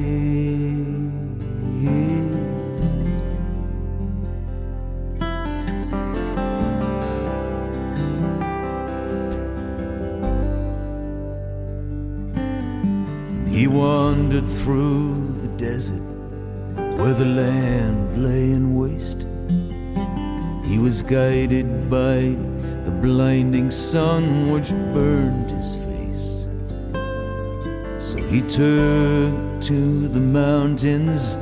He 13.50 13.66
wandered 13.66 14.48
through 14.48 15.34
the 15.42 15.48
desert 15.58 16.04
where 17.00 17.16
the 17.16 17.26
land 17.26 18.24
lay 18.24 18.52
in 18.52 18.76
waste 18.76 19.17
he 20.78 20.84
was 20.84 21.02
guided 21.02 21.90
by 21.90 22.20
the 22.86 23.00
blinding 23.02 23.72
sun 23.72 24.52
which 24.52 24.70
burned 24.94 25.50
his 25.50 25.74
face. 25.86 26.46
So 27.98 28.18
he 28.18 28.42
took 28.42 29.34
to 29.70 30.08
the 30.08 30.20
mountains 30.20 31.36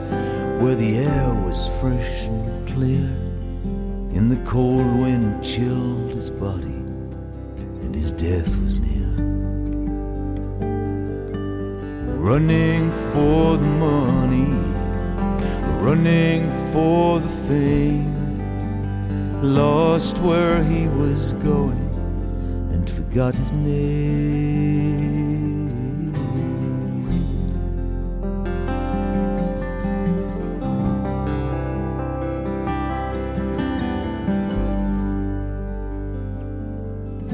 where 0.61 0.75
the 0.75 0.99
air 0.99 1.33
was 1.45 1.67
fresh 1.81 2.27
and 2.27 2.65
clear. 2.69 3.09
And 4.15 4.31
the 4.31 4.41
cold 4.49 4.99
wind 4.99 5.43
chilled 5.43 6.13
his 6.13 6.29
body, 6.29 6.79
and 7.83 7.93
his 7.93 8.13
death 8.13 8.55
was 8.61 8.75
near. 8.75 9.15
Running 12.15 12.89
for 13.11 13.57
the 13.57 13.71
money, 13.89 14.53
running 15.83 16.49
for 16.71 17.19
the 17.19 17.35
fame 17.49 18.14
lost 19.45 20.17
where 20.19 20.63
he 20.63 20.87
was 20.87 21.33
going 21.33 21.89
and 22.73 22.89
forgot 22.89 23.35
his 23.35 23.51
name. 23.51 24.55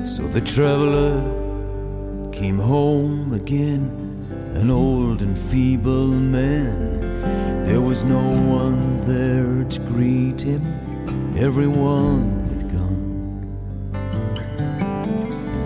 So 0.05 0.27
the 0.27 0.41
traveler 0.41 1.21
came 2.33 2.59
home 2.59 3.33
again, 3.33 3.89
an 4.55 4.69
old 4.69 5.21
and 5.21 5.37
feeble 5.37 6.07
man. 6.07 6.99
There 7.65 7.81
was 7.81 8.03
no 8.03 8.19
one 8.19 9.05
there 9.07 9.63
to 9.63 9.79
greet 9.81 10.41
him, 10.41 10.61
everyone 11.37 12.45
had 12.49 12.71
gone. 12.71 13.41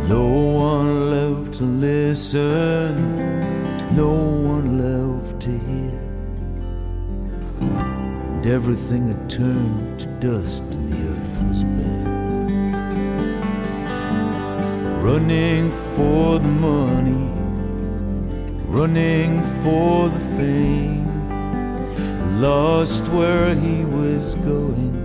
No 0.08 0.26
one 0.26 1.10
left 1.12 1.54
to 1.60 1.64
listen, 1.64 2.96
no 3.96 4.14
one 4.54 4.68
left 4.84 5.42
to 5.42 5.52
hear. 5.52 6.00
And 8.34 8.48
everything 8.48 9.08
had 9.08 9.30
turned 9.30 10.00
to 10.00 10.08
dust 10.20 10.64
and 10.64 10.94
the 10.94 10.98
earth 11.12 11.38
was 11.50 11.64
bare. 11.64 12.06
Running 15.02 15.72
for 15.72 16.40
the 16.40 16.48
money, 16.48 17.32
running 18.68 19.42
for 19.64 20.10
the 20.10 20.20
fame 20.38 21.06
lost 22.42 23.08
where 23.10 23.56
he 23.56 23.86
was 23.86 24.36
going 24.36 25.05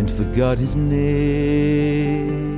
and 0.00 0.10
forgot 0.10 0.56
his 0.56 0.76
name. 0.76 2.48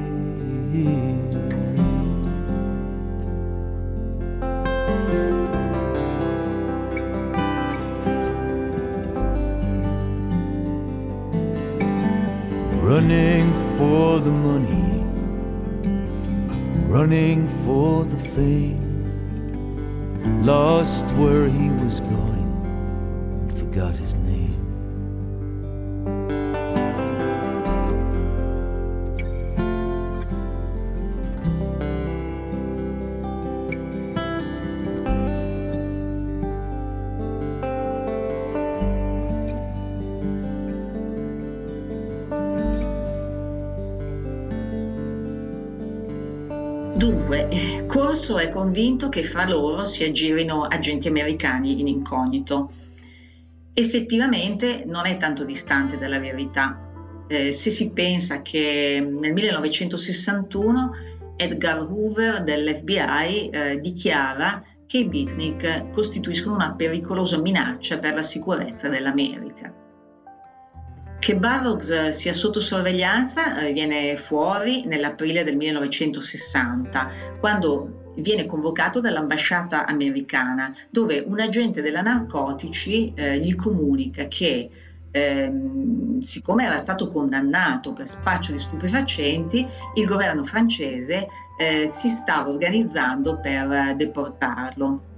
Running 12.80 13.52
for 13.76 14.20
the 14.20 14.30
money, 14.30 15.02
running 16.86 17.48
for 17.64 18.04
the 18.04 18.20
fame, 18.36 18.86
lost 20.44 21.06
where 21.16 21.48
he 21.48 21.70
was 21.82 21.98
going 21.98 22.41
convinto 48.72 49.10
che 49.10 49.22
fra 49.22 49.46
loro 49.46 49.84
si 49.84 50.02
aggirino 50.02 50.64
agenti 50.64 51.06
americani 51.06 51.78
in 51.78 51.88
incognito. 51.88 52.72
Effettivamente 53.74 54.84
non 54.86 55.04
è 55.04 55.18
tanto 55.18 55.44
distante 55.44 55.98
dalla 55.98 56.18
verità. 56.18 56.78
Eh, 57.28 57.52
se 57.52 57.68
si 57.68 57.92
pensa 57.92 58.40
che 58.40 59.06
nel 59.06 59.34
1961 59.34 60.90
Edgar 61.36 61.80
Hoover 61.82 62.42
dell'FBI 62.42 63.50
eh, 63.50 63.78
dichiara 63.78 64.64
che 64.86 64.98
i 64.98 65.08
beatnik 65.08 65.90
costituiscono 65.90 66.54
una 66.54 66.72
pericolosa 66.72 67.38
minaccia 67.38 67.98
per 67.98 68.14
la 68.14 68.22
sicurezza 68.22 68.88
dell'America. 68.88 69.70
Che 71.18 71.38
eh, 71.38 72.12
sia 72.12 72.32
sotto 72.32 72.60
sorveglianza 72.60 73.58
eh, 73.58 73.72
viene 73.72 74.16
fuori 74.16 74.86
nell'aprile 74.86 75.44
del 75.44 75.56
1960, 75.56 77.10
quando 77.38 78.00
viene 78.16 78.46
convocato 78.46 79.00
dall'ambasciata 79.00 79.86
americana, 79.86 80.74
dove 80.90 81.24
un 81.26 81.40
agente 81.40 81.82
della 81.82 82.02
narcotici 82.02 83.12
eh, 83.14 83.38
gli 83.38 83.54
comunica 83.54 84.26
che 84.26 84.70
ehm, 85.10 86.20
siccome 86.20 86.64
era 86.64 86.78
stato 86.78 87.08
condannato 87.08 87.92
per 87.92 88.08
spaccio 88.08 88.52
di 88.52 88.58
stupefacenti, 88.58 89.66
il 89.94 90.06
governo 90.06 90.42
francese 90.42 91.28
eh, 91.58 91.86
si 91.86 92.08
stava 92.08 92.50
organizzando 92.50 93.38
per 93.38 93.94
deportarlo. 93.94 95.10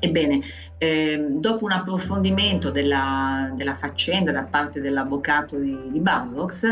Ebbene, 0.00 0.40
eh, 0.78 1.26
dopo 1.28 1.64
un 1.64 1.72
approfondimento 1.72 2.70
della, 2.70 3.50
della, 3.54 3.74
faccenda 3.74 4.30
da 4.30 4.44
parte 4.44 4.80
dell'avvocato 4.80 5.58
di, 5.58 5.76
di 5.90 6.00
Barlox, 6.00 6.66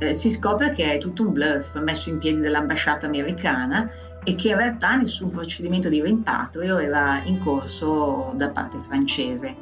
eh, 0.00 0.12
si 0.12 0.30
scopre 0.30 0.70
che 0.70 0.92
è 0.92 0.98
tutto 0.98 1.22
un 1.24 1.32
bluff 1.32 1.78
messo 1.78 2.10
in 2.10 2.18
piedi 2.18 2.40
dall'ambasciata 2.40 3.06
americana 3.06 3.88
e 4.24 4.34
che 4.34 4.48
in 4.48 4.56
realtà 4.56 4.96
nessun 4.96 5.30
procedimento 5.30 5.88
di 5.88 6.02
rimpatrio 6.02 6.78
era 6.78 7.22
in 7.24 7.38
corso 7.38 8.32
da 8.34 8.50
parte 8.50 8.78
francese. 8.78 9.54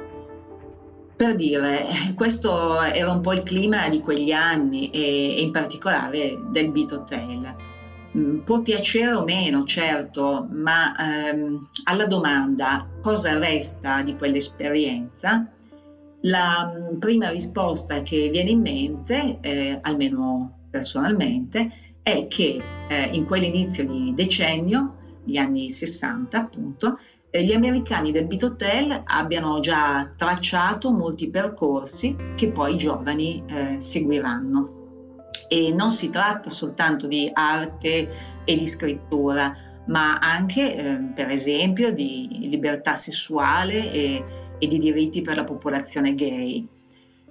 Per 1.15 1.35
dire, 1.35 1.85
questo 2.15 2.81
era 2.81 3.11
un 3.11 3.21
po' 3.21 3.33
il 3.33 3.43
clima 3.43 3.87
di 3.89 3.99
quegli 3.99 4.31
anni 4.31 4.89
e, 4.89 5.37
e 5.37 5.41
in 5.41 5.51
particolare 5.51 6.37
del 6.49 6.71
Beat 6.71 6.91
Hotel. 6.91 7.55
Mm, 8.17 8.39
può 8.39 8.61
piacere 8.61 9.13
o 9.13 9.23
meno, 9.23 9.63
certo, 9.63 10.47
ma 10.51 10.95
ehm, 10.95 11.69
alla 11.85 12.05
domanda 12.05 12.87
cosa 13.01 13.37
resta 13.37 14.01
di 14.01 14.15
quell'esperienza, 14.15 15.47
la 16.21 16.73
mm, 16.73 16.99
prima 16.99 17.29
risposta 17.29 18.01
che 18.01 18.29
viene 18.31 18.51
in 18.51 18.61
mente, 18.61 19.39
eh, 19.41 19.79
almeno 19.81 20.59
personalmente, 20.69 21.71
è 22.03 22.27
che 22.27 22.61
eh, 22.89 23.09
in 23.13 23.25
quell'inizio 23.25 23.85
di 23.85 24.13
decennio, 24.13 24.97
gli 25.23 25.37
anni 25.37 25.69
60 25.69 26.37
appunto, 26.37 26.99
eh, 27.31 27.43
gli 27.43 27.53
americani 27.53 28.11
del 28.11 28.27
Beat 28.27 28.43
Hotel 28.43 29.01
abbiano 29.05 29.59
già 29.59 30.13
tracciato 30.15 30.91
molti 30.91 31.29
percorsi 31.29 32.15
che 32.35 32.51
poi 32.51 32.73
i 32.73 32.77
giovani 32.77 33.41
eh, 33.47 33.77
seguiranno. 33.79 34.81
E 35.47 35.73
non 35.73 35.91
si 35.91 36.09
tratta 36.09 36.49
soltanto 36.49 37.07
di 37.07 37.29
arte 37.33 38.09
e 38.43 38.55
di 38.55 38.67
scrittura, 38.67 39.55
ma 39.87 40.19
anche, 40.19 40.75
eh, 40.75 40.99
per 41.15 41.29
esempio, 41.29 41.91
di 41.91 42.27
libertà 42.49 42.95
sessuale 42.95 43.91
e, 43.91 44.25
e, 44.59 44.67
di 44.67 44.77
diritti 44.77 45.21
per 45.21 45.37
la 45.37 45.43
popolazione 45.43 46.13
gay. 46.13 46.67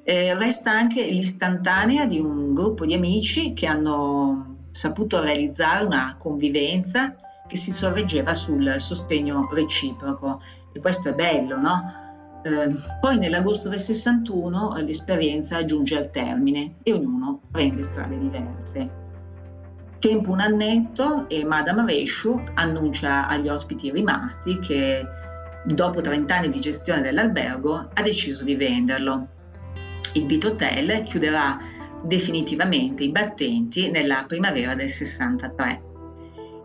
Eh, 0.03 0.37
resta 0.37 0.73
anche 0.73 1.05
l'istantanea 1.05 2.07
di 2.07 2.19
un 2.19 2.55
gruppo 2.55 2.85
di 2.85 2.95
amici 2.95 3.53
che 3.53 3.67
hanno 3.67 4.62
saputo 4.73 5.21
realizzare 5.21 5.85
una 5.85 6.17
convivenza 6.19 7.15
che 7.47 7.57
si 7.57 7.71
sorreggeva 7.71 8.35
sul 8.35 8.75
sostegno 8.79 9.49
reciproco. 9.53 10.41
E 10.73 10.81
questo 10.81 11.11
è 11.11 11.13
bello, 11.13 11.57
no? 11.59 12.01
Eh, 12.43 12.75
poi 13.01 13.19
nell'agosto 13.19 13.69
del 13.69 13.79
61 13.79 14.77
eh, 14.77 14.83
l'esperienza 14.83 15.65
giunge 15.65 15.97
al 15.97 16.11
termine 16.11 16.77
e 16.83 16.93
ognuno 16.93 17.41
prende 17.51 17.85
strade 17.85 18.19
diverse. 18.19 19.01
Tempo 19.99 20.33
un 20.33 20.41
annetto 20.41 21.29
e 21.29 21.45
Madame 21.45 21.85
Reshu 21.87 22.43
annuncia 22.55 23.29
agli 23.29 23.49
ospiti 23.49 23.93
rimasti 23.93 24.59
che 24.59 25.07
dopo 25.65 26.01
30 26.01 26.35
anni 26.35 26.49
di 26.49 26.59
gestione 26.59 27.03
dell'albergo 27.03 27.91
ha 27.93 28.03
deciso 28.03 28.43
di 28.43 28.57
venderlo. 28.57 29.29
Il 30.15 30.25
Beat 30.25 30.45
Hotel 30.45 31.03
chiuderà 31.05 31.59
definitivamente 32.05 33.05
i 33.05 33.11
battenti 33.11 33.91
nella 33.91 34.25
primavera 34.27 34.75
del 34.75 34.91
63. 34.91 35.91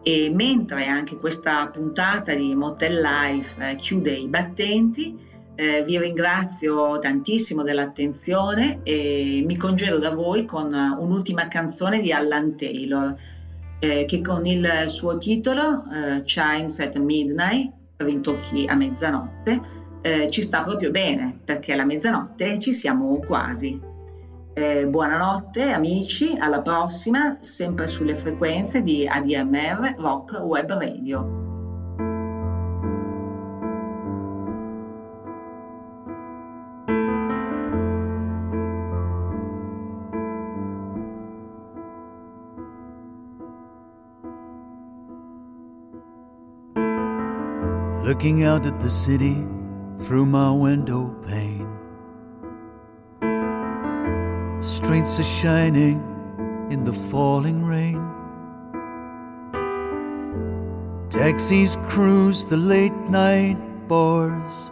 E 0.04 0.30
mentre 0.34 0.86
anche 0.86 1.18
questa 1.18 1.68
puntata 1.68 2.34
di 2.34 2.56
Motel 2.56 3.02
Life 3.02 3.66
eh, 3.66 3.76
chiude 3.76 4.12
i 4.12 4.28
battenti, 4.28 5.18
eh, 5.56 5.84
vi 5.84 5.98
ringrazio 5.98 7.00
tantissimo 7.00 7.64
dell'attenzione 7.64 8.80
e 8.84 9.44
mi 9.46 9.58
congedo 9.58 9.98
da 9.98 10.12
voi 10.12 10.46
con 10.46 10.72
un'ultima 10.74 11.48
canzone 11.48 12.00
di 12.00 12.12
Alan 12.12 12.56
Taylor 12.56 13.16
eh, 13.80 14.06
che 14.06 14.22
con 14.22 14.46
il 14.46 14.84
suo 14.86 15.18
titolo 15.18 15.84
eh, 15.92 16.24
Chimes 16.24 16.80
at 16.80 16.96
Midnight, 16.98 17.72
rintocchi 17.98 18.66
a 18.68 18.76
mezzanotte, 18.76 19.62
eh, 20.02 20.30
ci 20.30 20.42
sta 20.42 20.62
proprio 20.62 20.92
bene 20.92 21.40
perché 21.44 21.74
alla 21.74 21.86
mezzanotte 21.86 22.60
ci 22.60 22.72
siamo 22.72 23.20
quasi. 23.20 23.80
Eh, 24.58 24.88
buonanotte 24.88 25.72
amici, 25.72 26.36
alla 26.36 26.64
prossima, 26.64 27.38
sempre 27.42 27.86
sulle 27.86 28.16
frequenze 28.16 28.82
di 28.82 29.08
ADMR 29.08 29.94
Rock 30.00 30.42
Web 30.42 30.72
Radio. 30.72 31.46
looking 48.04 48.46
out 48.46 48.66
at 48.66 48.80
the 48.80 48.90
city 48.90 49.46
through 50.00 50.26
my 50.26 50.50
window 50.50 51.14
pane. 51.28 51.57
Streets 54.88 55.20
are 55.20 55.24
shining 55.24 56.00
in 56.72 56.86
the 56.86 56.94
falling 56.94 57.62
rain. 57.66 58.00
Taxis 61.10 61.76
cruise 61.90 62.46
the 62.46 62.56
late 62.56 62.96
night 63.10 63.58
bars, 63.90 64.72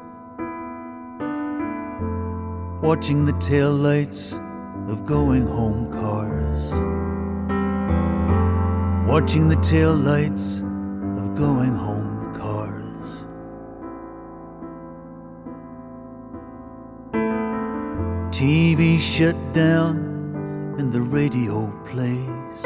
watching 2.82 3.26
the 3.26 3.36
tail 3.42 3.74
lights 3.74 4.40
of 4.88 5.06
going 5.06 5.46
home 5.46 5.92
cars, 5.92 6.72
watching 9.06 9.50
the 9.50 9.58
tail 9.58 9.94
lights 9.94 10.60
of 11.20 11.36
going 11.36 11.76
home 11.76 12.05
TV 18.36 19.00
shut 19.00 19.38
down 19.54 19.96
and 20.78 20.92
the 20.92 21.00
radio 21.00 21.72
plays 21.86 22.66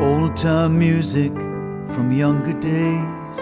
old 0.00 0.36
time 0.36 0.76
music 0.76 1.32
from 1.94 2.10
younger 2.10 2.54
days. 2.54 3.38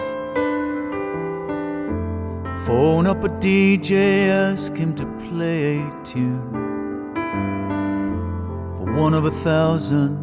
Phone 2.67 3.07
up 3.07 3.23
a 3.23 3.29
DJ, 3.29 4.27
ask 4.27 4.71
him 4.75 4.93
to 4.93 5.07
play 5.31 5.79
a 5.79 6.03
tune 6.03 6.51
for 8.77 8.93
one 9.01 9.15
of 9.15 9.25
a 9.25 9.31
thousand 9.31 10.15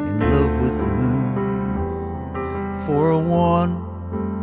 in 0.00 0.18
love 0.18 0.62
with 0.62 0.80
the 0.80 0.86
moon. 0.86 1.34
For 2.86 3.10
a 3.10 3.18
one 3.18 3.76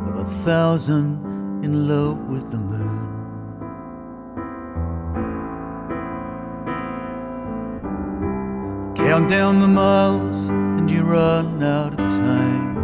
of 0.10 0.20
a 0.20 0.26
thousand 0.46 1.20
in 1.66 1.88
love 1.88 2.20
with 2.30 2.52
the 2.52 2.60
moon. 2.60 3.01
Count 9.12 9.28
down 9.28 9.60
the 9.60 9.68
miles 9.68 10.48
and 10.48 10.90
you 10.90 11.02
run 11.04 11.62
out 11.62 11.92
of 12.00 12.10
time. 12.12 12.76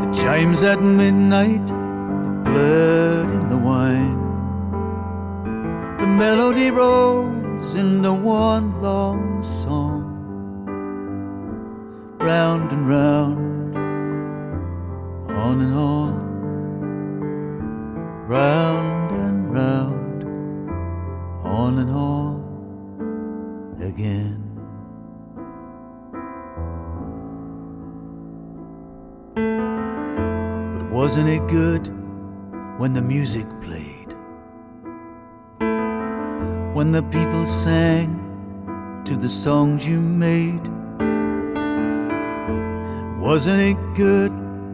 The 0.00 0.12
chimes 0.20 0.62
at 0.62 0.82
midnight, 0.82 1.66
the 1.66 1.72
blood 2.44 3.30
in 3.30 3.48
the 3.48 3.56
wine. 3.56 4.18
The 5.96 6.06
melody 6.06 6.70
rolls 6.70 7.72
into 7.72 8.12
one 8.12 8.82
long 8.82 9.42
song. 9.42 10.04
Round 12.20 12.70
and 12.70 12.86
round, 12.86 13.78
on 15.30 15.60
and 15.62 15.74
on. 15.74 16.12
Round 18.28 19.10
and 19.10 19.50
round, 19.54 20.22
on 21.46 21.78
and 21.78 21.90
on 21.90 22.47
again. 23.88 24.44
But 30.76 30.90
wasn't 30.90 31.28
it 31.28 31.44
good 31.48 31.88
when 32.78 32.92
the 32.92 33.02
music 33.02 33.46
played? 33.60 34.14
When 36.76 36.92
the 36.92 37.02
people 37.02 37.46
sang 37.46 39.02
to 39.06 39.16
the 39.16 39.28
songs 39.28 39.86
you 39.86 40.00
made? 40.00 40.64
Wasn't 43.20 43.60
it 43.60 43.78
good? 43.94 44.32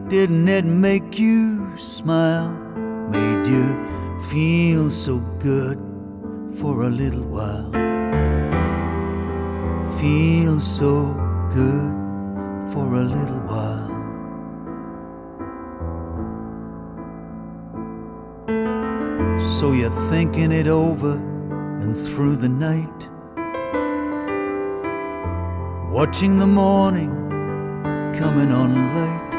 Didn't 0.09 0.47
it 0.47 0.65
make 0.65 1.17
you 1.17 1.75
smile? 1.77 2.51
Made 3.09 3.47
you 3.47 3.65
feel 4.29 4.91
so 4.91 5.19
good 5.39 5.79
for 6.59 6.83
a 6.83 6.89
little 6.89 7.23
while? 7.23 7.94
Feel 9.99 10.59
so 10.59 11.13
good 11.53 11.91
for 12.73 12.85
a 12.95 13.03
little 13.03 13.39
while. 13.47 13.95
So 19.59 19.71
you're 19.71 20.09
thinking 20.09 20.51
it 20.51 20.67
over 20.67 21.15
and 21.81 21.97
through 21.97 22.35
the 22.37 22.49
night, 22.49 23.09
watching 25.91 26.39
the 26.39 26.47
morning 26.47 27.11
coming 28.19 28.51
on 28.51 28.73
light. 28.95 29.31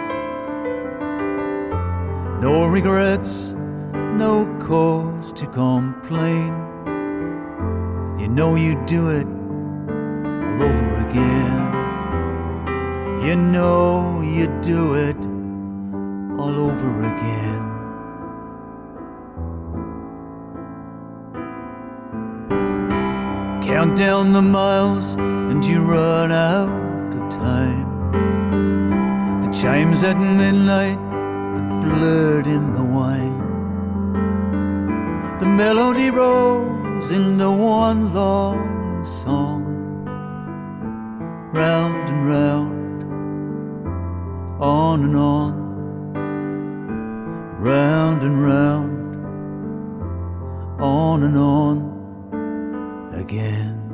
No 2.41 2.67
regrets, 2.67 3.55
no 3.93 4.47
cause 4.61 5.33
to 5.35 5.47
complain. 5.47 6.53
You 8.19 8.29
know 8.29 8.55
you 8.55 8.83
do 8.87 9.11
it 9.11 9.26
You 13.27 13.35
know 13.35 14.21
you 14.21 14.47
do 14.63 14.95
it 14.95 15.17
all 16.41 16.57
over 16.69 16.91
again. 17.13 17.65
Count 23.67 23.97
down 23.97 24.33
the 24.33 24.43
miles 24.43 25.17
and 25.17 25.67
you 25.67 25.81
run 25.83 26.31
out 26.31 26.69
of 27.17 27.29
time. 27.29 27.89
The 29.43 29.51
chimes 29.61 30.05
at 30.05 30.19
midnight, 30.19 31.01
the 31.57 31.65
blood 31.83 32.47
in 32.47 32.75
the 32.75 32.85
wine. 32.85 33.41
The 35.41 35.47
melody 35.47 36.11
rolls 36.11 37.11
into 37.11 37.51
one 37.51 38.15
long 38.15 39.05
song 39.05 39.65
round 41.53 42.09
and 42.09 42.29
round, 42.29 42.76
on 44.61 45.05
and 45.05 45.17
on, 45.17 45.53
round 47.61 48.23
and 48.23 48.43
round, 48.43 49.17
on 50.81 51.23
and 51.23 51.37
on 51.37 53.13
again. 53.15 53.86